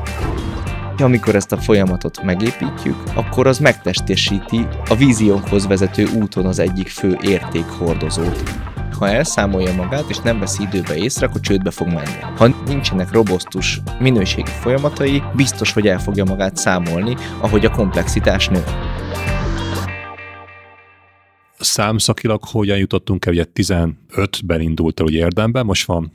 Amikor 0.99 1.35
ezt 1.35 1.53
a 1.53 1.57
folyamatot 1.57 2.23
megépítjük, 2.23 2.97
akkor 3.15 3.47
az 3.47 3.59
megtestesíti 3.59 4.67
a 4.89 4.95
víziónkhoz 4.95 5.67
vezető 5.67 6.07
úton 6.15 6.47
az 6.47 6.59
egyik 6.59 6.89
fő 6.89 7.19
értékhordozót. 7.23 8.43
Ha 8.99 9.09
elszámolja 9.09 9.75
magát 9.75 10.09
és 10.09 10.19
nem 10.19 10.39
veszi 10.39 10.63
időbe 10.63 10.97
észre, 10.97 11.27
akkor 11.27 11.41
csődbe 11.41 11.71
fog 11.71 11.87
menni. 11.87 12.21
Ha 12.37 12.49
nincsenek 12.67 13.13
robosztus 13.13 13.81
minőségi 13.99 14.51
folyamatai, 14.51 15.23
biztos, 15.35 15.73
hogy 15.73 15.87
el 15.87 15.99
fogja 15.99 16.25
magát 16.25 16.57
számolni, 16.57 17.17
ahogy 17.41 17.65
a 17.65 17.71
komplexitás 17.71 18.49
nő 18.49 18.65
számszakilag 21.59 22.45
hogyan 22.45 22.79
jutottunk 22.79 23.27
el, 23.27 23.33
ugye 23.33 23.45
15-ben 23.55 24.61
indult 24.61 25.01
el 25.01 25.07
ugye 25.07 25.19
érdemben, 25.19 25.67
most 25.67 25.87
van 25.87 26.13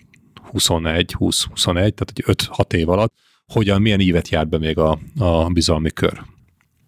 21, 0.52 1.14
20, 1.14 1.44
21, 1.44 1.94
tehát 1.94 2.42
5-6 2.48 2.74
év 2.74 2.90
alatt 2.90 3.14
hogyan, 3.52 3.82
milyen 3.82 4.00
ívet 4.00 4.30
járt 4.30 4.50
be 4.50 4.58
még 4.58 4.78
a, 4.78 5.00
a 5.18 5.50
bizalmi 5.50 5.92
kör? 5.92 6.22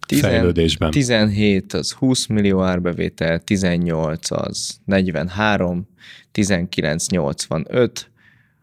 Tizen, 0.06 0.30
fejlődésben. 0.30 0.90
17 0.90 1.72
az 1.72 1.92
20 1.92 2.26
millió 2.26 2.62
árbevétel, 2.62 3.38
18 3.38 4.30
az 4.30 4.78
43, 4.84 5.88
19 6.32 7.08
85, 7.08 8.10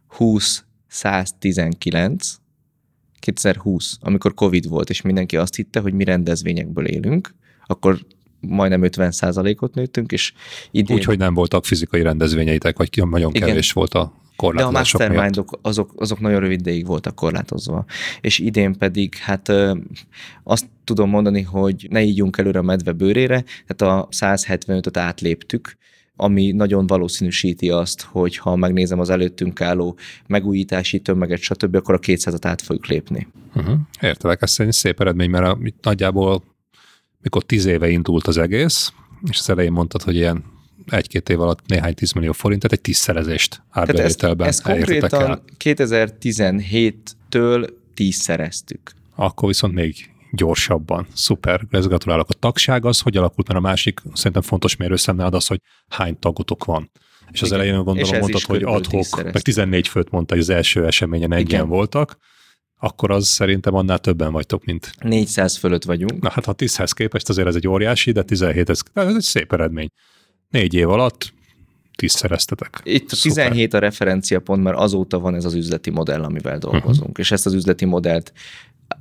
20 0.08 0.66
119, 0.88 2.36
2020, 3.20 3.98
amikor 4.00 4.34
Covid 4.34 4.68
volt, 4.68 4.90
és 4.90 5.02
mindenki 5.02 5.38
azt 5.38 5.56
hitte, 5.56 5.80
hogy 5.80 5.94
mi 5.94 6.04
rendezvényekből 6.04 6.86
élünk, 6.86 7.36
akkor 7.66 8.00
majdnem 8.40 8.84
50 8.84 9.14
ot 9.60 9.74
nőttünk, 9.74 10.12
és 10.12 10.34
idén... 10.72 10.98
Úgyhogy 10.98 11.18
nem 11.18 11.34
voltak 11.34 11.66
fizikai 11.66 12.02
rendezvényeitek, 12.02 12.78
vagy 12.78 12.90
nagyon 13.10 13.32
Igen. 13.34 13.48
kevés 13.48 13.72
volt 13.72 13.94
a 13.94 14.14
de 14.50 14.64
a 14.64 14.72
mastermindok 14.72 15.60
azok, 15.62 15.94
azok 15.96 16.20
nagyon 16.20 16.40
rövid 16.40 16.60
ideig 16.60 16.86
voltak 16.86 17.16
korlátozva. 17.16 17.86
És 18.22 18.40
idén 18.40 18.78
pedig 18.78 19.16
hát 19.16 19.52
azt 20.44 20.66
tudom 20.84 21.10
mondani, 21.10 21.42
hogy 21.42 21.88
ne 21.90 22.02
ígyunk 22.02 22.38
előre 22.38 22.60
a 22.60 22.62
medve 22.62 22.92
bőrére, 22.92 23.44
tehát 23.68 23.96
a 23.96 24.08
175-öt 24.12 24.98
átléptük, 24.98 25.78
ami 26.16 26.52
nagyon 26.52 26.88
valószínűsíti 26.88 27.70
azt, 27.70 28.02
hogy 28.02 28.38
ha 28.38 28.56
megnézem 28.56 29.00
az 29.00 29.10
előttünk 29.10 29.62
álló 29.62 29.98
megújítási 30.28 31.00
tömeget, 31.00 31.40
stb., 31.40 31.76
akkor 31.76 31.94
a 31.94 32.00
200-at 32.00 32.40
át 32.42 32.62
fogjuk 32.62 32.88
lépni. 32.88 33.28
Uh-huh. 33.56 33.78
Értelek, 34.02 34.42
ez 34.42 34.56
egy 34.58 34.72
szép 34.72 35.02
eredmény, 35.02 35.30
mert 35.30 35.46
a, 35.46 35.58
nagyjából 35.82 36.44
mikor 37.22 37.44
tíz 37.44 37.66
éve 37.66 37.90
indult 37.90 38.28
az 38.28 38.38
egész, 38.38 38.94
és 39.30 39.40
az 39.40 39.50
elején 39.50 39.72
mondtad, 39.72 40.02
hogy 40.02 40.16
ilyen 40.16 40.44
egy-két 40.88 41.30
év 41.30 41.42
alatt 41.42 41.68
néhány 41.68 41.94
tízmillió 41.94 42.32
forintet, 42.32 42.72
egy 42.72 42.82
tízszerezést 42.82 43.62
árbevételben 43.70 44.48
ezt 44.48 44.62
konkrétan 44.62 45.22
el. 45.22 45.44
2017-től 45.64 47.70
tízszereztük. 47.94 48.92
Akkor 49.16 49.48
viszont 49.48 49.74
még 49.74 50.10
gyorsabban. 50.32 51.08
Szuper, 51.14 51.62
ez 51.70 51.88
gratulálok. 51.88 52.30
A 52.30 52.34
tagság 52.34 52.86
az, 52.86 53.00
hogy 53.00 53.18
alakult, 53.18 53.48
mert 53.48 53.60
a 53.60 53.64
másik 53.64 54.02
szerintem 54.14 54.42
fontos 54.42 54.76
mérőszem 54.76 55.16
nálad 55.16 55.34
az, 55.34 55.48
hogy 55.48 55.62
hány 55.88 56.20
tagotok 56.20 56.66
van. 56.66 56.92
És 57.32 57.42
Igen. 57.42 57.44
az 57.44 57.52
elején 57.52 57.84
gondolom 57.84 58.20
mondtad, 58.20 58.42
hogy 58.42 58.64
adhok, 58.64 59.24
meg 59.24 59.42
14 59.42 59.88
főt 59.88 60.10
mondta, 60.10 60.34
hogy 60.34 60.44
az 60.44 60.50
első 60.50 60.86
eseményen 60.86 61.34
egyen 61.34 61.68
voltak, 61.68 62.18
akkor 62.84 63.12
az 63.12 63.28
szerintem 63.28 63.74
annál 63.74 64.00
többen 64.00 64.32
vagytok, 64.32 64.66
mint... 64.66 64.94
400 65.00 65.58
fölött 65.58 65.84
vagyunk. 65.84 66.22
Na 66.22 66.30
hát 66.30 66.46
ha 66.46 66.56
10-hez 66.58 66.92
képest 66.94 67.30
azért 67.30 67.48
ez 67.48 67.56
egy 67.56 67.68
óriási, 67.68 68.12
de 68.12 68.24
17 68.24 68.70
ez, 68.70 68.80
ez 68.94 69.16
egy 69.16 69.22
szép 69.22 69.54
eredmény 69.54 69.88
négy 70.52 70.74
év 70.74 70.90
alatt 70.90 71.34
tízszereztetek. 71.96 72.82
Itt 72.84 73.12
a 73.12 73.16
17 73.22 73.62
Szuper. 73.62 73.84
a 73.84 73.86
referenciapont, 73.86 74.64
mert 74.64 74.78
azóta 74.78 75.20
van 75.20 75.36
ez 75.36 75.46
az 75.46 75.54
üzleti 75.54 75.90
modell, 75.90 76.24
amivel 76.24 76.58
dolgozunk, 76.58 77.00
uh-huh. 77.00 77.20
és 77.20 77.32
ezt 77.32 77.46
az 77.46 77.54
üzleti 77.54 77.86
modellt 77.86 78.34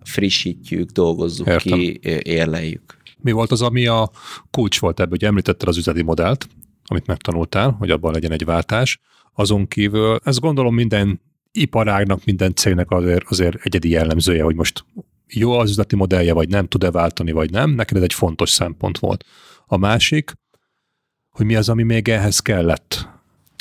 frissítjük, 0.05 0.91
dolgozzuk 0.91 1.47
Értem. 1.47 1.79
ki, 1.79 2.01
érleljük. 2.23 2.97
Mi 3.23 3.33
volt 3.33 3.51
az, 3.51 3.63
ami 3.63 3.87
a 3.87 4.11
kulcs 4.51 4.81
volt 4.81 5.01
ebből, 5.01 5.11
hogy 5.19 5.25
említetted 5.25 5.69
az 5.69 5.77
üzleti 5.77 6.03
modellt, 6.03 6.49
amit 6.85 7.07
megtanultál, 7.07 7.71
hogy 7.71 7.91
abban 7.91 8.13
legyen 8.13 8.33
egy 8.33 8.45
váltás. 8.45 9.01
Azon 9.35 9.69
kívül, 9.69 10.19
ez 10.25 10.39
gondolom 10.39 10.75
minden 10.75 11.21
iparágnak, 11.53 12.25
minden 12.25 12.55
cégnek 12.55 12.91
azért, 12.91 13.25
azért 13.29 13.57
egyedi 13.63 13.89
jellemzője, 13.89 14.43
hogy 14.43 14.55
most 14.55 14.85
jó 15.27 15.53
az 15.53 15.71
üzleti 15.71 15.97
modellje, 15.97 16.33
vagy 16.33 16.49
nem, 16.49 16.67
tud-e 16.67 16.91
váltani, 16.91 17.33
vagy 17.33 17.51
nem. 17.51 17.71
Neked 17.71 17.97
ez 17.97 18.03
egy 18.03 18.13
fontos 18.13 18.51
szempont 18.51 18.99
volt. 18.99 19.25
A 19.67 19.77
másik, 19.77 20.33
hogy 21.31 21.47
mi 21.47 21.55
az, 21.55 21.69
ami 21.69 21.83
még 21.83 22.09
ehhez 22.09 22.41
kellett. 22.41 23.09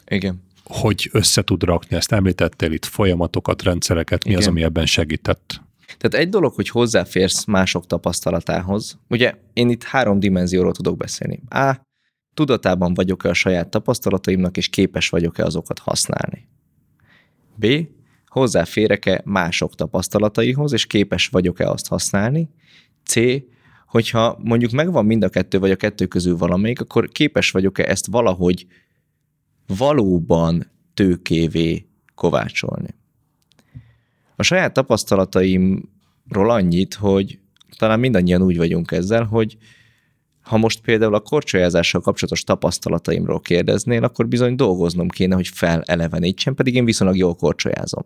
Igen. 0.07 0.43
Hogy 0.63 1.09
össze 1.11 1.43
tud 1.43 1.63
rakni, 1.63 1.95
ezt 1.95 2.11
említettél 2.11 2.71
itt 2.71 2.85
folyamatokat, 2.85 3.63
rendszereket, 3.63 4.23
mi 4.23 4.29
Igen. 4.29 4.41
az, 4.41 4.47
ami 4.47 4.63
ebben 4.63 4.85
segített? 4.85 5.61
Tehát 5.97 6.25
egy 6.25 6.29
dolog, 6.29 6.53
hogy 6.53 6.69
hozzáférsz 6.69 7.45
mások 7.45 7.85
tapasztalatához. 7.85 8.97
Ugye 9.07 9.33
én 9.53 9.69
itt 9.69 9.83
három 9.83 10.19
dimenzióról 10.19 10.71
tudok 10.71 10.97
beszélni. 10.97 11.41
A. 11.49 11.87
Tudatában 12.33 12.93
vagyok-e 12.93 13.29
a 13.29 13.33
saját 13.33 13.69
tapasztalataimnak, 13.69 14.57
és 14.57 14.67
képes 14.67 15.09
vagyok-e 15.09 15.43
azokat 15.43 15.79
használni. 15.79 16.47
B. 17.55 17.65
Hozzáférek-e 18.25 19.21
mások 19.25 19.75
tapasztalataihoz, 19.75 20.73
és 20.73 20.85
képes 20.85 21.27
vagyok-e 21.27 21.69
azt 21.69 21.87
használni. 21.87 22.49
C 23.03 23.15
hogyha 23.89 24.37
mondjuk 24.43 24.71
megvan 24.71 25.05
mind 25.05 25.23
a 25.23 25.29
kettő, 25.29 25.59
vagy 25.59 25.71
a 25.71 25.75
kettő 25.75 26.05
közül 26.05 26.37
valamelyik, 26.37 26.81
akkor 26.81 27.07
képes 27.07 27.51
vagyok-e 27.51 27.83
ezt 27.83 28.07
valahogy 28.07 28.67
valóban 29.77 30.71
tőkévé 30.93 31.85
kovácsolni. 32.15 32.95
A 34.35 34.43
saját 34.43 34.73
tapasztalataimról 34.73 36.49
annyit, 36.49 36.93
hogy 36.93 37.39
talán 37.77 37.99
mindannyian 37.99 38.41
úgy 38.41 38.57
vagyunk 38.57 38.91
ezzel, 38.91 39.23
hogy 39.23 39.57
ha 40.41 40.57
most 40.57 40.81
például 40.81 41.15
a 41.15 41.19
korcsolyázással 41.19 42.01
kapcsolatos 42.01 42.43
tapasztalataimról 42.43 43.39
kérdeznél, 43.39 44.03
akkor 44.03 44.27
bizony 44.27 44.55
dolgoznom 44.55 45.07
kéne, 45.07 45.35
hogy 45.35 45.47
felelevenítsem, 45.47 46.55
pedig 46.55 46.75
én 46.75 46.85
viszonylag 46.85 47.17
jól 47.17 47.35
korcsolyázom 47.35 48.05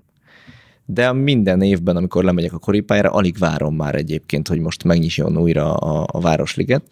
de 0.86 1.12
minden 1.12 1.62
évben, 1.62 1.96
amikor 1.96 2.24
lemegyek 2.24 2.54
a 2.54 2.60
koripályára, 2.60 3.12
alig 3.12 3.38
várom 3.38 3.76
már 3.76 3.96
egyébként, 3.96 4.48
hogy 4.48 4.60
most 4.60 4.84
megnyisjon 4.84 5.38
újra 5.38 5.76
a, 5.76 6.08
a 6.12 6.20
Városliget, 6.20 6.84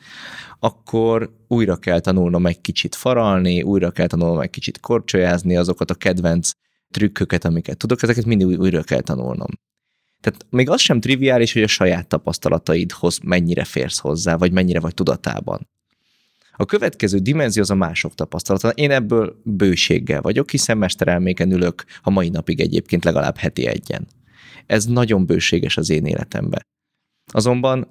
akkor 0.60 1.36
újra 1.48 1.76
kell 1.76 2.00
tanulnom 2.00 2.46
egy 2.46 2.62
kicsit 2.62 2.96
faralni, 2.96 3.62
újra 3.62 3.92
kell 3.92 4.08
tanulnom 4.08 4.40
egy 4.40 4.50
kicsit 4.50 4.80
korcsolyázni, 4.80 5.58
azokat 5.58 5.92
a 5.92 5.96
kedvenc 5.96 6.52
trükköket, 6.92 7.46
amiket 7.46 7.78
tudok, 7.78 8.02
ezeket 8.02 8.26
mindig 8.26 8.60
újra 8.60 8.84
kell 8.84 9.02
tanulnom. 9.02 9.50
Tehát 10.22 10.46
még 10.50 10.70
az 10.70 10.82
sem 10.82 11.00
triviális, 11.00 11.54
hogy 11.54 11.64
a 11.64 11.68
saját 11.68 12.08
tapasztalataidhoz 12.08 13.20
mennyire 13.24 13.64
férsz 13.64 14.00
hozzá, 14.00 14.36
vagy 14.36 14.52
mennyire 14.52 14.80
vagy 14.80 14.94
tudatában. 14.94 15.70
A 16.56 16.66
következő 16.66 17.18
dimenzió 17.18 17.62
az 17.62 17.70
a 17.70 17.76
mások 17.76 18.16
tapasztalata. 18.16 18.70
Én 18.70 18.92
ebből 18.92 19.42
bőséggel 19.44 20.22
vagyok, 20.22 20.50
hiszen 20.50 20.78
mesterelméken 20.78 21.52
ülök 21.52 21.84
a 22.02 22.10
mai 22.10 22.30
napig 22.30 22.60
egyébként 22.60 23.04
legalább 23.04 23.38
heti 23.38 23.66
egyen. 23.66 24.08
Ez 24.66 24.86
nagyon 24.86 25.26
bőséges 25.26 25.78
az 25.78 25.90
én 25.90 26.06
életemben. 26.06 26.66
Azonban 27.32 27.88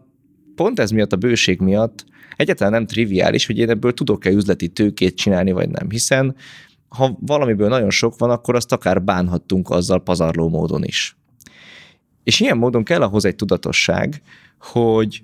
pont 0.55 0.81
ez 0.81 0.91
miatt 0.91 1.13
a 1.13 1.17
bőség 1.17 1.61
miatt 1.61 2.05
egyáltalán 2.37 2.73
nem 2.73 2.87
triviális, 2.87 3.47
hogy 3.47 3.59
én 3.59 3.71
ebből 3.71 3.95
tudok-e 3.95 4.31
üzleti 4.31 4.69
tőkét 4.69 5.17
csinálni, 5.17 5.53
vagy 5.53 5.69
nem, 5.69 5.91
hiszen 5.91 6.37
ha 6.89 7.19
valamiből 7.21 7.69
nagyon 7.69 7.91
sok 7.91 8.19
van, 8.19 8.31
akkor 8.31 8.55
azt 8.55 8.73
akár 8.73 9.03
bánhattunk 9.03 9.71
azzal 9.71 10.03
pazarló 10.03 10.49
módon 10.49 10.85
is. 10.85 11.17
És 12.25 12.41
ilyen 12.41 12.59
módon 12.59 12.85
kell 12.85 13.03
ahhoz 13.03 13.25
egy 13.25 13.37
tudatosság, 13.37 14.23
hogy 14.59 15.23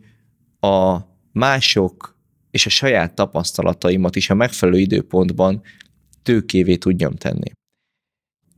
a 0.60 0.98
mások 1.32 2.15
és 2.56 2.66
a 2.66 2.70
saját 2.70 3.14
tapasztalataimat 3.14 4.16
is 4.16 4.30
a 4.30 4.34
megfelelő 4.34 4.78
időpontban 4.78 5.62
tőkévé 6.22 6.76
tudjam 6.76 7.14
tenni. 7.14 7.50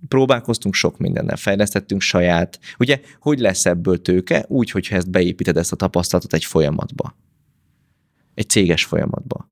Próbálkoztunk 0.09 0.75
sok 0.75 0.99
mindennel, 0.99 1.37
fejlesztettünk 1.37 2.01
saját. 2.01 2.59
Ugye, 2.79 3.01
hogy 3.21 3.39
lesz 3.39 3.67
ebből 3.67 4.03
tőke? 4.03 4.45
Úgy, 4.49 4.71
hogyha 4.71 4.97
ezt 4.97 5.11
beépíted 5.11 5.57
ezt 5.57 5.73
a 5.73 5.77
tapasztalatot 5.77 6.33
egy 6.33 6.45
folyamatba. 6.45 7.17
Egy 8.35 8.49
céges 8.49 8.85
folyamatba. 8.85 9.49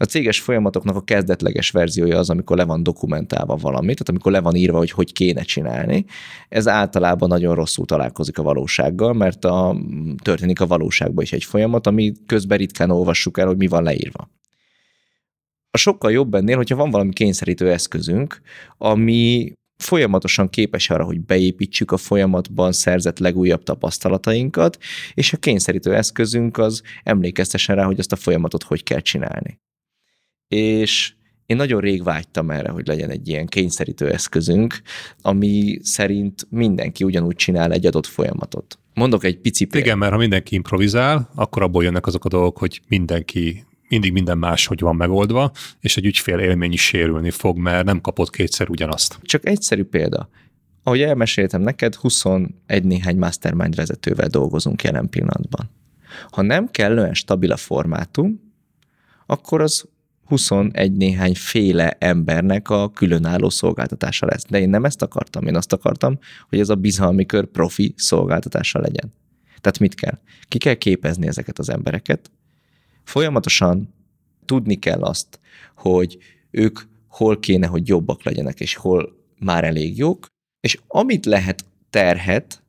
A 0.00 0.04
céges 0.04 0.40
folyamatoknak 0.40 0.96
a 0.96 1.00
kezdetleges 1.00 1.70
verziója 1.70 2.18
az, 2.18 2.30
amikor 2.30 2.56
le 2.56 2.64
van 2.64 2.82
dokumentálva 2.82 3.56
valami, 3.56 3.92
tehát 3.92 4.08
amikor 4.08 4.32
le 4.32 4.40
van 4.40 4.54
írva, 4.54 4.78
hogy 4.78 4.90
hogy 4.90 5.12
kéne 5.12 5.42
csinálni. 5.42 6.04
Ez 6.48 6.68
általában 6.68 7.28
nagyon 7.28 7.54
rosszul 7.54 7.86
találkozik 7.86 8.38
a 8.38 8.42
valósággal, 8.42 9.12
mert 9.12 9.44
a, 9.44 9.76
történik 10.22 10.60
a 10.60 10.66
valóságban 10.66 11.24
is 11.24 11.32
egy 11.32 11.44
folyamat, 11.44 11.86
ami 11.86 12.12
közben 12.26 12.58
ritkán 12.58 12.90
olvassuk 12.90 13.38
el, 13.38 13.46
hogy 13.46 13.56
mi 13.56 13.66
van 13.66 13.82
leírva. 13.82 14.30
A 15.70 15.78
sokkal 15.78 16.12
jobb 16.12 16.34
ennél, 16.34 16.56
hogyha 16.56 16.76
van 16.76 16.90
valami 16.90 17.12
kényszerítő 17.12 17.70
eszközünk, 17.70 18.40
ami 18.78 19.52
folyamatosan 19.76 20.48
képes 20.48 20.90
arra, 20.90 21.04
hogy 21.04 21.20
beépítsük 21.20 21.90
a 21.90 21.96
folyamatban 21.96 22.72
szerzett 22.72 23.18
legújabb 23.18 23.62
tapasztalatainkat, 23.62 24.78
és 25.14 25.32
a 25.32 25.36
kényszerítő 25.36 25.94
eszközünk 25.94 26.58
az 26.58 26.82
emlékeztessen 27.02 27.76
rá, 27.76 27.84
hogy 27.84 27.98
azt 27.98 28.12
a 28.12 28.16
folyamatot 28.16 28.62
hogy 28.62 28.82
kell 28.82 29.00
csinálni 29.00 29.58
és 30.50 31.12
én 31.46 31.56
nagyon 31.56 31.80
rég 31.80 32.02
vágytam 32.02 32.50
erre, 32.50 32.70
hogy 32.70 32.86
legyen 32.86 33.10
egy 33.10 33.28
ilyen 33.28 33.46
kényszerítő 33.46 34.10
eszközünk, 34.10 34.80
ami 35.22 35.78
szerint 35.82 36.46
mindenki 36.48 37.04
ugyanúgy 37.04 37.36
csinál 37.36 37.72
egy 37.72 37.86
adott 37.86 38.06
folyamatot. 38.06 38.78
Mondok 38.94 39.24
egy 39.24 39.38
pici 39.38 39.64
példát. 39.64 39.86
Igen, 39.86 39.98
mert 39.98 40.12
ha 40.12 40.18
mindenki 40.18 40.54
improvizál, 40.54 41.30
akkor 41.34 41.62
abból 41.62 41.84
jönnek 41.84 42.06
azok 42.06 42.24
a 42.24 42.28
dolgok, 42.28 42.58
hogy 42.58 42.80
mindenki 42.88 43.64
mindig 43.88 44.12
minden 44.12 44.38
más, 44.38 44.66
hogy 44.66 44.80
van 44.80 44.96
megoldva, 44.96 45.52
és 45.80 45.96
egy 45.96 46.04
ügyfél 46.04 46.38
élmény 46.38 46.72
is 46.72 46.84
sérülni 46.84 47.30
fog, 47.30 47.58
mert 47.58 47.84
nem 47.84 48.00
kapott 48.00 48.30
kétszer 48.30 48.70
ugyanazt. 48.70 49.18
Csak 49.22 49.46
egyszerű 49.46 49.84
példa. 49.84 50.28
Ahogy 50.82 51.00
elmeséltem 51.00 51.60
neked, 51.60 51.94
21 51.94 52.52
néhány 52.82 53.16
mastermind 53.16 53.74
vezetővel 53.74 54.28
dolgozunk 54.28 54.82
jelen 54.82 55.08
pillanatban. 55.08 55.70
Ha 56.30 56.42
nem 56.42 56.70
kellően 56.70 57.14
stabil 57.14 57.52
a 57.52 57.56
formátum, 57.56 58.52
akkor 59.26 59.60
az 59.60 59.88
21 60.30 60.92
néhány 60.92 61.34
féle 61.34 61.96
embernek 61.98 62.68
a 62.68 62.90
különálló 62.90 63.48
szolgáltatása 63.48 64.26
lesz. 64.26 64.44
De 64.48 64.60
én 64.60 64.68
nem 64.68 64.84
ezt 64.84 65.02
akartam, 65.02 65.46
én 65.46 65.56
azt 65.56 65.72
akartam, 65.72 66.18
hogy 66.48 66.60
ez 66.60 66.68
a 66.68 66.74
bizalmi 66.74 67.26
kör 67.26 67.46
profi 67.46 67.94
szolgáltatása 67.96 68.80
legyen. 68.80 69.12
Tehát 69.60 69.78
mit 69.78 69.94
kell? 69.94 70.18
Ki 70.48 70.58
kell 70.58 70.74
képezni 70.74 71.26
ezeket 71.26 71.58
az 71.58 71.70
embereket. 71.70 72.30
Folyamatosan 73.04 73.94
tudni 74.44 74.74
kell 74.74 75.02
azt, 75.02 75.40
hogy 75.74 76.18
ők 76.50 76.80
hol 77.08 77.38
kéne, 77.38 77.66
hogy 77.66 77.88
jobbak 77.88 78.22
legyenek, 78.22 78.60
és 78.60 78.74
hol 78.74 79.16
már 79.38 79.64
elég 79.64 79.98
jók, 79.98 80.26
és 80.60 80.78
amit 80.86 81.26
lehet 81.26 81.64
terhet, 81.90 82.62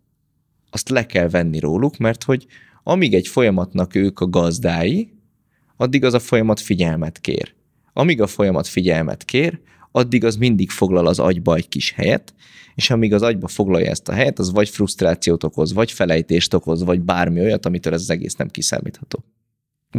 azt 0.70 0.90
le 0.90 1.06
kell 1.06 1.30
venni 1.30 1.60
róluk, 1.60 1.98
mert 1.98 2.24
hogy 2.24 2.46
amíg 2.84 3.14
egy 3.14 3.28
folyamatnak 3.28 3.96
ők 3.96 4.20
a 4.20 4.30
gazdái, 4.30 5.21
addig 5.82 6.04
az 6.04 6.14
a 6.14 6.20
folyamat 6.20 6.60
figyelmet 6.60 7.20
kér. 7.20 7.54
Amíg 7.94 8.22
a 8.22 8.28
folyamat 8.28 8.68
figyelmet 8.68 9.24
kér, 9.24 9.60
addig 9.92 10.24
az 10.24 10.36
mindig 10.36 10.70
foglal 10.70 11.08
az 11.08 11.20
agyba 11.20 11.56
egy 11.56 11.68
kis 11.68 11.92
helyet, 11.92 12.34
és 12.76 12.90
amíg 12.90 13.14
az 13.14 13.22
agyba 13.22 13.48
foglalja 13.48 13.90
ezt 13.90 14.10
a 14.10 14.14
helyet, 14.14 14.40
az 14.40 14.52
vagy 14.52 14.70
frusztrációt 14.70 15.44
okoz, 15.44 15.74
vagy 15.74 15.92
felejtést 15.92 16.54
okoz, 16.54 16.84
vagy 16.84 17.02
bármi 17.02 17.40
olyat, 17.40 17.66
amitől 17.66 17.94
ez 17.94 18.02
az 18.02 18.10
egész 18.10 18.36
nem 18.36 18.48
kiszámítható. 18.48 19.24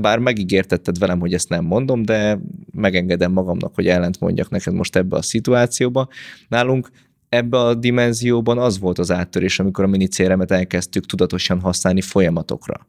Bár 0.01 0.18
megígértetted 0.18 0.99
velem, 0.99 1.20
hogy 1.20 1.35
ezt 1.35 1.49
nem 1.49 1.64
mondom, 1.64 2.03
de 2.03 2.39
megengedem 2.72 3.33
magamnak, 3.33 3.74
hogy 3.74 3.87
ellent 3.87 4.20
mondjak 4.20 4.51
neked 4.51 4.74
most 4.74 4.97
ebbe 4.97 5.16
a 5.16 5.22
szituációba. 5.22 6.09
Nálunk 6.49 6.91
ebbe 7.28 7.59
a 7.59 7.74
dimenzióban 7.74 8.59
az 8.59 8.78
volt 8.78 8.99
az 8.99 9.11
áttörés, 9.11 9.59
amikor 9.59 9.85
a 9.85 9.89
mini 9.89 10.09
elkezdtük 10.47 11.07
tudatosan 11.07 11.61
használni 11.61 12.01
folyamatokra. 12.01 12.87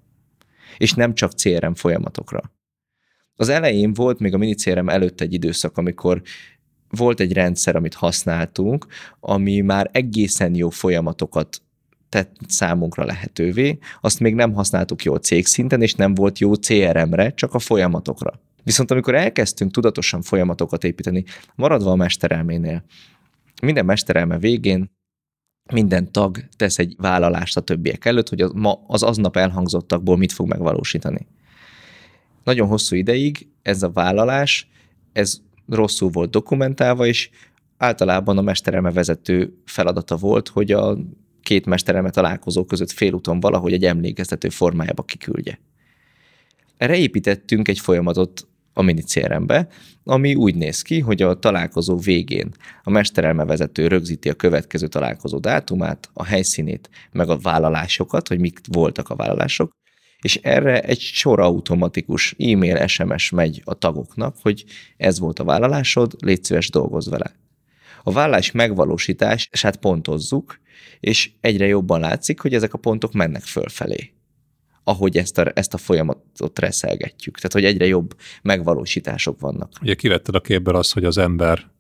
És 0.78 0.94
nem 0.94 1.14
csak 1.14 1.34
CRM 1.34 1.74
folyamatokra. 1.74 2.52
Az 3.36 3.50
elején 3.50 3.94
volt 3.94 4.20
még 4.20 4.34
a 4.34 4.38
minicérem 4.38 4.90
előtt 4.90 5.22
egy 5.22 5.34
időszak, 5.34 5.78
amikor 5.78 6.22
volt 6.90 7.20
egy 7.20 7.34
rendszer, 7.34 7.76
amit 7.76 7.94
használtunk, 7.94 8.86
ami 9.20 9.62
már 9.62 9.90
egészen 9.92 10.56
jó 10.56 10.70
folyamatokat 10.70 11.62
tett 12.10 12.36
számunkra 12.48 13.06
lehetővé, 13.06 13.78
azt 14.02 14.20
még 14.20 14.36
nem 14.36 14.54
használtuk 14.54 15.04
jól 15.04 15.18
cégszinten, 15.18 15.82
és 15.82 15.94
nem 15.94 16.14
volt 16.14 16.40
jó 16.40 16.54
CRM-re, 16.54 17.34
csak 17.34 17.54
a 17.54 17.60
folyamatokra. 17.60 18.40
Viszont 18.64 18.92
amikor 18.92 19.16
elkezdtünk 19.16 19.72
tudatosan 19.72 20.22
folyamatokat 20.22 20.84
építeni, 20.84 21.24
maradva 21.56 21.92
a 21.92 21.96
mesterelménél, 21.96 22.84
minden 23.62 23.86
mesterelme 23.86 24.38
végén 24.38 24.92
minden 25.72 26.12
tag 26.12 26.38
tesz 26.56 26.80
egy 26.80 26.96
vállalást 26.98 27.58
a 27.58 27.62
többiek 27.62 28.06
előtt, 28.06 28.30
hogy 28.30 28.42
az, 28.42 28.52
ma, 28.52 28.84
az 28.88 29.04
aznap 29.04 29.38
elhangzottakból 29.38 30.18
mit 30.18 30.32
fog 30.32 30.48
megvalósítani 30.48 31.28
nagyon 32.44 32.68
hosszú 32.68 32.96
ideig 32.96 33.48
ez 33.62 33.84
a 33.84 33.92
vállalás, 33.92 34.70
ez 35.12 35.42
rosszul 35.68 36.10
volt 36.10 36.30
dokumentálva, 36.30 37.06
és 37.06 37.30
általában 37.78 38.38
a 38.38 38.42
mesterelme 38.42 38.92
vezető 38.92 39.58
feladata 39.66 40.16
volt, 40.16 40.48
hogy 40.48 40.72
a 40.72 40.98
két 41.42 41.66
mesterelme 41.66 42.10
találkozó 42.10 42.66
között 42.66 42.92
félúton 42.92 43.40
valahogy 43.40 43.74
egy 43.74 43.86
emlékeztető 43.86 44.50
formájába 44.50 45.04
kiküldje. 45.04 45.60
Erre 46.78 46.98
építettünk 46.98 47.68
egy 47.68 47.80
folyamatot 47.80 48.48
a 48.74 48.82
mini 48.82 49.02
CRM-be, 49.02 49.68
ami 50.04 50.36
úgy 50.36 50.56
néz 50.56 50.82
ki, 50.82 51.00
hogy 51.00 51.22
a 51.22 51.40
találkozó 51.40 51.98
végén 51.98 52.52
a 52.84 52.90
mesterelme 52.90 53.46
vezető 53.46 53.88
rögzíti 53.88 54.30
a 54.30 54.34
következő 54.34 54.88
találkozó 54.88 55.38
dátumát, 55.38 56.10
a 56.14 56.24
helyszínét, 56.24 56.90
meg 57.12 57.30
a 57.30 57.38
vállalásokat, 57.38 58.28
hogy 58.28 58.40
mik 58.40 58.60
voltak 58.72 59.10
a 59.10 59.16
vállalások, 59.16 59.72
és 60.24 60.40
erre 60.42 60.82
egy 60.82 61.00
sor 61.00 61.40
automatikus 61.40 62.36
e-mail, 62.38 62.88
SMS 62.88 63.30
megy 63.30 63.62
a 63.66 63.74
tagoknak, 63.74 64.36
hogy 64.42 64.64
ez 64.98 65.20
volt 65.20 65.40
a 65.40 65.44
vállalásod, 65.44 66.14
légy 66.20 66.44
szíves, 66.44 66.70
dolgozz 66.70 67.10
vele. 67.10 67.36
A 68.04 68.12
vállás 68.12 68.52
megvalósítását 68.52 69.76
pontozzuk, 69.76 70.60
és 71.00 71.32
egyre 71.42 71.68
jobban 71.68 72.00
látszik, 72.00 72.40
hogy 72.40 72.54
ezek 72.54 72.74
a 72.74 72.78
pontok 72.78 73.14
mennek 73.14 73.42
fölfelé 73.42 74.14
ahogy 74.84 75.18
ezt 75.18 75.38
a, 75.38 75.52
ezt 75.54 75.74
a 75.74 75.78
folyamatot 75.78 76.60
reszelgetjük. 76.60 77.36
Tehát, 77.36 77.54
hogy 77.54 77.66
egyre 77.66 77.86
jobb 77.86 78.16
megvalósítások 78.42 79.40
vannak. 79.40 79.72
Ugye 79.82 79.94
kivetted 79.94 80.36
a 80.36 80.40
képből 80.40 80.76
azt, 80.76 80.94
hogy 80.94 81.04
az 81.04 81.18
ember 81.18 81.72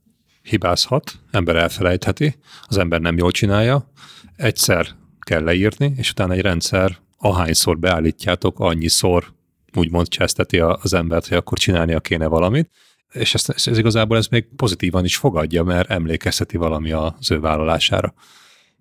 hibázhat, 0.41 1.11
ember 1.31 1.55
elfelejtheti, 1.55 2.35
az 2.67 2.77
ember 2.77 3.01
nem 3.01 3.17
jól 3.17 3.31
csinálja, 3.31 3.91
egyszer 4.35 4.87
kell 5.19 5.43
leírni, 5.43 5.93
és 5.95 6.09
utána 6.09 6.33
egy 6.33 6.41
rendszer 6.41 6.97
ahányszor 7.23 7.79
beállítjátok, 7.79 8.59
annyiszor 8.59 9.33
úgymond 9.75 10.07
cseszteti 10.07 10.59
az 10.59 10.93
embert, 10.93 11.27
hogy 11.27 11.37
akkor 11.37 11.57
csinálnia 11.57 11.99
kéne 11.99 12.27
valamit, 12.27 12.69
és 13.11 13.33
ezt, 13.33 13.49
ez, 13.49 13.67
ez 13.67 13.77
igazából 13.77 14.17
ez 14.17 14.27
még 14.27 14.47
pozitívan 14.55 15.05
is 15.05 15.15
fogadja, 15.15 15.63
mert 15.63 15.89
emlékezteti 15.89 16.57
valami 16.57 16.91
az 16.91 17.31
ő 17.31 17.39
vállalására. 17.39 18.13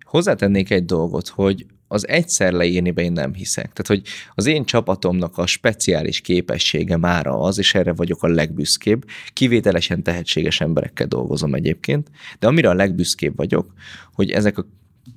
Hozzátennék 0.05 0.69
egy 0.69 0.85
dolgot, 0.85 1.27
hogy 1.27 1.65
az 1.87 2.07
egyszer 2.07 2.53
leírni 2.53 2.93
én 2.95 3.11
nem 3.11 3.33
hiszek. 3.33 3.73
Tehát, 3.73 3.87
hogy 3.87 4.01
az 4.33 4.45
én 4.45 4.65
csapatomnak 4.65 5.37
a 5.37 5.45
speciális 5.45 6.21
képessége 6.21 6.97
már 6.97 7.27
az, 7.27 7.57
és 7.57 7.75
erre 7.75 7.93
vagyok 7.93 8.23
a 8.23 8.27
legbüszkébb, 8.27 9.05
kivételesen 9.33 10.03
tehetséges 10.03 10.61
emberekkel 10.61 11.07
dolgozom 11.07 11.53
egyébként, 11.53 12.09
de 12.39 12.47
amire 12.47 12.69
a 12.69 12.73
legbüszkébb 12.73 13.35
vagyok, 13.35 13.73
hogy 14.13 14.31
ezek 14.31 14.57
a 14.57 14.65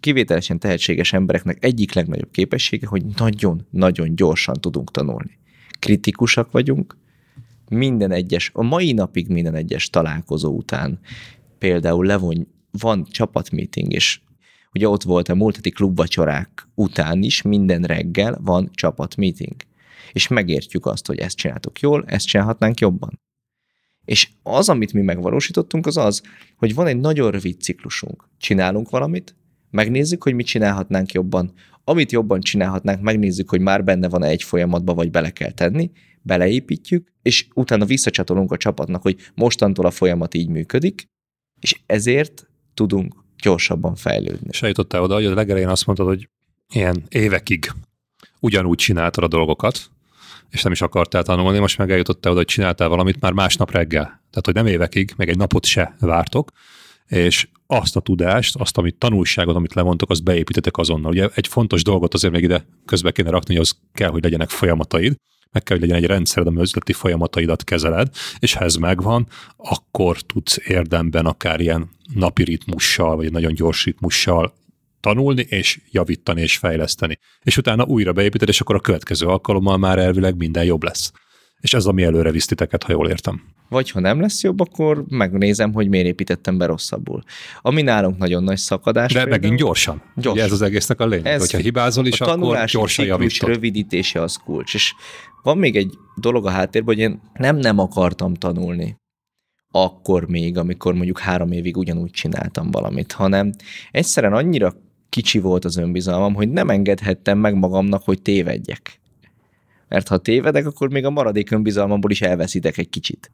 kivételesen 0.07 0.59
tehetséges 0.59 1.13
embereknek 1.13 1.65
egyik 1.65 1.93
legnagyobb 1.93 2.31
képessége, 2.31 2.87
hogy 2.87 3.05
nagyon-nagyon 3.17 4.15
gyorsan 4.15 4.55
tudunk 4.61 4.91
tanulni. 4.91 5.39
Kritikusak 5.79 6.51
vagyunk, 6.51 6.97
minden 7.69 8.11
egyes, 8.11 8.51
a 8.55 8.63
mai 8.63 8.93
napig 8.93 9.29
minden 9.29 9.55
egyes 9.55 9.91
találkozó 9.91 10.57
után 10.57 10.99
például 11.59 12.07
levon, 12.07 12.47
van 12.71 13.07
csapatmeeting, 13.11 13.93
és 13.93 14.21
ugye 14.73 14.89
ott 14.89 15.03
volt 15.03 15.29
a 15.29 15.35
múlt 15.35 15.57
heti 15.57 15.71
klubvacsorák 15.71 16.69
után 16.75 17.23
is, 17.23 17.43
minden 17.43 17.83
reggel 17.83 18.39
van 18.43 18.71
csapatmeeting. 18.73 19.55
És 20.13 20.29
megértjük 20.29 20.87
azt, 20.87 21.07
hogy 21.07 21.19
ezt 21.19 21.37
csináltuk 21.37 21.81
jól, 21.81 22.05
ezt 22.07 22.27
csinálhatnánk 22.27 22.81
jobban. 22.81 23.21
És 24.05 24.29
az, 24.43 24.69
amit 24.69 24.93
mi 24.93 25.01
megvalósítottunk, 25.01 25.87
az 25.87 25.97
az, 25.97 26.23
hogy 26.57 26.75
van 26.75 26.87
egy 26.87 27.01
nagyon 27.01 27.31
rövid 27.31 27.61
ciklusunk. 27.61 28.29
Csinálunk 28.39 28.91
valamit, 28.91 29.35
megnézzük, 29.71 30.23
hogy 30.23 30.35
mit 30.35 30.47
csinálhatnánk 30.47 31.13
jobban. 31.13 31.53
Amit 31.85 32.13
jobban 32.13 32.41
csinálhatnánk, 32.41 33.01
megnézzük, 33.01 33.51
hogy 33.51 33.61
már 33.61 33.85
benne 33.85 34.09
van-e 34.09 34.27
egy 34.27 34.43
folyamatba, 34.43 34.95
vagy 34.95 35.11
bele 35.11 35.31
kell 35.31 35.51
tenni, 35.51 35.91
beleépítjük, 36.23 37.13
és 37.23 37.47
utána 37.55 37.85
visszacsatolunk 37.85 38.53
a 38.53 38.57
csapatnak, 38.57 39.03
hogy 39.03 39.17
mostantól 39.35 39.87
a 39.87 39.91
folyamat 39.91 40.35
így 40.35 40.49
működik, 40.49 41.07
és 41.61 41.81
ezért 41.87 42.49
tudunk 42.75 43.15
gyorsabban 43.43 43.95
fejlődni. 43.95 44.49
És 44.51 44.63
eljutottál 44.63 45.03
oda, 45.03 45.15
hogy 45.15 45.25
a 45.25 45.35
legelején 45.35 45.69
azt 45.69 45.87
mondtad, 45.87 46.07
hogy 46.07 46.29
ilyen 46.73 47.03
évekig 47.09 47.73
ugyanúgy 48.41 48.79
csináltad 48.79 49.25
a 49.25 49.29
dolgokat, 49.29 49.91
és 50.51 50.63
nem 50.63 50.73
is 50.73 50.81
akartál 50.81 51.23
tanulni, 51.23 51.59
most 51.59 51.79
meg 51.79 51.91
eljutottál 51.91 52.33
oda, 52.33 52.41
hogy 52.41 52.51
csináltál 52.51 52.89
valamit 52.89 53.21
már 53.21 53.33
másnap 53.33 53.71
reggel. 53.71 54.05
Tehát, 54.05 54.45
hogy 54.45 54.55
nem 54.55 54.67
évekig, 54.67 55.13
meg 55.17 55.29
egy 55.29 55.37
napot 55.37 55.65
se 55.65 55.97
vártok, 56.01 56.51
és 57.09 57.49
azt 57.67 57.97
a 57.97 58.01
tudást, 58.01 58.57
azt, 58.57 58.79
amit 58.79 58.95
tanulságot, 58.95 59.57
amit 59.57 59.75
levontok, 59.75 60.11
azt 60.11 60.25
beépítetek 60.25 60.77
azonnal. 60.77 61.11
Ugye 61.11 61.29
egy 61.35 61.47
fontos 61.47 61.83
dolgot 61.83 62.15
azért 62.15 62.33
még 62.33 62.43
ide 62.43 62.67
közbe 62.85 63.11
kéne 63.11 63.31
rakni, 63.31 63.55
hogy 63.55 63.63
az 63.63 63.77
kell, 63.93 64.11
hogy 64.11 64.23
legyenek 64.23 64.49
folyamataid, 64.49 65.15
meg 65.53 65.63
kell, 65.63 65.79
hogy 65.79 65.89
legyen 65.89 66.03
egy 66.03 66.09
rendszered, 66.09 66.49
ami 66.49 66.61
üzleti 66.61 66.93
folyamataidat 66.93 67.65
kezeled, 67.65 68.09
és 68.39 68.55
ha 68.55 68.65
ez 68.65 68.75
megvan, 68.75 69.27
akkor 69.57 70.21
tudsz 70.21 70.59
érdemben 70.65 71.27
akár 71.27 71.61
ilyen 71.61 71.91
napi 72.15 72.45
ritmussal, 72.45 73.17
vagy 73.17 73.33
nagyon 73.33 73.55
gyors 73.55 73.85
ritmussal 73.85 74.55
tanulni, 75.01 75.47
és 75.49 75.81
javítani, 75.91 76.41
és 76.41 76.57
fejleszteni. 76.57 77.19
És 77.43 77.57
utána 77.57 77.85
újra 77.85 78.13
beépíted, 78.13 78.49
és 78.49 78.61
akkor 78.61 78.75
a 78.75 78.81
következő 78.81 79.27
alkalommal 79.27 79.77
már 79.77 79.99
elvileg 79.99 80.37
minden 80.37 80.65
jobb 80.65 80.83
lesz. 80.83 81.13
És 81.61 81.75
ez 81.75 81.87
ami 81.87 82.03
előre 82.03 82.31
visz 82.31 82.47
titeket, 82.47 82.83
ha 82.83 82.93
jól 82.93 83.09
értem. 83.09 83.43
Vagy 83.69 83.91
ha 83.91 84.01
nem 84.01 84.21
lesz 84.21 84.43
jobb, 84.43 84.61
akkor 84.61 85.05
megnézem, 85.09 85.73
hogy 85.73 85.89
miért 85.89 86.07
építettem 86.07 86.59
be 86.59 86.67
rosszabbul. 86.67 87.23
Ami 87.61 87.83
nálunk 87.83 88.19
nagyon 88.19 88.45
nagy 88.45 88.59
szakadás. 88.59 89.13
De 89.13 89.19
például, 89.19 89.41
megint 89.41 89.61
gyorsan. 89.61 90.03
Gyors. 90.17 90.35
Ugye 90.35 90.45
ez 90.45 90.53
az 90.53 90.63
egésznek 90.63 91.01
a 91.01 91.07
lényeg. 91.07 91.27
Ez 91.27 91.41
Hogyha 91.41 91.59
hibázol 91.59 92.07
is, 92.07 92.21
a 92.21 92.33
akkor 92.33 92.65
gyorsan 92.65 93.05
javítod. 93.05 93.49
rövidítése 93.49 94.23
az 94.23 94.37
kulcs. 94.37 94.75
És 94.75 94.95
van 95.43 95.59
még 95.59 95.77
egy 95.77 95.95
dolog 96.17 96.47
a 96.47 96.51
háttérben, 96.51 96.95
hogy 96.95 97.05
én 97.05 97.21
nem 97.35 97.57
nem 97.57 97.79
akartam 97.79 98.35
tanulni 98.35 98.97
akkor 99.71 100.29
még, 100.29 100.57
amikor 100.59 100.95
mondjuk 100.95 101.19
három 101.19 101.53
évig 101.53 101.77
ugyanúgy 101.77 102.11
csináltam 102.11 102.71
valamit, 102.71 103.13
hanem 103.13 103.53
egyszerűen 103.91 104.33
annyira 104.33 104.75
kicsi 105.09 105.39
volt 105.39 105.65
az 105.65 105.77
önbizalmam, 105.77 106.35
hogy 106.35 106.49
nem 106.49 106.71
engedhettem 106.71 107.39
meg 107.39 107.55
magamnak, 107.55 108.03
hogy 108.03 108.23
tévedjek. 108.23 109.01
Mert 109.89 110.09
ha 110.09 110.19
tévedek, 110.19 110.67
akkor 110.67 110.91
még 110.91 111.05
a 111.05 111.11
maradék 111.11 111.51
önbizalmamból 111.51 112.11
is 112.11 112.21
elveszítek 112.21 112.79
egy 112.79 112.89
kicsit. 112.89 113.31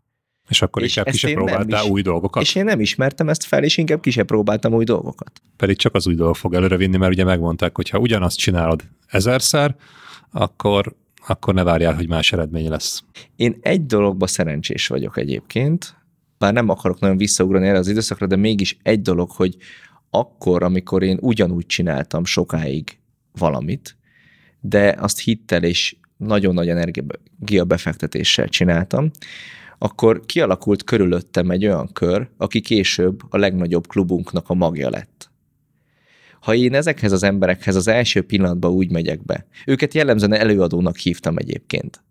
És 0.49 0.63
akkor 0.63 0.83
és 0.83 0.97
inkább 0.97 1.13
ki 1.13 1.19
sem 1.19 1.33
próbáltál 1.33 1.85
is, 1.85 1.91
új 1.91 2.03
dolgokat? 2.03 2.43
És 2.43 2.55
én 2.55 2.65
nem 2.65 2.81
ismertem 2.81 3.29
ezt 3.29 3.45
fel, 3.45 3.65
és 3.65 3.77
inkább 3.77 4.01
ki 4.01 4.11
sem 4.11 4.27
próbáltam 4.27 4.73
új 4.75 4.85
dolgokat. 4.85 5.43
Pedig 5.57 5.77
csak 5.77 5.95
az 5.95 6.07
új 6.07 6.15
dolog 6.15 6.37
fog 6.37 6.55
előre 6.55 6.77
vinni, 6.77 6.97
mert 6.97 7.13
ugye 7.13 7.25
megmondták, 7.25 7.77
hogy 7.77 7.89
ha 7.89 7.99
ugyanazt 7.99 8.39
csinálod 8.39 8.83
ezerszer, 9.07 9.77
akkor, 10.31 10.95
akkor 11.27 11.55
ne 11.55 11.63
várjál, 11.63 11.95
hogy 11.95 12.09
más 12.09 12.33
eredmény 12.33 12.69
lesz. 12.69 13.05
Én 13.37 13.59
egy 13.61 13.87
dologba 13.87 14.27
szerencsés 14.27 14.87
vagyok 14.87 15.19
egyébként, 15.19 15.97
bár 16.39 16.53
nem 16.53 16.69
akarok 16.69 17.01
nagyon 17.01 17.17
visszaugrani 17.17 17.67
erre 17.67 17.79
az 17.79 17.89
időszakra, 17.89 18.27
de 18.27 18.37
mégis 18.37 18.77
egy 18.83 19.03
dolog, 19.03 19.31
hogy 19.31 19.57
akkor, 20.11 20.63
amikor 20.63 21.03
én 21.03 21.19
ugyanúgy 21.21 21.67
csináltam 21.67 22.25
sokáig 22.25 22.99
valamit, 23.33 23.97
de 24.61 24.97
azt 24.99 25.21
hittel 25.21 25.63
és 25.63 25.97
nagyon 26.23 26.55
nagy 26.55 26.69
energia 26.69 27.65
befektetéssel 27.65 28.49
csináltam, 28.49 29.11
akkor 29.79 30.27
kialakult 30.27 30.85
körülöttem 30.85 31.51
egy 31.51 31.65
olyan 31.65 31.93
kör, 31.93 32.29
aki 32.37 32.61
később 32.61 33.21
a 33.29 33.37
legnagyobb 33.37 33.87
klubunknak 33.87 34.49
a 34.49 34.55
magja 34.55 34.91
lett. 34.91 35.31
Ha 36.41 36.55
én 36.55 36.75
ezekhez 36.75 37.13
az 37.13 37.23
emberekhez 37.23 37.77
az 37.77 37.89
első 37.89 38.23
pillanatban 38.23 38.71
úgy 38.71 38.91
megyek 38.91 39.25
be, 39.25 39.47
őket 39.67 39.95
jellemzően 39.95 40.33
előadónak 40.33 40.97
hívtam 40.97 41.37
egyébként, 41.37 42.05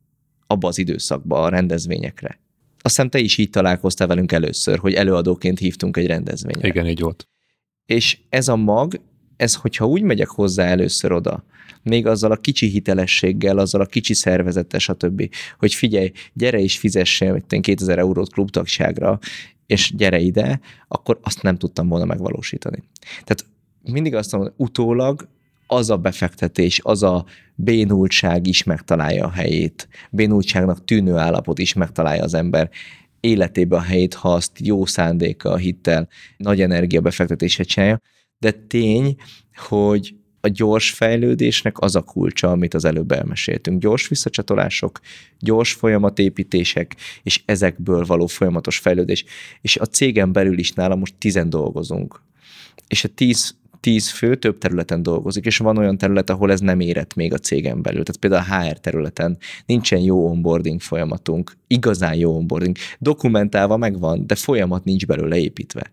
abba 0.47 0.68
az 0.68 0.78
időszakba, 0.78 1.41
a 1.41 1.49
rendezvényekre. 1.49 2.39
Azt 2.84 2.95
hiszem 2.95 3.09
te 3.09 3.20
is 3.20 3.38
így 3.38 3.49
találkoztál 3.49 4.07
velünk 4.07 4.32
először, 4.32 4.80
hogy 4.80 4.93
előadóként 4.93 5.59
hívtunk 5.59 5.97
egy 5.97 6.07
rendezvényre. 6.07 6.68
Igen, 6.68 6.88
így 6.88 6.99
volt. 6.99 7.28
És 7.86 8.18
ez 8.30 8.47
a 8.47 8.55
mag, 8.55 9.01
ez, 9.42 9.56
hogyha 9.56 9.86
úgy 9.86 10.02
megyek 10.02 10.28
hozzá 10.28 10.66
először 10.66 11.12
oda, 11.12 11.44
még 11.84 12.06
azzal 12.08 12.32
a 12.32 12.36
kicsi 12.36 12.68
hitelességgel, 12.68 13.58
azzal 13.58 13.82
a 13.82 13.86
kicsi 13.86 14.14
szervezettel, 14.14 14.80
stb., 14.80 15.30
hogy 15.60 15.74
figyelj, 15.74 16.12
gyere 16.34 16.60
és 16.60 16.78
fizessél 16.78 17.44
2000 17.62 18.00
eurót 18.00 18.32
klubtagságra, 18.32 19.20
és 19.66 19.94
gyere 19.96 20.20
ide, 20.20 20.60
akkor 20.88 21.20
azt 21.22 21.42
nem 21.42 21.58
tudtam 21.58 21.88
volna 21.88 22.06
megvalósítani. 22.06 22.84
Tehát 23.24 23.46
mindig 23.92 24.16
azt 24.16 24.32
mondom, 24.32 24.54
utólag 24.58 25.28
az 25.68 25.89
a 25.89 25.98
befektetés, 25.98 26.80
az 26.84 27.04
a 27.04 27.26
bénultság 27.56 28.48
is 28.48 28.64
megtalálja 28.64 29.26
a 29.26 29.32
helyét. 29.32 29.88
Bénultságnak 30.12 30.86
tűnő 30.86 31.16
állapot 31.16 31.60
is 31.60 31.74
megtalálja 31.74 32.24
az 32.24 32.34
ember 32.34 32.70
életébe 33.20 33.76
a 33.76 33.82
helyét, 33.82 34.14
ha 34.14 34.34
azt 34.34 34.52
jó 34.60 34.86
szándéka, 34.86 35.56
hittel, 35.56 36.08
nagy 36.38 36.62
energia 36.62 37.02
befektetése 37.02 37.64
csinálja. 37.64 38.02
De 38.42 38.52
tény, 38.52 39.16
hogy 39.56 40.16
a 40.42 40.48
gyors 40.48 40.92
fejlődésnek 40.92 41.80
az 41.80 41.96
a 41.96 42.02
kulcsa, 42.02 42.52
amit 42.52 42.74
az 42.74 42.86
előbb 42.86 43.12
elmeséltünk. 43.12 43.82
Gyors 43.82 44.08
visszacsatolások, 44.08 45.00
gyors 45.39 45.74
folyamatépítések, 45.74 46.96
és 47.24 47.42
ezekből 47.46 48.06
való 48.06 48.26
folyamatos 48.26 48.78
fejlődés. 48.78 49.26
És 49.62 49.78
a 49.78 49.86
cégen 49.86 50.32
belül 50.32 50.58
is 50.58 50.72
nála 50.72 50.96
most 50.96 51.16
tizen 51.18 51.50
dolgozunk. 51.50 52.22
És 52.88 53.04
a 53.04 53.08
tíz 53.08 53.60
tíz 53.80 54.10
fő 54.10 54.36
több 54.36 54.58
területen 54.58 55.04
dolgozik, 55.04 55.46
és 55.46 55.58
van 55.58 55.78
olyan 55.78 55.98
terület, 55.98 56.30
ahol 56.30 56.52
ez 56.52 56.60
nem 56.60 56.80
érett 56.80 57.16
még 57.16 57.34
a 57.34 57.38
cégen 57.38 57.82
belül. 57.82 58.04
Tehát 58.04 58.20
például 58.20 58.64
a 58.64 58.70
HR 58.70 58.80
területen 58.80 59.38
nincsen 59.66 60.00
jó 60.00 60.28
onboarding 60.28 60.82
folyamatunk, 60.82 61.58
igazán 61.68 62.16
jó 62.16 62.36
onboarding. 62.36 62.76
Dokumentálva 63.00 63.78
megvan, 63.78 64.28
de 64.28 64.36
folyamat 64.36 64.84
nincs 64.84 65.06
belőle 65.06 65.38
építve 65.38 65.92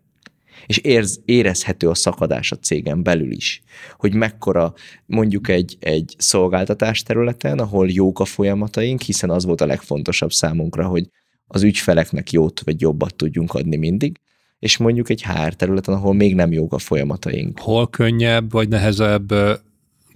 és 0.68 0.78
érz, 0.78 1.20
érezhető 1.24 1.88
a 1.88 1.94
szakadás 1.94 2.52
a 2.52 2.58
cégen 2.58 3.02
belül 3.02 3.30
is, 3.30 3.62
hogy 3.96 4.14
mekkora 4.14 4.74
mondjuk 5.06 5.48
egy, 5.48 5.76
egy 5.80 6.14
szolgáltatás 6.18 7.02
területen, 7.02 7.58
ahol 7.58 7.90
jók 7.90 8.20
a 8.20 8.24
folyamataink, 8.24 9.00
hiszen 9.00 9.30
az 9.30 9.44
volt 9.44 9.60
a 9.60 9.66
legfontosabb 9.66 10.32
számunkra, 10.32 10.86
hogy 10.86 11.08
az 11.46 11.62
ügyfeleknek 11.62 12.30
jót 12.30 12.60
vagy 12.60 12.80
jobbat 12.80 13.14
tudjunk 13.14 13.54
adni 13.54 13.76
mindig, 13.76 14.20
és 14.58 14.76
mondjuk 14.76 15.10
egy 15.10 15.22
HR 15.22 15.54
területen, 15.54 15.94
ahol 15.94 16.14
még 16.14 16.34
nem 16.34 16.52
jók 16.52 16.72
a 16.72 16.78
folyamataink. 16.78 17.58
Hol 17.60 17.90
könnyebb 17.90 18.50
vagy 18.50 18.68
nehezebb 18.68 19.32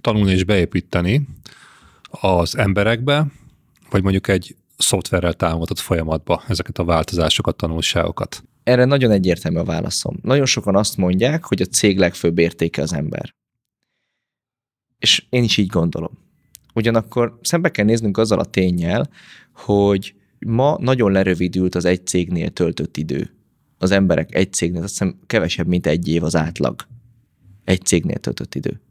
tanulni 0.01 0.31
és 0.31 0.43
beépíteni 0.43 1.27
az 2.09 2.57
emberekbe, 2.57 3.27
vagy 3.89 4.01
mondjuk 4.01 4.27
egy 4.27 4.55
szoftverrel 4.77 5.33
támogatott 5.33 5.79
folyamatba 5.79 6.43
ezeket 6.47 6.77
a 6.77 6.83
változásokat, 6.83 7.55
tanulságokat? 7.55 8.43
Erre 8.63 8.85
nagyon 8.85 9.11
egyértelmű 9.11 9.57
a 9.57 9.63
válaszom. 9.63 10.17
Nagyon 10.21 10.45
sokan 10.45 10.75
azt 10.75 10.97
mondják, 10.97 11.45
hogy 11.45 11.61
a 11.61 11.65
cég 11.65 11.97
legfőbb 11.97 12.37
értéke 12.37 12.81
az 12.81 12.93
ember. 12.93 13.35
És 14.99 15.25
én 15.29 15.43
is 15.43 15.57
így 15.57 15.67
gondolom. 15.67 16.11
Ugyanakkor 16.73 17.39
szembe 17.41 17.69
kell 17.69 17.85
néznünk 17.85 18.17
azzal 18.17 18.39
a 18.39 18.45
tényel, 18.45 19.09
hogy 19.53 20.15
ma 20.39 20.77
nagyon 20.79 21.11
lerövidült 21.11 21.75
az 21.75 21.85
egy 21.85 22.07
cégnél 22.07 22.49
töltött 22.49 22.97
idő. 22.97 23.35
Az 23.77 23.91
emberek 23.91 24.35
egy 24.35 24.53
cégnél, 24.53 24.83
azt 24.83 24.91
hiszem 24.91 25.19
kevesebb, 25.25 25.67
mint 25.67 25.87
egy 25.87 26.07
év 26.07 26.23
az 26.23 26.35
átlag. 26.35 26.87
Egy 27.63 27.81
cégnél 27.81 28.17
töltött 28.17 28.55
idő. 28.55 28.81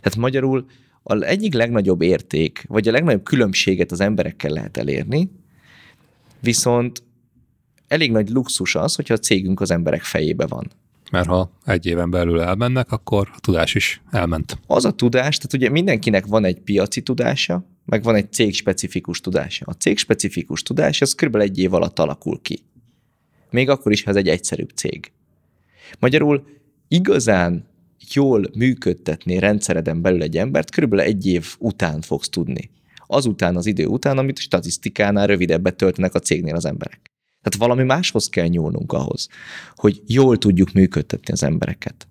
Tehát 0.00 0.18
magyarul 0.18 0.66
a 1.02 1.22
egyik 1.22 1.54
legnagyobb 1.54 2.02
érték, 2.02 2.64
vagy 2.68 2.88
a 2.88 2.92
legnagyobb 2.92 3.22
különbséget 3.22 3.92
az 3.92 4.00
emberekkel 4.00 4.50
lehet 4.50 4.76
elérni, 4.76 5.30
viszont 6.40 7.02
elég 7.92 8.10
nagy 8.10 8.28
luxus 8.28 8.74
az, 8.74 8.94
hogyha 8.94 9.14
a 9.14 9.18
cégünk 9.18 9.60
az 9.60 9.70
emberek 9.70 10.02
fejébe 10.02 10.46
van. 10.46 10.70
Mert 11.10 11.26
ha 11.26 11.50
egy 11.64 11.86
éven 11.86 12.10
belül 12.10 12.40
elmennek, 12.40 12.92
akkor 12.92 13.28
a 13.34 13.40
tudás 13.40 13.74
is 13.74 14.00
elment. 14.10 14.58
Az 14.66 14.84
a 14.84 14.90
tudás, 14.90 15.36
tehát 15.36 15.52
ugye 15.52 15.70
mindenkinek 15.70 16.26
van 16.26 16.44
egy 16.44 16.60
piaci 16.60 17.00
tudása, 17.00 17.64
meg 17.84 18.02
van 18.02 18.14
egy 18.14 18.32
cégspecifikus 18.32 19.20
tudása. 19.20 19.64
A 19.68 19.72
cégspecifikus 19.72 20.62
tudás 20.62 21.00
az 21.00 21.14
kb. 21.14 21.36
egy 21.36 21.58
év 21.58 21.74
alatt 21.74 21.98
alakul 21.98 22.40
ki. 22.42 22.58
Még 23.50 23.68
akkor 23.68 23.92
is, 23.92 24.02
ha 24.02 24.10
ez 24.10 24.16
egy 24.16 24.28
egyszerűbb 24.28 24.70
cég. 24.74 25.12
Magyarul 25.98 26.46
igazán 26.88 27.66
jól 28.12 28.50
működtetni 28.54 29.38
rendszereden 29.38 30.02
belül 30.02 30.22
egy 30.22 30.36
embert, 30.36 30.70
körülbelül 30.70 31.04
egy 31.04 31.26
év 31.26 31.54
után 31.58 32.00
fogsz 32.00 32.28
tudni. 32.28 32.70
Azután 33.06 33.56
az 33.56 33.66
idő 33.66 33.86
után, 33.86 34.18
amit 34.18 34.38
a 34.38 34.40
statisztikánál 34.40 35.26
rövidebbet 35.26 35.76
töltenek 35.76 36.14
a 36.14 36.18
cégnél 36.18 36.54
az 36.54 36.64
emberek. 36.64 37.11
Tehát 37.42 37.58
valami 37.58 37.82
máshoz 37.82 38.28
kell 38.28 38.46
nyúlnunk 38.46 38.92
ahhoz, 38.92 39.28
hogy 39.74 40.02
jól 40.06 40.38
tudjuk 40.38 40.72
működtetni 40.72 41.32
az 41.32 41.42
embereket. 41.42 42.06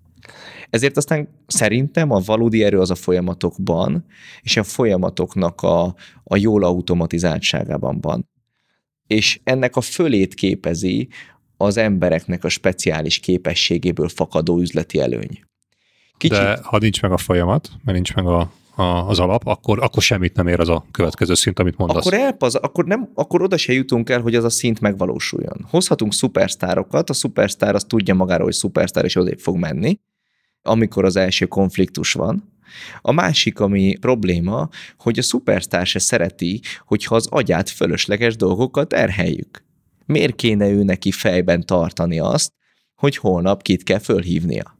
Ezért 0.70 0.96
aztán 0.96 1.28
szerintem 1.46 2.10
a 2.10 2.20
valódi 2.20 2.64
erő 2.64 2.78
az 2.78 2.90
a 2.90 2.94
folyamatokban, 2.94 4.04
és 4.40 4.56
a 4.56 4.62
folyamatoknak 4.62 5.62
a, 5.62 5.94
a 6.24 6.36
jól 6.36 6.64
automatizáltságában 6.64 8.00
van. 8.00 8.28
És 9.06 9.40
ennek 9.44 9.76
a 9.76 9.80
fölét 9.80 10.34
képezi 10.34 11.08
az 11.56 11.76
embereknek 11.76 12.44
a 12.44 12.48
speciális 12.48 13.18
képességéből 13.18 14.08
fakadó 14.08 14.60
üzleti 14.60 15.00
előny. 15.00 15.40
Kicsit... 16.16 16.38
De 16.38 16.58
ha 16.62 16.78
nincs 16.78 17.02
meg 17.02 17.12
a 17.12 17.16
folyamat, 17.16 17.70
mert 17.84 17.96
nincs 17.96 18.14
meg 18.14 18.26
a, 18.26 18.52
a, 18.74 18.82
az 18.82 19.18
alap, 19.18 19.46
akkor, 19.46 19.82
akkor 19.82 20.02
semmit 20.02 20.36
nem 20.36 20.46
ér 20.46 20.60
az 20.60 20.68
a 20.68 20.84
következő 20.90 21.34
szint, 21.34 21.58
amit 21.58 21.76
mondasz. 21.76 22.06
Akkor, 22.06 22.18
elpaz, 22.18 22.54
akkor, 22.54 22.84
nem, 22.84 23.10
akkor 23.14 23.42
oda 23.42 23.56
se 23.56 23.72
jutunk 23.72 24.10
el, 24.10 24.20
hogy 24.20 24.34
az 24.34 24.44
a 24.44 24.50
szint 24.50 24.80
megvalósuljon. 24.80 25.66
Hozhatunk 25.70 26.12
szupersztárokat, 26.12 27.10
a 27.10 27.12
szupersztár 27.12 27.74
azt 27.74 27.88
tudja 27.88 28.14
magáról, 28.14 28.44
hogy 28.44 28.54
szupersztár, 28.54 29.04
és 29.04 29.16
odébb 29.16 29.38
fog 29.38 29.56
menni, 29.56 30.00
amikor 30.62 31.04
az 31.04 31.16
első 31.16 31.46
konfliktus 31.46 32.12
van, 32.12 32.50
A 33.00 33.12
másik, 33.12 33.60
ami 33.60 33.96
probléma, 34.00 34.68
hogy 34.98 35.18
a 35.18 35.22
szupersztár 35.22 35.86
se 35.86 35.98
szereti, 35.98 36.60
hogyha 36.86 37.14
az 37.14 37.26
agyát 37.30 37.70
fölösleges 37.70 38.36
dolgokat 38.36 38.88
terheljük. 38.88 39.64
Miért 40.06 40.34
kéne 40.34 40.68
ő 40.68 40.82
neki 40.82 41.10
fejben 41.10 41.66
tartani 41.66 42.18
azt, 42.18 42.52
hogy 42.94 43.16
holnap 43.16 43.62
kit 43.62 43.82
kell 43.82 43.98
fölhívnia? 43.98 44.78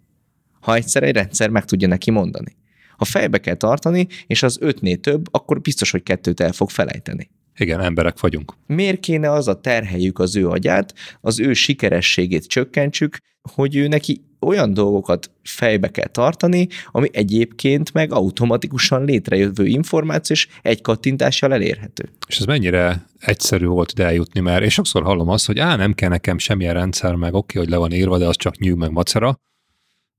Ha 0.61 0.75
egyszer 0.75 1.03
egy 1.03 1.15
rendszer 1.15 1.51
meg 1.51 1.65
tudja 1.65 1.89
neki 1.89 2.11
mondani. 2.11 2.57
Ha 2.97 3.05
fejbe 3.05 3.39
kell 3.39 3.55
tartani, 3.55 4.07
és 4.27 4.43
az 4.43 4.59
ötnél 4.61 4.97
több, 4.97 5.29
akkor 5.31 5.61
biztos, 5.61 5.91
hogy 5.91 6.03
kettőt 6.03 6.41
el 6.41 6.53
fog 6.53 6.71
felejteni. 6.71 7.31
Igen, 7.57 7.81
emberek 7.81 8.21
vagyunk. 8.21 8.55
Miért 8.67 9.01
kéne 9.01 9.31
az 9.31 9.49
a 9.49 9.61
terheljük 9.61 10.19
az 10.19 10.37
ő 10.37 10.49
agyát, 10.49 10.95
az 11.21 11.41
ő 11.41 11.53
sikerességét 11.53 12.47
csökkentsük, 12.47 13.17
hogy 13.53 13.77
ő 13.77 13.89
neki 13.89 14.25
olyan 14.41 14.75
dolgokat 14.75 15.31
fejbe 15.43 15.91
kell 15.91 16.07
tartani, 16.07 16.69
ami 16.87 17.09
egyébként 17.13 17.93
meg 17.93 18.13
automatikusan 18.13 19.05
létrejövő 19.05 19.67
információ, 19.67 20.37
és 20.37 20.49
egy 20.63 20.81
kattintással 20.81 21.53
elérhető. 21.53 22.09
És 22.29 22.39
ez 22.39 22.45
mennyire 22.45 23.07
egyszerű 23.19 23.67
volt 23.67 23.91
ide 23.91 24.05
eljutni, 24.05 24.41
mert 24.41 24.63
én 24.63 24.69
sokszor 24.69 25.03
hallom 25.03 25.29
azt, 25.29 25.47
hogy 25.47 25.59
á, 25.59 25.77
nem 25.77 25.93
kell 25.93 26.09
nekem 26.09 26.39
semmilyen 26.39 26.75
rendszer, 26.75 27.15
meg 27.15 27.35
oké, 27.35 27.59
hogy 27.59 27.69
le 27.69 27.77
van 27.77 27.93
írva, 27.93 28.19
de 28.19 28.27
az 28.27 28.37
csak 28.37 28.59
nyűg 28.59 28.77
meg 28.77 28.91
macera, 28.91 29.41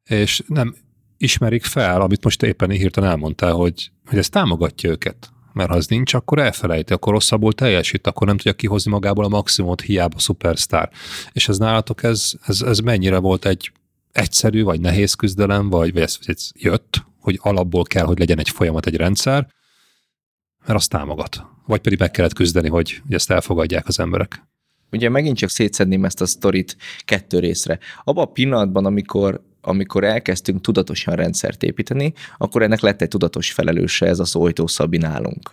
és 0.09 0.43
nem 0.47 0.76
ismerik 1.24 1.63
fel, 1.63 2.01
amit 2.01 2.24
most 2.24 2.43
éppen 2.43 2.69
hirtelen 2.69 3.09
elmondtál, 3.09 3.53
hogy, 3.53 3.91
hogy 4.05 4.17
ez 4.17 4.30
támogatja 4.30 4.89
őket. 4.89 5.32
Mert 5.53 5.69
ha 5.69 5.76
az 5.76 5.88
nincs, 5.88 6.13
akkor 6.13 6.39
elfelejti, 6.39 6.93
akkor 6.93 7.13
rosszabbul 7.13 7.53
teljesít, 7.53 8.07
akkor 8.07 8.28
nem 8.28 8.38
tudja 8.38 8.53
kihozni 8.53 8.91
magából 8.91 9.26
a 9.26 9.28
maximumot, 9.28 9.82
hiába 9.82 10.19
szupersztár. 10.19 10.89
És 11.32 11.49
ez 11.49 11.57
nálatok, 11.57 12.03
ez, 12.03 12.32
ez, 12.45 12.61
ez 12.61 12.80
mennyire 12.80 13.17
volt 13.17 13.45
egy 13.45 13.71
egyszerű, 14.11 14.63
vagy 14.63 14.80
nehéz 14.80 15.13
küzdelem, 15.13 15.69
vagy, 15.69 15.93
vagy 15.93 16.01
ez, 16.01 16.17
ez 16.26 16.49
jött, 16.53 17.05
hogy 17.19 17.39
alapból 17.41 17.84
kell, 17.84 18.05
hogy 18.05 18.19
legyen 18.19 18.39
egy 18.39 18.49
folyamat, 18.49 18.86
egy 18.86 18.95
rendszer, 18.95 19.47
mert 20.65 20.80
azt 20.80 20.89
támogat. 20.89 21.45
Vagy 21.65 21.82
pedig 21.82 21.99
meg 21.99 22.11
kellett 22.11 22.34
küzdeni, 22.34 22.69
hogy, 22.69 23.01
hogy 23.05 23.13
ezt 23.13 23.32
elfogadják 23.32 23.88
az 23.88 23.99
emberek. 23.99 24.43
Ugye 24.91 25.09
megint 25.09 25.38
csak 25.38 25.49
szétszedném 25.49 26.05
ezt 26.05 26.21
a 26.21 26.26
sztorit 26.26 26.78
kettő 27.05 27.39
részre. 27.39 27.80
Abban 28.03 28.24
a 28.24 28.32
pillanatban, 28.32 28.86
amikor 28.86 29.41
amikor 29.66 30.03
elkezdtünk 30.03 30.61
tudatosan 30.61 31.16
rendszert 31.16 31.64
építeni, 31.64 32.14
akkor 32.38 32.61
ennek 32.61 32.80
lett 32.80 33.01
egy 33.01 33.07
tudatos 33.07 33.51
felelőse, 33.51 34.05
ez 34.05 34.20
az 34.20 34.36
Ojtó 34.36 34.68
Szabi 34.68 34.97
nálunk. 34.97 35.51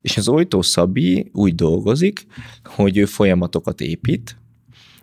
És 0.00 0.16
az 0.16 0.28
Ojtó 0.28 0.62
Szabi 0.62 1.30
úgy 1.32 1.54
dolgozik, 1.54 2.26
hogy 2.64 2.96
ő 2.96 3.04
folyamatokat 3.04 3.80
épít, 3.80 4.36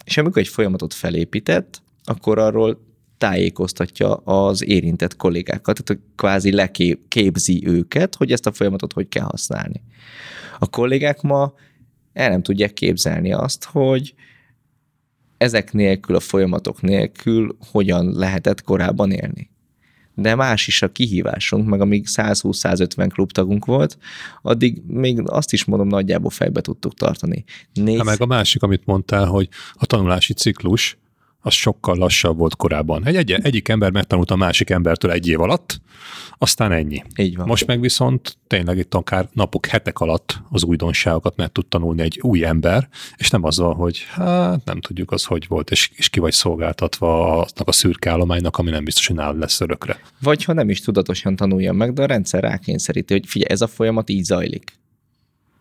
és 0.05 0.17
amikor 0.17 0.41
egy 0.41 0.47
folyamatot 0.47 0.93
felépített, 0.93 1.81
akkor 2.03 2.39
arról 2.39 2.85
tájékoztatja 3.17 4.15
az 4.15 4.63
érintett 4.63 5.15
kollégákat, 5.15 5.83
tehát 5.83 6.03
kvázi 6.15 6.51
leképzi 6.51 7.67
őket, 7.67 8.15
hogy 8.15 8.31
ezt 8.31 8.45
a 8.45 8.51
folyamatot 8.51 8.93
hogy 8.93 9.07
kell 9.07 9.23
használni. 9.23 9.83
A 10.59 10.69
kollégák 10.69 11.21
ma 11.21 11.53
el 12.13 12.29
nem 12.29 12.41
tudják 12.41 12.73
képzelni 12.73 13.33
azt, 13.33 13.63
hogy 13.63 14.13
ezek 15.37 15.73
nélkül, 15.73 16.15
a 16.15 16.19
folyamatok 16.19 16.81
nélkül 16.81 17.57
hogyan 17.71 18.11
lehetett 18.13 18.61
korábban 18.61 19.11
élni. 19.11 19.49
De 20.13 20.35
más 20.35 20.67
is 20.67 20.81
a 20.81 20.91
kihívásunk, 20.91 21.67
meg 21.67 21.81
amíg 21.81 22.05
120-150 22.07 23.09
klubtagunk 23.13 23.65
volt, 23.65 23.97
addig 24.41 24.81
még 24.87 25.21
azt 25.25 25.53
is 25.53 25.65
mondom, 25.65 25.87
nagyjából 25.87 26.29
fejbe 26.29 26.61
tudtuk 26.61 26.93
tartani. 26.93 27.43
Négy... 27.73 28.03
meg 28.03 28.21
a 28.21 28.25
másik, 28.25 28.63
amit 28.63 28.85
mondtál, 28.85 29.25
hogy 29.25 29.49
a 29.73 29.85
tanulási 29.85 30.33
ciklus, 30.33 30.97
az 31.45 31.53
sokkal 31.53 31.95
lassabb 31.97 32.37
volt 32.37 32.55
korábban. 32.55 33.05
Egy, 33.05 33.15
egy, 33.15 33.31
egyik 33.31 33.67
ember 33.67 33.91
megtanult 33.91 34.31
a 34.31 34.35
másik 34.35 34.69
embertől 34.69 35.11
egy 35.11 35.27
év 35.27 35.41
alatt, 35.41 35.81
aztán 36.37 36.71
ennyi. 36.71 37.03
Így 37.17 37.35
van. 37.35 37.47
Most 37.47 37.67
meg 37.67 37.79
viszont 37.79 38.37
tényleg 38.47 38.77
itt 38.77 38.93
akár 38.93 39.29
napok, 39.33 39.65
hetek 39.65 39.99
alatt 39.99 40.41
az 40.49 40.63
újdonságokat 40.63 41.35
meg 41.35 41.51
tud 41.51 41.65
tanulni 41.65 42.01
egy 42.01 42.19
új 42.21 42.45
ember, 42.45 42.89
és 43.15 43.29
nem 43.29 43.43
azzal, 43.43 43.73
hogy 43.73 44.05
hát 44.09 44.65
nem 44.65 44.81
tudjuk 44.81 45.11
az, 45.11 45.23
hogy 45.23 45.47
volt, 45.47 45.71
és, 45.71 45.89
és 45.93 46.09
ki 46.09 46.19
vagy 46.19 46.33
szolgáltatva 46.33 47.39
aznak 47.41 47.67
a 47.67 47.71
szürke 47.71 48.09
állománynak, 48.09 48.57
ami 48.57 48.69
nem 48.69 48.83
biztos, 48.83 49.07
hogy 49.07 49.15
nálad 49.15 49.39
lesz 49.39 49.61
örökre. 49.61 49.99
Vagy 50.21 50.43
ha 50.43 50.53
nem 50.53 50.69
is 50.69 50.81
tudatosan 50.81 51.35
tanulja 51.35 51.73
meg, 51.73 51.93
de 51.93 52.01
a 52.01 52.05
rendszer 52.05 52.43
rákényszeríti, 52.43 53.13
hogy 53.13 53.25
figyelj, 53.27 53.51
ez 53.51 53.61
a 53.61 53.67
folyamat 53.67 54.09
így 54.09 54.23
zajlik. 54.23 54.73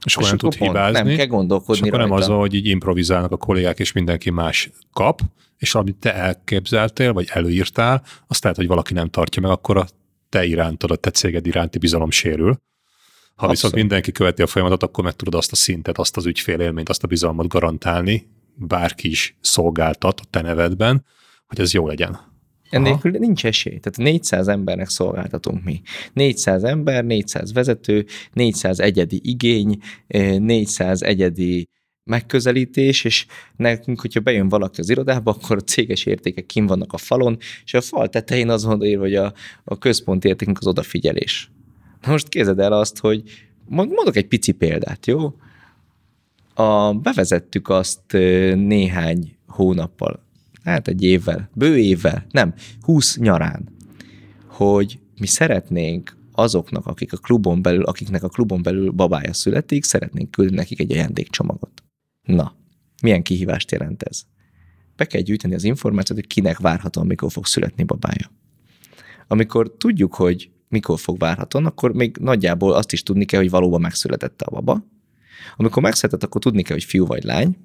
És, 0.05 0.17
akkor 0.17 0.29
nem 0.29 0.39
tud 0.39 0.55
hibázni. 0.55 1.03
Nem 1.03 1.17
kell 1.17 1.27
gondolkodni 1.27 1.87
és 1.87 1.93
akkor 1.93 1.99
nem 1.99 2.11
az, 2.11 2.27
hogy 2.27 2.55
így 2.55 2.67
improvizálnak 2.67 3.33
a 3.33 3.37
kollégák, 3.37 3.79
és 3.79 3.93
mindenki 3.93 4.31
más 4.31 4.71
kap, 4.93 5.21
és 5.59 5.75
amit 5.75 5.97
te 5.97 6.15
elképzeltél, 6.15 7.13
vagy 7.13 7.29
előírtál, 7.33 8.03
azt 8.27 8.43
lehet, 8.43 8.59
hogy 8.59 8.67
valaki 8.67 8.93
nem 8.93 9.09
tartja 9.09 9.43
meg, 9.43 9.51
akkor 9.51 9.77
a 9.77 9.87
te 10.29 10.45
irántod, 10.45 10.91
a 10.91 10.97
te 10.97 11.11
céged 11.11 11.47
iránti 11.47 11.79
bizalom 11.79 12.11
sérül. 12.11 12.47
Ha 12.47 12.61
Abszolút. 13.35 13.51
viszont 13.51 13.75
mindenki 13.75 14.13
követi 14.13 14.43
a 14.43 14.47
folyamatot, 14.47 14.83
akkor 14.83 15.05
meg 15.05 15.13
tudod 15.13 15.35
azt 15.35 15.53
a 15.53 15.57
szintet, 15.57 15.99
azt 15.99 16.17
az 16.17 16.27
ügyfélélményt, 16.27 16.89
azt 16.89 17.03
a 17.03 17.07
bizalmat 17.07 17.49
garantálni, 17.49 18.27
bárki 18.55 19.09
is 19.09 19.37
szolgáltat 19.41 20.21
a 20.21 20.25
te 20.31 20.41
nevedben, 20.41 21.05
hogy 21.47 21.61
ez 21.61 21.73
jó 21.73 21.87
legyen. 21.87 22.34
Ennélkül 22.75 23.11
nincs 23.11 23.47
esély. 23.47 23.79
Tehát 23.79 24.13
400 24.13 24.49
embernek 24.49 24.89
szolgáltatunk 24.89 25.65
mi. 25.65 25.81
400 26.13 26.65
ember, 26.65 27.05
400 27.05 27.53
vezető, 27.53 28.07
400 28.33 28.81
egyedi 28.81 29.21
igény, 29.23 29.79
400 30.07 31.03
eh, 31.03 31.09
egyedi 31.09 31.69
megközelítés, 32.05 33.05
és 33.05 33.27
nekünk, 33.57 34.01
hogyha 34.01 34.21
bejön 34.21 34.49
valaki 34.49 34.81
az 34.81 34.91
irodába, 34.91 35.31
akkor 35.31 35.57
a 35.57 35.61
céges 35.61 36.05
értékek 36.05 36.47
kim 36.47 36.67
vannak 36.67 36.93
a 36.93 36.97
falon, 36.97 37.37
és 37.65 37.75
a 37.75 37.81
fal 37.81 38.09
tetején 38.09 38.49
az 38.49 38.65
van 38.65 38.85
írva, 38.85 39.03
hogy 39.03 39.15
a, 39.15 39.33
a 39.65 39.79
központi 39.79 40.29
értékünk 40.29 40.59
az 40.59 40.67
odafigyelés. 40.67 41.51
Na 42.03 42.11
most 42.11 42.29
kézed 42.29 42.59
el 42.59 42.73
azt, 42.73 42.99
hogy 42.99 43.23
mondok 43.69 44.17
egy 44.17 44.27
pici 44.29 44.53
példát, 44.53 45.07
jó? 45.07 45.35
A, 46.55 46.93
bevezettük 46.93 47.69
azt 47.69 48.13
néhány 48.55 49.37
hónappal, 49.47 50.24
hát 50.65 50.89
egy 50.89 51.03
évvel, 51.03 51.51
bő 51.55 51.79
évvel, 51.79 52.27
nem, 52.31 52.55
húsz 52.81 53.19
nyarán, 53.19 53.69
hogy 54.47 54.99
mi 55.19 55.27
szeretnénk 55.27 56.17
azoknak, 56.33 56.87
akik 56.87 57.13
a 57.13 57.17
klubon 57.17 57.63
belül, 57.63 57.85
akiknek 57.85 58.23
a 58.23 58.29
klubon 58.29 58.63
belül 58.63 58.91
babája 58.91 59.33
születik, 59.33 59.85
szeretnénk 59.85 60.31
küldeni 60.31 60.57
nekik 60.57 60.81
egy 60.81 60.93
ajándékcsomagot. 60.93 61.83
Na, 62.23 62.55
milyen 63.03 63.23
kihívást 63.23 63.71
jelent 63.71 64.03
ez? 64.03 64.23
Be 64.97 65.05
kell 65.05 65.21
gyűjteni 65.21 65.55
az 65.55 65.65
információt, 65.65 66.19
hogy 66.19 66.29
kinek 66.29 66.59
várhatóan 66.59 67.07
mikor 67.07 67.33
fog 67.33 67.47
születni 67.47 67.85
babája. 67.85 68.31
Amikor 69.29 69.75
tudjuk, 69.79 70.15
hogy 70.15 70.51
mikor 70.69 70.99
fog 70.99 71.19
várhatóan, 71.19 71.67
akkor 71.67 71.93
még 71.93 72.17
nagyjából 72.17 72.73
azt 72.73 72.93
is 72.93 73.03
tudni 73.03 73.25
kell, 73.25 73.41
hogy 73.41 73.51
valóban 73.51 73.81
megszületett 73.81 74.43
a 74.43 74.51
baba. 74.51 74.85
Amikor 75.57 75.83
megszületett, 75.83 76.23
akkor 76.23 76.41
tudni 76.41 76.63
kell, 76.63 76.77
hogy 76.77 76.85
fiú 76.85 77.07
vagy 77.07 77.25
lány. 77.25 77.57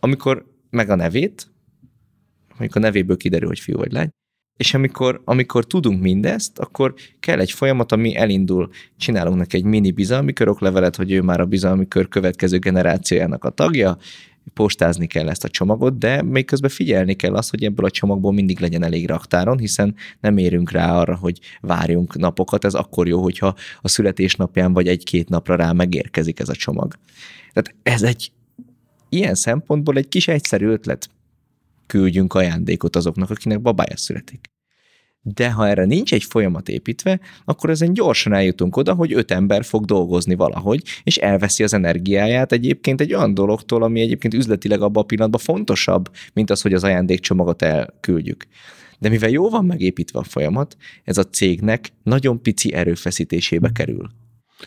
Amikor 0.00 0.46
meg 0.70 0.90
a 0.90 0.94
nevét, 0.94 1.50
amikor 2.60 2.82
a 2.82 2.84
nevéből 2.84 3.16
kiderül, 3.16 3.48
hogy 3.48 3.58
fiú 3.58 3.76
vagy 3.76 3.92
lány, 3.92 4.08
és 4.56 4.74
amikor, 4.74 5.20
amikor 5.24 5.66
tudunk 5.66 6.00
mindezt, 6.00 6.58
akkor 6.58 6.94
kell 7.20 7.38
egy 7.38 7.50
folyamat, 7.50 7.92
ami 7.92 8.16
elindul. 8.16 8.70
Csinálunk 8.96 9.36
neki 9.36 9.56
egy 9.56 9.64
mini 9.64 9.90
bizalmi 9.90 10.32
köroklevelet, 10.32 10.96
hogy 10.96 11.12
ő 11.12 11.22
már 11.22 11.40
a 11.40 11.46
bizalmi 11.46 11.88
kör 11.88 12.08
következő 12.08 12.58
generációjának 12.58 13.44
a 13.44 13.50
tagja, 13.50 13.98
postázni 14.54 15.06
kell 15.06 15.28
ezt 15.28 15.44
a 15.44 15.48
csomagot, 15.48 15.98
de 15.98 16.22
még 16.22 16.44
közben 16.44 16.70
figyelni 16.70 17.14
kell 17.14 17.34
azt, 17.34 17.50
hogy 17.50 17.64
ebből 17.64 17.86
a 17.86 17.90
csomagból 17.90 18.32
mindig 18.32 18.60
legyen 18.60 18.82
elég 18.82 19.08
raktáron, 19.08 19.58
hiszen 19.58 19.94
nem 20.20 20.36
érünk 20.36 20.70
rá 20.70 20.98
arra, 20.98 21.16
hogy 21.16 21.38
várjunk 21.60 22.16
napokat, 22.16 22.64
ez 22.64 22.74
akkor 22.74 23.08
jó, 23.08 23.22
hogyha 23.22 23.54
a 23.80 23.88
születésnapján 23.88 24.72
vagy 24.72 24.88
egy-két 24.88 25.28
napra 25.28 25.54
rá 25.54 25.72
megérkezik 25.72 26.40
ez 26.40 26.48
a 26.48 26.54
csomag. 26.54 26.94
Tehát 27.52 27.74
ez 27.82 28.02
egy 28.02 28.32
ilyen 29.08 29.34
szempontból 29.34 29.96
egy 29.96 30.08
kis 30.08 30.28
egyszerű 30.28 30.66
ötlet, 30.66 31.10
küldjünk 31.90 32.34
ajándékot 32.34 32.96
azoknak, 32.96 33.30
akinek 33.30 33.60
babája 33.60 33.96
születik. 33.96 34.50
De 35.22 35.50
ha 35.50 35.68
erre 35.68 35.84
nincs 35.84 36.12
egy 36.12 36.22
folyamat 36.24 36.68
építve, 36.68 37.20
akkor 37.44 37.70
ezen 37.70 37.92
gyorsan 37.92 38.32
eljutunk 38.32 38.76
oda, 38.76 38.94
hogy 38.94 39.12
öt 39.12 39.30
ember 39.30 39.64
fog 39.64 39.84
dolgozni 39.84 40.34
valahogy, 40.34 40.82
és 41.02 41.16
elveszi 41.16 41.62
az 41.62 41.74
energiáját 41.74 42.52
egyébként 42.52 43.00
egy 43.00 43.14
olyan 43.14 43.34
dologtól, 43.34 43.82
ami 43.82 44.00
egyébként 44.00 44.34
üzletileg 44.34 44.82
abban 44.82 45.02
a 45.02 45.06
pillanatban 45.06 45.40
fontosabb, 45.40 46.10
mint 46.32 46.50
az, 46.50 46.60
hogy 46.60 46.72
az 46.72 46.84
ajándékcsomagot 46.84 47.62
elküldjük. 47.62 48.46
De 48.98 49.08
mivel 49.08 49.30
jó 49.30 49.50
van 49.50 49.64
megépítve 49.64 50.18
a 50.18 50.22
folyamat, 50.22 50.76
ez 51.04 51.18
a 51.18 51.24
cégnek 51.24 51.92
nagyon 52.02 52.42
pici 52.42 52.74
erőfeszítésébe 52.74 53.70
kerül. 53.72 54.10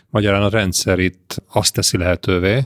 Magyarán 0.10 0.42
a 0.42 0.50
rendszer 0.50 1.00
itt 1.00 1.44
azt 1.48 1.74
teszi 1.74 1.98
lehetővé, 1.98 2.64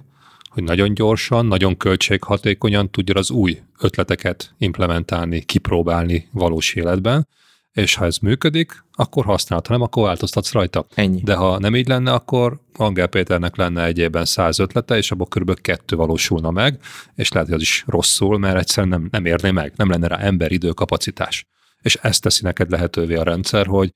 hogy 0.57 0.65
nagyon 0.65 0.93
gyorsan, 0.93 1.45
nagyon 1.45 1.77
költséghatékonyan 1.77 2.91
tudja 2.91 3.15
az 3.15 3.31
új 3.31 3.61
ötleteket 3.79 4.53
implementálni, 4.57 5.41
kipróbálni 5.41 6.27
valós 6.31 6.73
életben, 6.73 7.27
és 7.71 7.95
ha 7.95 8.05
ez 8.05 8.17
működik, 8.17 8.83
akkor 8.91 9.25
használta, 9.25 9.71
nem, 9.71 9.81
akkor 9.81 10.03
változtatsz 10.03 10.51
rajta. 10.51 10.85
Ennyi. 10.93 11.21
De 11.23 11.35
ha 11.35 11.59
nem 11.59 11.75
így 11.75 11.87
lenne, 11.87 12.11
akkor 12.11 12.59
Angel 12.73 13.07
Péternek 13.07 13.55
lenne 13.55 13.85
egyében 13.85 14.25
száz 14.25 14.59
ötlete, 14.59 14.97
és 14.97 15.11
abból 15.11 15.27
kb. 15.27 15.61
kettő 15.61 15.95
valósulna 15.95 16.51
meg, 16.51 16.79
és 17.15 17.31
lehet, 17.31 17.47
hogy 17.47 17.57
az 17.57 17.63
is 17.63 17.83
rosszul, 17.87 18.37
mert 18.37 18.57
egyszerűen 18.57 18.99
nem, 18.99 19.07
nem 19.11 19.25
érné 19.25 19.51
meg, 19.51 19.73
nem 19.75 19.89
lenne 19.89 20.07
rá 20.07 20.17
ember, 20.17 20.51
idő, 20.51 20.69
kapacitás. 20.69 21.45
És 21.81 21.95
ezt 22.01 22.21
teszi 22.21 22.43
neked 22.43 22.69
lehetővé 22.71 23.15
a 23.15 23.23
rendszer, 23.23 23.65
hogy 23.65 23.91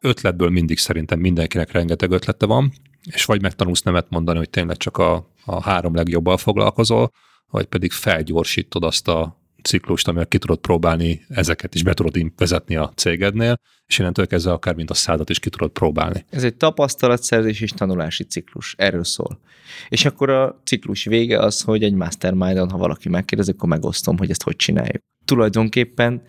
ötletből 0.00 0.50
mindig 0.50 0.78
szerintem 0.78 1.18
mindenkinek 1.18 1.72
rengeteg 1.72 2.10
ötlete 2.10 2.46
van, 2.46 2.72
és 3.10 3.24
vagy 3.24 3.42
megtanulsz 3.42 3.82
nemet 3.82 4.10
mondani, 4.10 4.38
hogy 4.38 4.50
tényleg 4.50 4.76
csak 4.76 4.96
a, 4.96 5.31
a 5.44 5.62
három 5.62 5.94
legjobbal 5.94 6.36
foglalkozol, 6.36 7.10
vagy 7.50 7.66
pedig 7.66 7.92
felgyorsítod 7.92 8.84
azt 8.84 9.08
a 9.08 9.40
ciklust, 9.62 10.08
amivel 10.08 10.26
ki 10.26 10.38
tudod 10.38 10.58
próbálni, 10.58 11.24
ezeket 11.28 11.74
is 11.74 11.82
be 11.82 11.94
tudod 11.94 12.32
vezetni 12.36 12.76
a 12.76 12.92
cégednél, 12.94 13.56
és 13.86 13.98
innentől 13.98 14.26
kezdve 14.26 14.52
akár 14.52 14.74
mint 14.74 14.90
a 14.90 14.94
szádat 14.94 15.30
is 15.30 15.38
ki 15.38 15.50
tudod 15.50 15.70
próbálni. 15.70 16.24
Ez 16.30 16.44
egy 16.44 16.54
tapasztalatszerzés 16.54 17.60
és 17.60 17.70
tanulási 17.70 18.24
ciklus, 18.24 18.74
erről 18.78 19.04
szól. 19.04 19.40
És 19.88 20.04
akkor 20.04 20.30
a 20.30 20.60
ciklus 20.64 21.04
vége 21.04 21.38
az, 21.38 21.60
hogy 21.60 21.82
egy 21.82 21.94
mastermind 21.94 22.70
ha 22.70 22.78
valaki 22.78 23.08
megkérdezi, 23.08 23.50
akkor 23.50 23.68
megosztom, 23.68 24.18
hogy 24.18 24.30
ezt 24.30 24.42
hogy 24.42 24.56
csináljuk. 24.56 25.02
Tulajdonképpen 25.24 26.22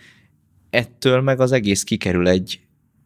ettől 0.69 1.21
meg 1.21 1.39
az 1.39 1.51
egész 1.51 1.83
kikerül 1.83 2.27
egy 2.27 2.59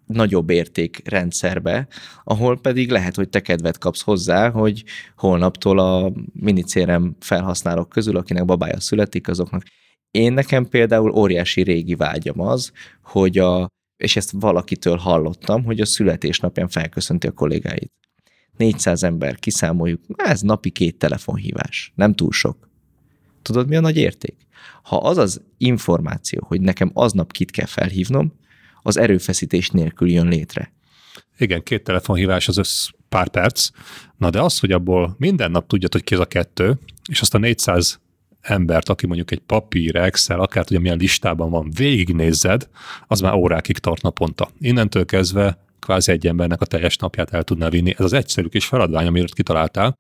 nagyobb 0.08 0.50
értékrendszerbe, 0.50 1.88
ahol 2.24 2.60
pedig 2.60 2.92
lehet, 2.92 3.16
hogy 3.16 3.30
te 3.30 3.42
kedvet 3.42 3.78
kapsz 3.78 4.02
hozzá, 4.02 4.50
hogy 4.50 4.84
holnaptól 5.16 5.80
a 5.80 6.14
minicérem 6.34 7.16
felhasználók 7.20 7.90
közül, 7.90 8.18
akinek 8.18 8.46
babája 8.46 8.80
születik, 8.80 9.28
azoknak. 9.28 9.64
Én 10.12 10.34
nekem 10.34 10.66
például 10.66 11.12
óriási 11.12 11.62
régi 11.62 11.96
vágyam 11.96 12.40
az, 12.40 12.72
hogy 13.04 13.38
a, 13.38 13.68
és 13.98 14.16
ezt 14.16 14.32
valakitől 14.32 14.98
hallottam, 14.98 15.64
hogy 15.64 15.80
a 15.80 15.86
születésnapján 15.86 16.68
felköszönti 16.68 17.28
a 17.28 17.32
kollégáit. 17.32 17.92
400 18.58 19.04
ember, 19.04 19.36
kiszámoljuk, 19.36 20.02
ez 20.16 20.42
napi 20.42 20.70
két 20.70 20.98
telefonhívás, 20.98 21.92
nem 21.96 22.14
túl 22.14 22.32
sok. 22.32 22.70
Tudod, 23.42 23.68
mi 23.68 23.76
a 23.76 23.80
nagy 23.80 23.98
érték? 23.98 24.36
Ha 24.84 24.98
az 24.98 25.18
az 25.18 25.42
információ, 25.58 26.44
hogy 26.48 26.62
nekem 26.62 26.92
aznap 26.94 27.32
kit 27.32 27.52
kell 27.52 27.66
felhívnom, 27.66 28.34
az 28.88 28.98
erőfeszítés 28.98 29.70
nélkül 29.70 30.10
jön 30.10 30.28
létre. 30.28 30.72
Igen, 31.38 31.64
két 31.64 31.84
telefonhívás 31.84 32.48
az 32.48 32.58
össz 32.58 32.88
pár 33.10 33.30
perc. 33.30 33.70
Na 34.18 34.30
de 34.30 34.42
az, 34.42 34.60
hogy 34.60 34.72
abból 34.72 35.16
minden 35.18 35.52
nap 35.52 35.68
tudjad, 35.68 35.92
hogy 35.92 36.04
ki 36.04 36.14
az 36.14 36.20
a 36.20 36.26
kettő, 36.26 36.80
és 37.10 37.22
azt 37.22 37.34
a 37.34 37.38
400 37.38 38.00
embert, 38.42 38.90
aki 38.90 39.06
mondjuk 39.06 39.32
egy 39.32 39.40
papír, 39.40 39.96
Excel, 39.96 40.40
akár 40.40 40.64
tudja 40.64 40.80
milyen 40.80 40.98
listában 40.98 41.50
van, 41.50 41.72
végignézzed, 41.76 42.70
az 43.08 43.20
már 43.20 43.34
órákig 43.34 43.78
tart 43.78 44.02
naponta. 44.02 44.50
Innentől 44.60 45.06
kezdve 45.06 45.66
kvázi 45.80 46.12
egy 46.12 46.28
embernek 46.28 46.62
a 46.62 46.66
teljes 46.66 46.98
napját 46.98 47.34
el 47.34 47.44
tudná 47.44 47.70
vinni. 47.70 47.94
Ez 47.98 48.06
az 48.06 48.14
egyszerű 48.14 48.48
kis 48.48 48.66
feladvány, 48.66 49.08
amiről 49.08 49.28
kitaláltál. 49.28 49.98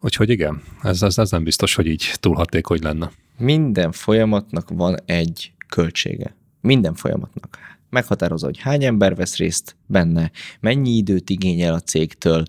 Úgyhogy 0.00 0.30
igen, 0.30 0.62
ez, 0.82 1.02
ez, 1.02 1.18
ez 1.18 1.30
nem 1.30 1.44
biztos, 1.44 1.74
hogy 1.74 1.86
így 1.86 2.12
túl 2.20 2.34
hatékony 2.34 2.78
lenne. 2.82 3.10
Minden 3.38 3.92
folyamatnak 3.92 4.68
van 4.68 4.96
egy 5.04 5.52
költsége. 5.68 6.38
Minden 6.60 6.94
folyamatnak. 6.94 7.69
Meghatározza, 7.90 8.46
hogy 8.46 8.58
hány 8.58 8.84
ember 8.84 9.14
vesz 9.14 9.36
részt 9.36 9.76
benne, 9.86 10.30
mennyi 10.60 10.90
időt 10.90 11.30
igényel 11.30 11.74
a 11.74 11.80
cégtől, 11.80 12.42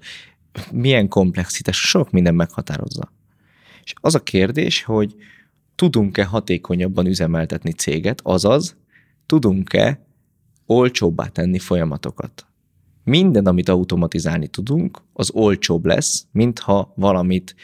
milyen 0.72 1.08
komplexitás, 1.08 1.78
sok 1.78 2.12
minden 2.12 2.36
meghatározza. 2.36 3.12
És 3.84 3.94
az 4.02 4.16
a 4.16 4.24
kérdés, 4.24 4.84
hogy 4.84 5.16
tudunk-e 5.76 6.26
hatékonyabban 6.26 7.06
üzemeltetni 7.06 7.72
céget, 7.72 8.22
azaz 8.24 8.76
tudunk-e 9.26 10.06
olcsóbbá 10.66 11.28
tenni 11.28 11.60
folyamatokat. 11.60 12.46
Minden, 13.04 13.46
amit 13.46 13.70
automatizálni 13.70 14.48
tudunk, 14.48 15.02
az 15.14 15.32
olcsóbb 15.32 15.86
lesz, 15.86 16.26
mintha 16.32 16.94
valamit 16.96 17.56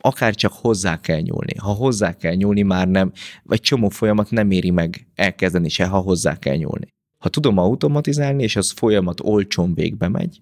akár 0.00 0.34
csak 0.34 0.52
hozzá 0.52 1.00
kell 1.00 1.20
nyúlni. 1.20 1.54
Ha 1.56 1.72
hozzá 1.72 2.12
kell 2.12 2.34
nyúlni, 2.34 2.62
már 2.62 2.88
nem, 2.88 3.12
vagy 3.42 3.60
csomó 3.60 3.88
folyamat 3.88 4.30
nem 4.30 4.50
éri 4.50 4.70
meg 4.70 5.06
elkezdeni 5.14 5.68
se, 5.68 5.86
ha 5.86 5.98
hozzá 5.98 6.38
kell 6.38 6.56
nyúlni. 6.56 6.94
Ha 7.18 7.28
tudom 7.28 7.58
automatizálni, 7.58 8.42
és 8.42 8.56
az 8.56 8.70
folyamat 8.70 9.20
olcsón 9.20 9.74
végbe 9.74 10.08
megy, 10.08 10.40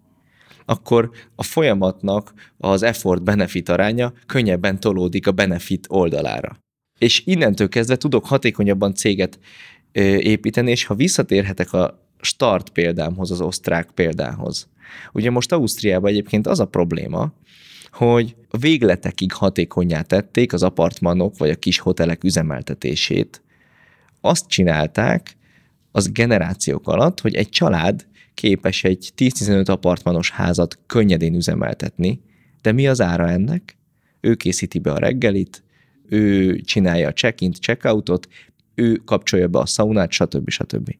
akkor 0.64 1.10
a 1.34 1.42
folyamatnak 1.42 2.32
az 2.58 2.82
effort-benefit 2.82 3.68
aránya 3.68 4.12
könnyebben 4.26 4.80
tolódik 4.80 5.26
a 5.26 5.32
benefit 5.32 5.86
oldalára. 5.88 6.56
És 6.98 7.22
innentől 7.24 7.68
kezdve 7.68 7.96
tudok 7.96 8.26
hatékonyabban 8.26 8.94
céget 8.94 9.38
építeni, 10.18 10.70
és 10.70 10.84
ha 10.84 10.94
visszatérhetek 10.94 11.72
a 11.72 12.04
start 12.20 12.70
példámhoz, 12.70 13.30
az 13.30 13.40
osztrák 13.40 13.90
példához. 13.90 14.68
Ugye 15.12 15.30
most 15.30 15.52
Ausztriában 15.52 16.10
egyébként 16.10 16.46
az 16.46 16.60
a 16.60 16.66
probléma, 16.66 17.32
hogy 17.90 18.36
végletekig 18.60 19.32
hatékonyá 19.32 20.02
tették 20.02 20.52
az 20.52 20.62
apartmanok 20.62 21.38
vagy 21.38 21.50
a 21.50 21.54
kis 21.56 21.78
hotelek 21.78 22.24
üzemeltetését. 22.24 23.42
Azt 24.20 24.48
csinálták 24.48 25.35
az 25.96 26.12
generációk 26.12 26.88
alatt, 26.88 27.20
hogy 27.20 27.34
egy 27.34 27.48
család 27.48 28.06
képes 28.34 28.84
egy 28.84 29.12
10-15 29.16 29.68
apartmanos 29.68 30.30
házat 30.30 30.78
könnyedén 30.86 31.34
üzemeltetni, 31.34 32.20
de 32.62 32.72
mi 32.72 32.86
az 32.86 33.00
ára 33.00 33.28
ennek? 33.28 33.76
Ő 34.20 34.34
készíti 34.34 34.78
be 34.78 34.92
a 34.92 34.98
reggelit, 34.98 35.62
ő 36.08 36.56
csinálja 36.60 37.08
a 37.08 37.12
check-in, 37.12 37.52
check-outot, 37.52 38.28
ő 38.74 38.94
kapcsolja 38.94 39.48
be 39.48 39.58
a 39.58 39.66
szaunát, 39.66 40.10
stb. 40.10 40.48
stb. 40.50 40.94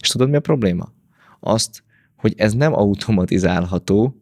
És 0.00 0.08
tudod, 0.08 0.30
mi 0.30 0.36
a 0.36 0.40
probléma? 0.40 0.92
Azt, 1.40 1.82
hogy 2.16 2.34
ez 2.36 2.54
nem 2.54 2.74
automatizálható, 2.74 4.19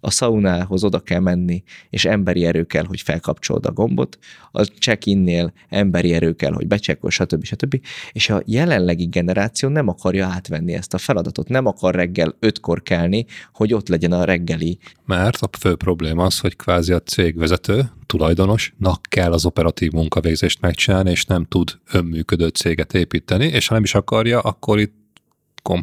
a 0.00 0.10
szaunához 0.10 0.84
oda 0.84 1.00
kell 1.00 1.20
menni, 1.20 1.62
és 1.90 2.04
emberi 2.04 2.44
erő 2.44 2.64
kell, 2.64 2.84
hogy 2.84 3.00
felkapcsold 3.00 3.66
a 3.66 3.72
gombot, 3.72 4.18
a 4.52 4.62
check-innél 4.62 5.52
emberi 5.68 6.14
erő 6.14 6.32
kell, 6.32 6.52
hogy 6.52 6.66
becsekkol, 6.66 7.10
stb. 7.10 7.44
stb. 7.44 7.80
És 8.12 8.30
a 8.30 8.42
jelenlegi 8.44 9.06
generáció 9.06 9.68
nem 9.68 9.88
akarja 9.88 10.26
átvenni 10.26 10.72
ezt 10.72 10.94
a 10.94 10.98
feladatot, 10.98 11.48
nem 11.48 11.66
akar 11.66 11.94
reggel 11.94 12.36
ötkor 12.38 12.82
kelni, 12.82 13.26
hogy 13.52 13.74
ott 13.74 13.88
legyen 13.88 14.12
a 14.12 14.24
reggeli. 14.24 14.78
Mert 15.04 15.36
a 15.36 15.48
fő 15.58 15.74
probléma 15.76 16.24
az, 16.24 16.38
hogy 16.38 16.56
kvázi 16.56 16.92
a 16.92 17.00
cégvezető, 17.00 17.90
tulajdonosnak 18.06 19.02
kell 19.08 19.32
az 19.32 19.44
operatív 19.44 19.90
munkavégzést 19.90 20.60
megcsinálni, 20.60 21.10
és 21.10 21.24
nem 21.24 21.44
tud 21.44 21.78
önműködő 21.92 22.48
céget 22.48 22.94
építeni, 22.94 23.46
és 23.46 23.66
ha 23.66 23.74
nem 23.74 23.82
is 23.82 23.94
akarja, 23.94 24.40
akkor 24.40 24.78
itt 24.78 24.96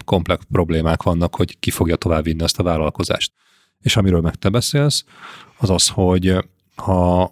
komplex 0.06 0.44
problémák 0.52 1.04
vannak, 1.04 1.36
hogy 1.36 1.60
ki 1.60 1.72
fogja 1.72 1.96
továbbvinni 1.96 2.44
ezt 2.44 2.60
a 2.60 2.64
vállalkozást. 2.64 3.32
És 3.86 3.98
amiről 3.98 4.22
meg 4.22 4.36
te 4.36 4.50
beszélsz, 4.50 5.04
az 5.58 5.70
az, 5.70 5.88
hogy 5.88 6.36
ha 6.76 7.32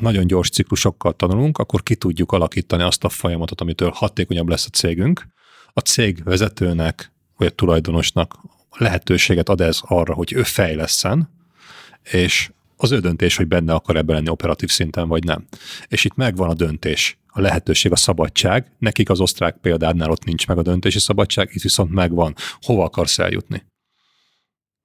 nagyon 0.00 0.26
gyors 0.26 0.50
ciklusokkal 0.50 1.12
tanulunk, 1.12 1.58
akkor 1.58 1.82
ki 1.82 1.94
tudjuk 1.94 2.32
alakítani 2.32 2.82
azt 2.82 3.04
a 3.04 3.08
folyamatot, 3.08 3.60
amitől 3.60 3.90
hatékonyabb 3.94 4.48
lesz 4.48 4.66
a 4.66 4.68
cégünk. 4.68 5.26
A 5.72 5.80
cég 5.80 6.24
vezetőnek, 6.24 7.12
vagy 7.36 7.46
a 7.46 7.50
tulajdonosnak 7.50 8.38
lehetőséget 8.70 9.48
ad 9.48 9.60
ez 9.60 9.78
arra, 9.82 10.14
hogy 10.14 10.32
ő 10.32 10.42
fejleszen, 10.42 11.30
és 12.02 12.50
az 12.76 12.90
ő 12.90 12.98
döntés, 12.98 13.36
hogy 13.36 13.48
benne 13.48 13.74
akar 13.74 13.96
ebben 13.96 14.16
lenni 14.16 14.28
operatív 14.28 14.70
szinten, 14.70 15.08
vagy 15.08 15.24
nem. 15.24 15.44
És 15.88 16.04
itt 16.04 16.14
megvan 16.14 16.48
a 16.48 16.54
döntés, 16.54 17.18
a 17.26 17.40
lehetőség, 17.40 17.92
a 17.92 17.96
szabadság. 17.96 18.72
Nekik 18.78 19.10
az 19.10 19.20
osztrák 19.20 19.56
példánál 19.56 20.10
ott 20.10 20.24
nincs 20.24 20.46
meg 20.46 20.58
a 20.58 20.62
döntési 20.62 20.98
szabadság, 20.98 21.50
itt 21.52 21.62
viszont 21.62 21.90
megvan. 21.90 22.34
Hova 22.60 22.84
akarsz 22.84 23.18
eljutni? 23.18 23.70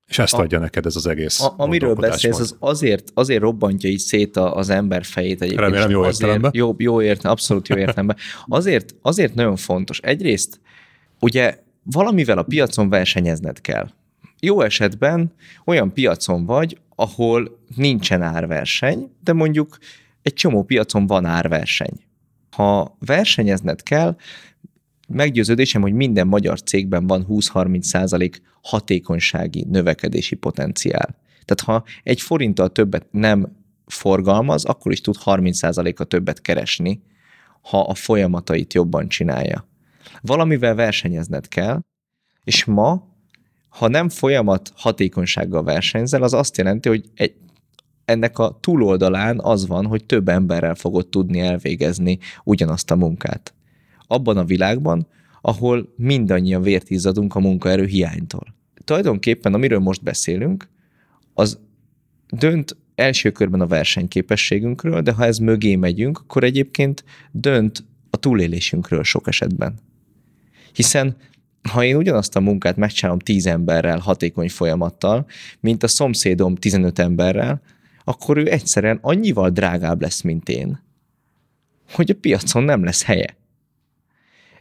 És 0.07 0.19
ezt 0.19 0.33
a, 0.33 0.37
adja 0.37 0.59
neked 0.59 0.85
ez 0.85 0.95
az 0.95 1.07
egész 1.07 1.41
a, 1.41 1.53
Amiről 1.57 1.95
beszélsz, 1.95 2.39
az 2.39 2.55
azért, 2.59 3.11
azért 3.13 3.41
robbantja 3.41 3.89
így 3.89 3.99
szét 3.99 4.37
az 4.37 4.69
ember 4.69 5.03
fejét 5.03 5.41
egyébként. 5.41 5.59
Remélem 5.59 5.89
jó 5.89 6.05
értelemben. 6.05 6.51
Jó, 6.53 6.75
jó 6.77 7.01
értem, 7.01 7.31
abszolút 7.31 7.67
jó 7.67 7.77
értelemben. 7.77 8.17
Azért, 8.45 8.95
azért 9.01 9.33
nagyon 9.33 9.55
fontos. 9.55 9.99
Egyrészt, 9.99 10.59
ugye 11.19 11.57
valamivel 11.83 12.37
a 12.37 12.43
piacon 12.43 12.89
versenyezned 12.89 13.61
kell. 13.61 13.89
Jó 14.39 14.61
esetben 14.61 15.33
olyan 15.65 15.93
piacon 15.93 16.45
vagy, 16.45 16.77
ahol 16.95 17.59
nincsen 17.75 18.21
árverseny, 18.21 19.11
de 19.23 19.33
mondjuk 19.33 19.77
egy 20.21 20.33
csomó 20.33 20.63
piacon 20.63 21.07
van 21.07 21.25
árverseny. 21.25 21.93
Ha 22.51 22.97
versenyezned 22.99 23.83
kell, 23.83 24.15
meggyőződésem, 25.07 25.81
hogy 25.81 25.93
minden 25.93 26.27
magyar 26.27 26.61
cégben 26.61 27.07
van 27.07 27.25
20-30 27.29 27.81
százalék 27.81 28.41
hatékonysági 28.61 29.65
növekedési 29.69 30.35
potenciál. 30.35 31.15
Tehát 31.45 31.61
ha 31.65 31.89
egy 32.03 32.21
forinttal 32.21 32.69
többet 32.69 33.05
nem 33.11 33.57
forgalmaz, 33.85 34.65
akkor 34.65 34.91
is 34.91 35.01
tud 35.01 35.15
30%-a 35.25 36.03
többet 36.03 36.41
keresni, 36.41 37.01
ha 37.61 37.79
a 37.79 37.93
folyamatait 37.93 38.73
jobban 38.73 39.07
csinálja. 39.07 39.67
Valamivel 40.21 40.75
versenyezned 40.75 41.47
kell, 41.47 41.79
és 42.43 42.65
ma, 42.65 43.03
ha 43.69 43.87
nem 43.87 44.09
folyamat 44.09 44.71
hatékonysággal 44.75 45.63
versenyzel, 45.63 46.23
az 46.23 46.33
azt 46.33 46.57
jelenti, 46.57 46.89
hogy 46.89 47.09
egy, 47.15 47.35
ennek 48.05 48.39
a 48.39 48.57
túloldalán 48.61 49.39
az 49.39 49.67
van, 49.67 49.85
hogy 49.85 50.05
több 50.05 50.27
emberrel 50.27 50.75
fogod 50.75 51.07
tudni 51.07 51.39
elvégezni 51.39 52.19
ugyanazt 52.43 52.91
a 52.91 52.95
munkát 52.95 53.56
abban 54.07 54.37
a 54.37 54.43
világban, 54.43 55.07
ahol 55.41 55.93
mindannyian 55.95 56.61
vért 56.61 56.87
a 57.27 57.39
munkaerő 57.39 57.85
hiánytól. 57.85 58.55
Tulajdonképpen, 58.83 59.53
amiről 59.53 59.79
most 59.79 60.03
beszélünk, 60.03 60.69
az 61.33 61.59
dönt 62.29 62.77
első 62.95 63.31
körben 63.31 63.61
a 63.61 63.67
versenyképességünkről, 63.67 65.01
de 65.01 65.11
ha 65.11 65.25
ez 65.25 65.37
mögé 65.37 65.75
megyünk, 65.75 66.19
akkor 66.19 66.43
egyébként 66.43 67.03
dönt 67.31 67.83
a 68.09 68.17
túlélésünkről 68.17 69.03
sok 69.03 69.27
esetben. 69.27 69.79
Hiszen 70.73 71.15
ha 71.67 71.83
én 71.83 71.95
ugyanazt 71.95 72.35
a 72.35 72.39
munkát 72.39 72.75
megcsinálom 72.75 73.19
10 73.19 73.45
emberrel 73.45 73.97
hatékony 73.97 74.49
folyamattal, 74.49 75.25
mint 75.59 75.83
a 75.83 75.87
szomszédom 75.87 76.55
15 76.55 76.99
emberrel, 76.99 77.61
akkor 78.03 78.37
ő 78.37 78.51
egyszerűen 78.51 78.99
annyival 79.01 79.49
drágább 79.49 80.01
lesz, 80.01 80.21
mint 80.21 80.49
én, 80.49 80.79
hogy 81.91 82.09
a 82.09 82.19
piacon 82.21 82.63
nem 82.63 82.83
lesz 82.83 83.03
helye. 83.03 83.36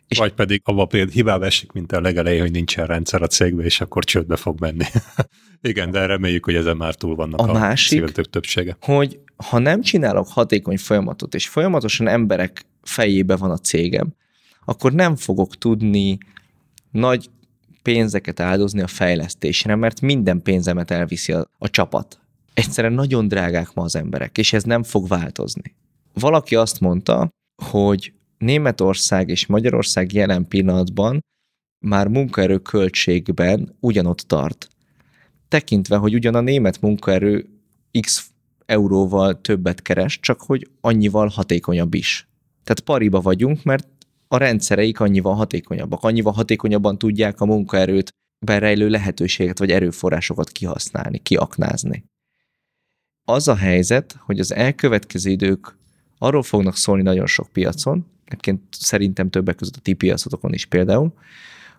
És 0.08 0.18
Vagy 0.18 0.32
pedig 0.32 0.60
abba 0.64 0.84
például 0.84 1.12
hibába 1.12 1.44
esik, 1.44 1.72
mint 1.72 1.92
a 1.92 2.00
legelején, 2.00 2.40
hogy 2.40 2.50
nincsen 2.50 2.86
rendszer 2.86 3.22
a 3.22 3.26
cégbe, 3.26 3.64
és 3.64 3.80
akkor 3.80 4.04
csődbe 4.04 4.36
fog 4.36 4.60
menni. 4.60 4.84
Igen, 5.62 5.90
de 5.90 6.06
reméljük, 6.06 6.44
hogy 6.44 6.54
ezen 6.54 6.76
már 6.76 6.94
túl 6.94 7.14
vannak 7.14 7.40
a, 7.40 7.48
a 7.48 7.52
másik, 7.52 8.04
többsége. 8.10 8.76
hogy 8.80 9.20
ha 9.36 9.58
nem 9.58 9.80
csinálok 9.80 10.28
hatékony 10.28 10.78
folyamatot, 10.78 11.34
és 11.34 11.48
folyamatosan 11.48 12.08
emberek 12.08 12.66
fejébe 12.82 13.36
van 13.36 13.50
a 13.50 13.58
cégem, 13.58 14.14
akkor 14.64 14.92
nem 14.92 15.16
fogok 15.16 15.56
tudni 15.56 16.18
nagy 16.90 17.30
pénzeket 17.82 18.40
áldozni 18.40 18.80
a 18.80 18.86
fejlesztésre, 18.86 19.74
mert 19.74 20.00
minden 20.00 20.42
pénzemet 20.42 20.90
elviszi 20.90 21.32
a, 21.32 21.50
a 21.58 21.70
csapat. 21.70 22.20
Egyszerűen 22.54 22.92
nagyon 22.92 23.28
drágák 23.28 23.74
ma 23.74 23.82
az 23.82 23.96
emberek, 23.96 24.38
és 24.38 24.52
ez 24.52 24.62
nem 24.62 24.82
fog 24.82 25.08
változni. 25.08 25.74
Valaki 26.12 26.54
azt 26.54 26.80
mondta, 26.80 27.30
hogy 27.64 28.12
Németország 28.38 29.28
és 29.28 29.46
Magyarország 29.46 30.12
jelen 30.12 30.48
pillanatban 30.48 31.24
már 31.78 32.08
munkaerő 32.08 32.58
költségben 32.58 33.76
ugyanott 33.80 34.18
tart. 34.18 34.68
Tekintve, 35.48 35.96
hogy 35.96 36.14
ugyan 36.14 36.34
a 36.34 36.40
német 36.40 36.80
munkaerő 36.80 37.46
x 38.00 38.30
euróval 38.66 39.40
többet 39.40 39.82
keres, 39.82 40.20
csak 40.20 40.40
hogy 40.40 40.70
annyival 40.80 41.28
hatékonyabb 41.28 41.94
is. 41.94 42.28
Tehát 42.64 42.80
pariba 42.80 43.20
vagyunk, 43.20 43.62
mert 43.62 43.88
a 44.28 44.36
rendszereik 44.36 45.00
annyival 45.00 45.34
hatékonyabbak, 45.34 46.02
annyival 46.02 46.32
hatékonyabban 46.32 46.98
tudják 46.98 47.40
a 47.40 47.46
munkaerőt 47.46 48.10
berejlő 48.44 48.88
lehetőséget 48.88 49.58
vagy 49.58 49.70
erőforrásokat 49.70 50.50
kihasználni, 50.50 51.18
kiaknázni. 51.18 52.04
Az 53.24 53.48
a 53.48 53.54
helyzet, 53.54 54.16
hogy 54.18 54.38
az 54.38 54.52
elkövetkező 54.52 55.30
idők 55.30 55.78
arról 56.18 56.42
fognak 56.42 56.76
szólni 56.76 57.02
nagyon 57.02 57.26
sok 57.26 57.48
piacon, 57.52 58.06
egyébként 58.24 58.60
szerintem 58.70 59.30
többek 59.30 59.54
között 59.56 59.76
a 59.76 59.80
ti 59.80 59.92
piacotokon 59.92 60.52
is 60.52 60.66
például, 60.66 61.12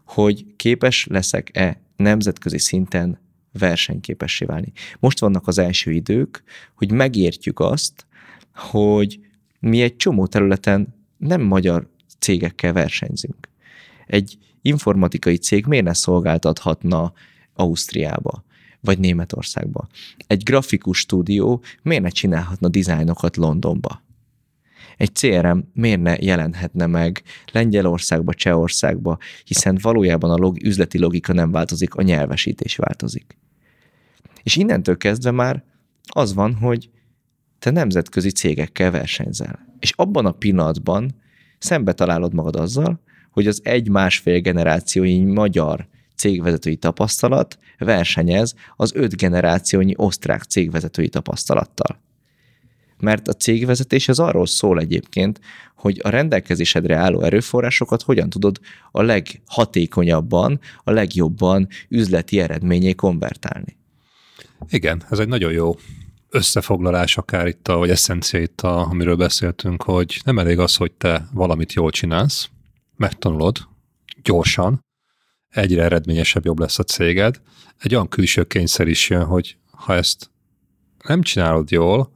hogy 0.06 0.46
képes 0.56 1.06
leszek-e 1.10 1.82
nemzetközi 1.96 2.58
szinten 2.58 3.20
versenyképessé 3.52 4.46
válni. 4.46 4.72
Most 5.00 5.20
vannak 5.20 5.48
az 5.48 5.58
első 5.58 5.92
idők, 5.92 6.44
hogy 6.76 6.92
megértjük 6.92 7.60
azt, 7.60 8.06
hogy 8.54 9.20
mi 9.60 9.82
egy 9.82 9.96
csomó 9.96 10.28
területen 10.28 10.96
nem 11.18 11.42
magyar 11.42 11.90
cégekkel 12.20 12.74
versenyzünk. 12.74 13.50
Egy 14.06 14.38
informatikai 14.62 15.38
cég 15.38 15.66
miért 15.66 15.86
ne 15.86 15.94
szolgáltathatna 15.94 17.14
Ausztriába, 17.54 18.44
vagy 18.80 19.00
Németországba? 19.00 19.88
Egy 20.28 20.44
grafikus 20.44 21.00
stúdió 21.00 21.64
miért 21.82 22.04
ne 22.04 22.10
csinálhatna 22.10 22.68
dizájnokat 22.68 23.38
Londonba? 23.38 24.06
Egy 24.98 25.12
CRM 25.12 25.60
miért 25.74 26.02
ne 26.02 26.16
jelenhetne 26.20 26.86
meg 26.86 27.24
Lengyelországba, 27.52 28.34
Csehországba, 28.34 29.18
hiszen 29.44 29.78
valójában 29.82 30.30
a 30.30 30.36
log- 30.36 30.64
üzleti 30.64 31.00
logika 31.00 31.34
nem 31.34 31.52
változik, 31.52 31.96
a 31.96 32.02
nyelvesítés 32.02 32.76
változik. 32.76 33.38
És 34.44 34.56
innentől 34.56 34.98
kezdve 34.98 35.32
már 35.32 35.64
az 36.08 36.34
van, 36.34 36.54
hogy 36.56 36.90
te 37.60 37.70
nemzetközi 37.70 38.30
cégekkel 38.30 38.92
versenyzel. 38.92 39.76
És 39.80 39.92
abban 39.96 40.26
a 40.26 40.32
pillanatban 40.32 41.16
szembe 41.58 41.94
találod 41.94 42.34
magad 42.34 42.56
azzal, 42.56 43.00
hogy 43.32 43.48
az 43.48 43.62
egy-másfél 43.64 44.40
generációi 44.40 45.24
magyar 45.24 45.88
cégvezetői 46.16 46.76
tapasztalat 46.76 47.60
versenyez 47.78 48.54
az 48.76 48.96
öt 48.96 49.16
generációnyi 49.16 49.94
osztrák 49.96 50.44
cégvezetői 50.44 51.10
tapasztalattal. 51.10 52.00
Mert 53.00 53.28
a 53.28 53.34
cégvezetés 53.34 54.08
az 54.08 54.20
arról 54.20 54.46
szól 54.46 54.80
egyébként, 54.80 55.40
hogy 55.76 56.00
a 56.04 56.10
rendelkezésedre 56.10 56.96
álló 56.96 57.22
erőforrásokat 57.22 58.02
hogyan 58.02 58.30
tudod 58.30 58.60
a 58.92 59.02
leghatékonyabban, 59.02 60.60
a 60.84 60.92
legjobban 60.92 61.68
üzleti 61.90 62.40
eredményé 62.40 62.94
konvertálni. 62.94 63.78
Igen, 64.70 65.04
ez 65.10 65.20
egy 65.20 65.28
nagyon 65.28 65.52
jó 65.52 65.76
összefoglalás 66.30 67.18
akár 67.18 67.48
itt, 67.48 67.68
a, 67.68 67.78
vagy 67.78 67.90
eszencia 67.90 68.40
itt, 68.40 68.62
a, 68.62 68.90
amiről 68.90 69.16
beszéltünk, 69.16 69.84
hogy 69.84 70.22
nem 70.26 70.40
elég 70.40 70.60
az, 70.60 70.76
hogy 70.76 70.92
te 70.92 71.28
valamit 71.34 71.74
jól 71.74 71.92
csinálsz, 71.92 72.50
megtanulod 72.96 73.58
gyorsan, 74.24 74.86
egyre 75.50 75.84
eredményesebb, 75.84 76.46
jobb 76.46 76.60
lesz 76.60 76.80
a 76.80 76.84
céged. 76.84 77.42
Egy 77.78 77.94
olyan 77.94 78.10
külső 78.10 78.44
kényszer 78.44 78.88
is 78.88 79.10
jön, 79.10 79.26
hogy 79.26 79.58
ha 79.72 79.94
ezt 79.94 80.30
nem 81.04 81.22
csinálod 81.22 81.72
jól, 81.72 82.12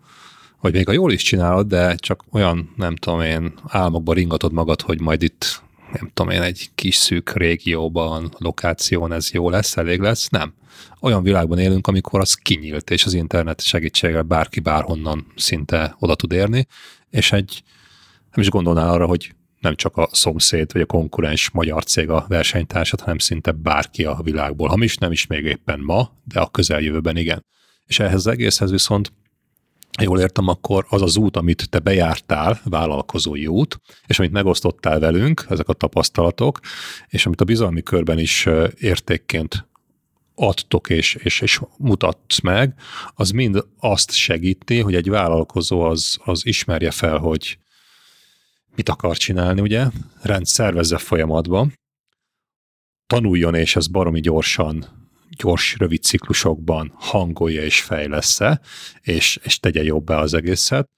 vagy 0.62 0.74
még 0.74 0.90
a 0.90 0.92
jól 0.92 1.12
is 1.12 1.24
csinálod, 1.24 1.68
de 1.68 1.96
csak 1.96 2.24
olyan, 2.32 2.74
nem 2.76 2.96
tudom 2.96 3.22
én, 3.22 3.54
álmokban 3.68 4.16
ringatod 4.16 4.52
magad, 4.52 4.82
hogy 4.82 5.02
majd 5.02 5.22
itt, 5.22 5.62
nem 5.94 6.12
tudom 6.14 6.32
én, 6.32 6.42
egy 6.42 6.70
kis 6.76 6.96
szűk 6.96 7.34
régióban, 7.34 8.36
lokáción 8.38 9.14
ez 9.14 9.32
jó 9.32 9.50
lesz, 9.50 9.78
elég 9.78 10.00
lesz. 10.00 10.30
Nem 10.30 10.54
olyan 11.00 11.24
világban 11.24 11.60
élünk, 11.60 11.88
amikor 11.88 12.20
az 12.20 12.34
kinyílt, 12.34 12.90
és 12.90 13.06
az 13.06 13.14
internet 13.14 13.62
segítségével 13.62 14.24
bárki 14.24 14.60
bárhonnan 14.60 15.26
szinte 15.36 15.96
oda 16.00 16.16
tud 16.16 16.32
érni, 16.32 16.68
és 17.10 17.32
egy, 17.32 17.64
nem 18.32 18.42
is 18.42 18.50
gondolnál 18.50 18.90
arra, 18.90 19.06
hogy 19.06 19.36
nem 19.60 19.76
csak 19.76 19.98
a 19.98 20.10
szomszéd 20.12 20.74
vagy 20.74 20.82
a 20.82 20.86
konkurens 20.86 21.50
magyar 21.50 21.84
cég 21.84 22.10
a 22.10 22.26
versenytársat, 22.28 23.00
hanem 23.00 23.18
szinte 23.18 23.52
bárki 23.52 24.04
a 24.04 24.20
világból. 24.24 24.68
Hamis 24.68 24.98
nem 24.98 25.12
is 25.12 25.28
még 25.28 25.44
éppen 25.44 25.80
ma, 25.80 26.12
de 26.24 26.40
a 26.40 26.50
közeljövőben 26.50 27.18
igen. 27.18 27.46
És 27.86 28.00
ehhez 28.00 28.14
az 28.14 28.28
egészhez 28.28 28.72
viszont 28.72 29.12
jól 30.02 30.20
értem, 30.20 30.48
akkor 30.48 30.86
az 30.90 31.02
az 31.02 31.18
út, 31.18 31.38
amit 31.38 31.70
te 31.70 31.80
bejártál, 31.80 32.60
vállalkozói 32.64 33.48
út, 33.48 33.80
és 34.08 34.20
amit 34.20 34.32
megosztottál 34.32 35.00
velünk, 35.00 35.46
ezek 35.50 35.68
a 35.68 35.74
tapasztalatok, 35.74 36.60
és 37.08 37.26
amit 37.26 37.42
a 37.42 37.46
bizalmi 37.46 37.82
körben 37.82 38.20
is 38.20 38.48
értékként 38.80 39.70
adtok 40.36 40.90
és, 40.90 41.16
és, 41.16 41.42
és 41.42 41.62
mutatsz 41.78 42.40
meg, 42.40 42.74
az 43.16 43.30
mind 43.32 43.66
azt 43.80 44.12
segíti, 44.12 44.80
hogy 44.80 44.96
egy 44.96 45.10
vállalkozó 45.10 45.82
az, 45.82 46.18
az 46.24 46.46
ismerje 46.46 46.92
fel, 46.92 47.18
hogy 47.18 47.58
mit 48.76 48.90
akar 48.90 49.18
csinálni, 49.18 49.62
ugye, 49.62 49.88
rend 50.22 50.46
szervezze 50.46 50.98
folyamatban, 50.98 51.74
tanuljon, 53.08 53.56
és 53.56 53.76
ez 53.76 53.88
baromi 53.88 54.20
gyorsan, 54.20 55.01
gyors, 55.38 55.76
rövid 55.78 56.04
ciklusokban 56.04 56.94
hangolja 56.96 57.64
és 57.64 57.82
fejlesz-e, 57.82 58.62
és, 59.02 59.40
és 59.44 59.60
tegye 59.60 59.84
jobbá 59.84 60.18
az 60.18 60.34
egészet, 60.34 60.90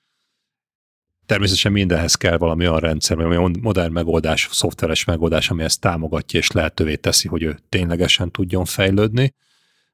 Természetesen 1.25 1.71
mindenhez 1.71 2.15
kell 2.15 2.38
valami 2.38 2.67
olyan 2.67 2.79
rendszer, 2.79 3.17
vagy 3.17 3.61
modern 3.61 3.91
megoldás, 3.91 4.47
szoftveres 4.51 5.03
megoldás, 5.03 5.49
ami 5.49 5.63
ezt 5.63 5.79
támogatja 5.79 6.39
és 6.39 6.51
lehetővé 6.51 6.95
teszi, 6.95 7.27
hogy 7.27 7.43
ő 7.43 7.59
ténylegesen 7.69 8.31
tudjon 8.31 8.65
fejlődni, 8.65 9.34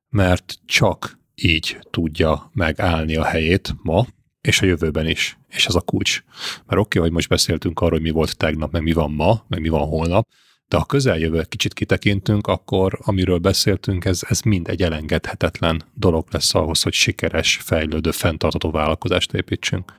mert 0.10 0.60
csak 0.66 1.20
így 1.36 1.78
tudja 1.90 2.50
megállni 2.54 3.16
a 3.16 3.24
helyét 3.24 3.76
ma, 3.82 4.06
és 4.42 4.62
a 4.62 4.66
jövőben 4.66 5.08
is. 5.08 5.38
És 5.48 5.66
ez 5.66 5.76
a 5.76 5.82
kulcs. 5.82 6.24
Mert 6.66 6.66
oké, 6.66 6.80
okay, 6.80 7.02
hogy 7.02 7.12
most 7.12 7.30
beszéltünk 7.30 7.80
arról, 7.80 7.92
hogy 7.92 8.02
mi 8.02 8.10
volt 8.10 8.38
tegnap, 8.38 8.72
meg 8.72 8.84
mi 8.84 8.94
van 8.94 9.12
ma, 9.12 9.46
meg 9.48 9.62
mi 9.62 9.70
van 9.70 9.88
holnap, 9.88 10.28
de 10.70 10.78
ha 10.78 10.86
közeljövő 10.86 11.46
kicsit 11.50 11.74
kitekintünk, 11.74 12.48
akkor 12.48 13.00
amiről 13.02 13.38
beszéltünk, 13.38 14.06
ez, 14.06 14.22
ez 14.28 14.42
mind 14.42 14.68
egy 14.68 14.82
elengedhetetlen 14.82 15.84
dolog 15.94 16.26
lesz 16.32 16.56
ahhoz, 16.56 16.82
hogy 16.82 16.94
sikeres, 16.94 17.60
fejlődő, 17.64 18.12
fenntartató 18.12 18.72
vállalkozást 18.72 19.34
építsünk. 19.34 19.94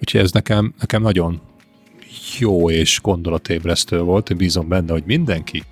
Úgyhogy 0.00 0.20
ez 0.20 0.32
nekem, 0.32 0.74
nekem 0.78 1.02
nagyon 1.02 1.40
jó 2.38 2.70
és 2.70 3.00
gondolatébresztő 3.02 4.00
volt. 4.00 4.30
Én 4.30 4.36
bízom 4.36 4.68
benne, 4.68 4.92
hogy 4.92 5.04
mindenki 5.06 5.62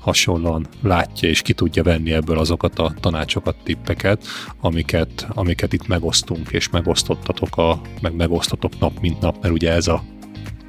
hasonlóan 0.00 0.66
látja 0.82 1.28
és 1.28 1.42
ki 1.42 1.52
tudja 1.52 1.82
venni 1.82 2.12
ebből 2.12 2.38
azokat 2.38 2.78
a 2.78 2.94
tanácsokat, 3.00 3.56
tippeket, 3.62 4.26
amiket, 4.60 5.26
amiket 5.28 5.72
itt 5.72 5.86
megosztunk, 5.86 6.48
és 6.50 6.68
megosztottatok, 6.68 7.56
a, 7.56 7.80
meg 8.00 8.14
megosztotok 8.14 8.78
nap 8.78 9.00
mint 9.00 9.20
nap, 9.20 9.42
mert 9.42 9.54
ugye 9.54 9.72
ez 9.72 9.86
a 9.86 10.04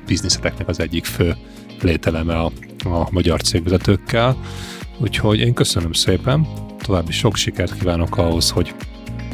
bizniszeteknek 0.06 0.68
az 0.68 0.80
egyik 0.80 1.06
fő 1.06 1.35
lételeme 1.81 2.39
a, 2.39 2.52
a 2.91 3.07
magyar 3.11 3.41
cégvezetőkkel. 3.41 4.38
Úgyhogy 4.97 5.39
én 5.39 5.53
köszönöm 5.53 5.91
szépen, 5.91 6.47
további 6.81 7.11
sok 7.11 7.35
sikert 7.35 7.77
kívánok 7.77 8.18
ahhoz, 8.18 8.49
hogy 8.49 8.73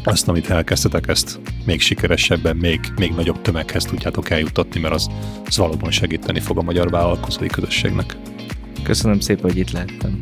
azt, 0.04 0.28
amit 0.28 0.50
elkezdtetek, 0.50 1.08
ezt 1.08 1.40
még 1.66 1.82
sikeresebben, 1.82 2.58
még, 2.58 2.80
még 2.96 3.14
nagyobb 3.16 3.42
tömeghez 3.42 3.84
tudjátok 3.84 4.30
eljutatni, 4.30 4.80
mert 4.80 4.94
az, 4.94 5.08
az 5.46 5.58
valóban 5.58 5.92
segíteni 5.92 6.40
fog 6.40 6.58
a 6.58 6.62
magyar 6.62 6.90
vállalkozói 6.90 7.48
közösségnek. 7.48 8.18
Köszönöm 8.84 9.20
szépen, 9.20 9.44
hogy 9.44 9.58
itt 9.58 9.72
lehettem. 9.72 10.22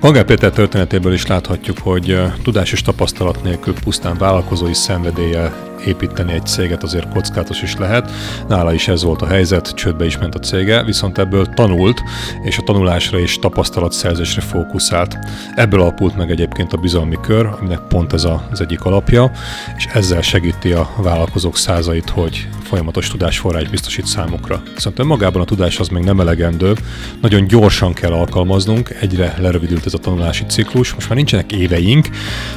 Angel 0.00 0.24
Péter 0.24 0.50
történetéből 0.50 1.12
is 1.12 1.26
láthatjuk, 1.26 1.78
hogy 1.78 2.18
tudás 2.42 2.72
és 2.72 2.82
tapasztalat 2.82 3.42
nélkül 3.42 3.74
pusztán 3.74 4.16
vállalkozói 4.18 4.74
szenvedéllyel 4.74 5.69
építeni 5.86 6.32
egy 6.32 6.46
céget 6.46 6.82
azért 6.82 7.08
kockázatos 7.08 7.62
is 7.62 7.76
lehet. 7.76 8.10
Nála 8.48 8.72
is 8.72 8.88
ez 8.88 9.02
volt 9.02 9.22
a 9.22 9.26
helyzet, 9.26 9.74
csődbe 9.74 10.04
is 10.04 10.18
ment 10.18 10.34
a 10.34 10.38
cége, 10.38 10.82
viszont 10.84 11.18
ebből 11.18 11.46
tanult, 11.46 12.02
és 12.42 12.58
a 12.58 12.62
tanulásra 12.62 13.18
és 13.18 13.38
tapasztalatszerzésre 13.38 14.40
fókuszált. 14.40 15.18
Ebből 15.54 15.80
alapult 15.80 16.16
meg 16.16 16.30
egyébként 16.30 16.72
a 16.72 16.76
bizalmi 16.76 17.16
kör, 17.22 17.46
aminek 17.46 17.80
pont 17.88 18.12
ez 18.12 18.24
az 18.24 18.60
egyik 18.60 18.84
alapja, 18.84 19.30
és 19.76 19.86
ezzel 19.92 20.22
segíti 20.22 20.72
a 20.72 20.90
vállalkozók 20.96 21.56
százait, 21.56 22.10
hogy 22.10 22.48
folyamatos 22.62 23.08
tudásforrás 23.08 23.68
biztosít 23.68 24.06
számukra. 24.06 24.62
Viszont 24.74 24.98
önmagában 24.98 25.42
a 25.42 25.44
tudás 25.44 25.78
az 25.78 25.88
még 25.88 26.04
nem 26.04 26.20
elegendő, 26.20 26.74
nagyon 27.20 27.46
gyorsan 27.46 27.92
kell 27.92 28.12
alkalmaznunk, 28.12 28.90
egyre 29.00 29.34
lerövidült 29.38 29.86
ez 29.86 29.94
a 29.94 29.98
tanulási 29.98 30.44
ciklus, 30.46 30.94
most 30.94 31.08
már 31.08 31.16
nincsenek 31.16 31.52
éveink, 31.52 32.08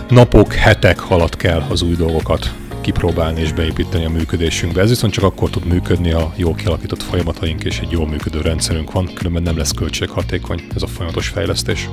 napok, 0.09 0.53
hetek 0.53 1.09
alatt 1.09 1.37
kell 1.37 1.63
az 1.69 1.81
új 1.81 1.95
dolgokat 1.95 2.53
kipróbálni 2.83 3.41
és 3.41 3.53
beépíteni 3.53 4.05
a 4.05 4.09
működésünkbe. 4.09 4.81
Ez 4.81 4.89
viszont 4.89 5.13
csak 5.13 5.23
akkor 5.23 5.49
tud 5.49 5.65
működni, 5.65 6.11
a 6.11 6.33
jól 6.35 6.55
kialakított 6.55 7.03
folyamataink 7.03 7.63
és 7.63 7.79
egy 7.79 7.91
jól 7.91 8.07
működő 8.07 8.41
rendszerünk 8.41 8.91
van, 8.91 9.09
különben 9.13 9.43
nem 9.43 9.57
lesz 9.57 9.71
költséghatékony 9.71 10.61
ez 10.75 10.81
a 10.81 10.87
folyamatos 10.87 11.27
fejlesztés. 11.27 11.89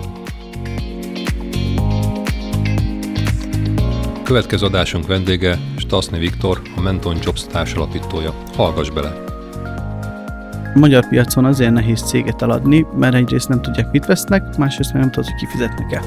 Következő 4.23 4.67
adásunk 4.67 5.07
vendége 5.07 5.59
Stasny 5.77 6.17
Viktor, 6.17 6.63
a 6.77 6.81
Menton 6.81 7.17
Jobs 7.23 7.47
társalapítója. 7.47 8.35
Hallgass 8.57 8.91
bele! 8.91 9.25
Magyar 10.75 11.09
piacon 11.09 11.45
azért 11.45 11.73
nehéz 11.73 12.03
céget 12.03 12.43
eladni, 12.43 12.87
mert 12.99 13.15
egyrészt 13.15 13.49
nem 13.49 13.63
tudják, 13.63 13.91
mit 13.91 14.07
vesznek, 14.07 14.57
másrészt 14.57 14.93
nem 14.93 15.11
tudod, 15.11 15.31
hogy 15.31 15.41
kifizetnek-e. 15.41 16.03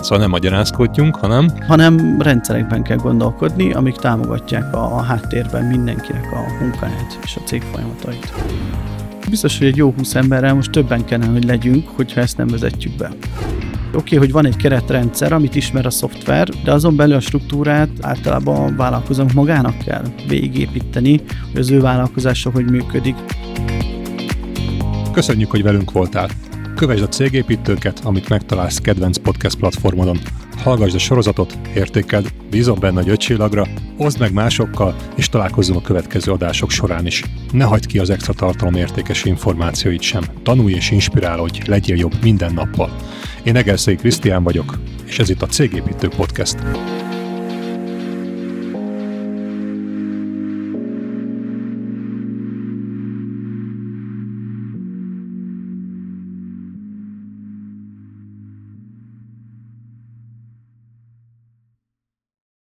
Szóval 0.00 0.18
nem 0.18 0.30
magyarázkodjunk, 0.30 1.16
hanem... 1.16 1.48
Hanem 1.66 2.20
rendszerekben 2.22 2.82
kell 2.82 2.96
gondolkodni, 2.96 3.72
amik 3.72 3.96
támogatják 3.96 4.74
a, 4.74 4.96
a 4.96 5.02
háttérben 5.02 5.64
mindenkinek 5.64 6.32
a 6.32 6.62
munkáját 6.62 7.18
és 7.22 7.36
a 7.36 7.40
cég 7.44 7.62
folyamatait. 7.62 8.32
Biztos, 9.30 9.58
hogy 9.58 9.66
egy 9.66 9.76
jó 9.76 9.92
20 9.96 10.14
emberrel 10.14 10.54
most 10.54 10.70
többen 10.70 11.04
kellene, 11.04 11.32
hogy 11.32 11.44
legyünk, 11.44 11.88
hogyha 11.88 12.20
ezt 12.20 12.36
nem 12.36 12.46
vezetjük 12.46 12.96
be. 12.96 13.06
Oké, 13.06 13.96
okay, 13.96 14.18
hogy 14.18 14.32
van 14.32 14.46
egy 14.46 14.56
keretrendszer, 14.56 15.32
amit 15.32 15.54
ismer 15.54 15.86
a 15.86 15.90
szoftver, 15.90 16.48
de 16.64 16.72
azon 16.72 16.96
belül 16.96 17.14
a 17.14 17.20
struktúrát 17.20 17.88
általában 18.00 18.72
a 18.72 18.76
vállalkozónk 18.76 19.32
magának 19.32 19.78
kell 19.78 20.02
végigépíteni, 20.28 21.20
hogy 21.50 21.60
az 21.60 21.70
ő 21.70 21.80
vállalkozása 21.80 22.50
hogy 22.50 22.70
működik. 22.70 23.16
Köszönjük, 25.12 25.50
hogy 25.50 25.62
velünk 25.62 25.92
voltál! 25.92 26.28
Kövesd 26.76 27.02
a 27.02 27.08
cégépítőket, 27.08 28.00
amit 28.04 28.28
megtalálsz 28.28 28.78
kedvenc 28.78 29.18
podcast 29.18 29.56
platformodon. 29.56 30.18
Hallgassd 30.56 30.94
a 30.94 30.98
sorozatot, 30.98 31.58
értékeld, 31.74 32.32
bízom 32.50 32.78
benne 32.78 33.00
egy 33.00 33.08
ötcsillagra, 33.08 33.66
oszd 33.96 34.20
meg 34.20 34.32
másokkal, 34.32 34.96
és 35.14 35.28
találkozzunk 35.28 35.78
a 35.78 35.82
következő 35.82 36.32
adások 36.32 36.70
során 36.70 37.06
is. 37.06 37.22
Ne 37.52 37.64
hagyd 37.64 37.86
ki 37.86 37.98
az 37.98 38.10
extra 38.10 38.32
tartalom 38.32 38.74
értékes 38.74 39.24
információit 39.24 40.02
sem. 40.02 40.22
Tanulj 40.42 40.74
és 40.74 40.90
inspirálódj, 40.90 41.60
legyél 41.66 41.96
jobb 41.96 42.14
minden 42.22 42.54
nappal. 42.54 42.96
Én 43.42 43.56
Egerszegi 43.56 43.96
Krisztián 43.96 44.42
vagyok, 44.42 44.78
és 45.06 45.18
ez 45.18 45.28
itt 45.28 45.42
a 45.42 45.46
Cégépítő 45.46 46.08
Podcast. 46.08 46.56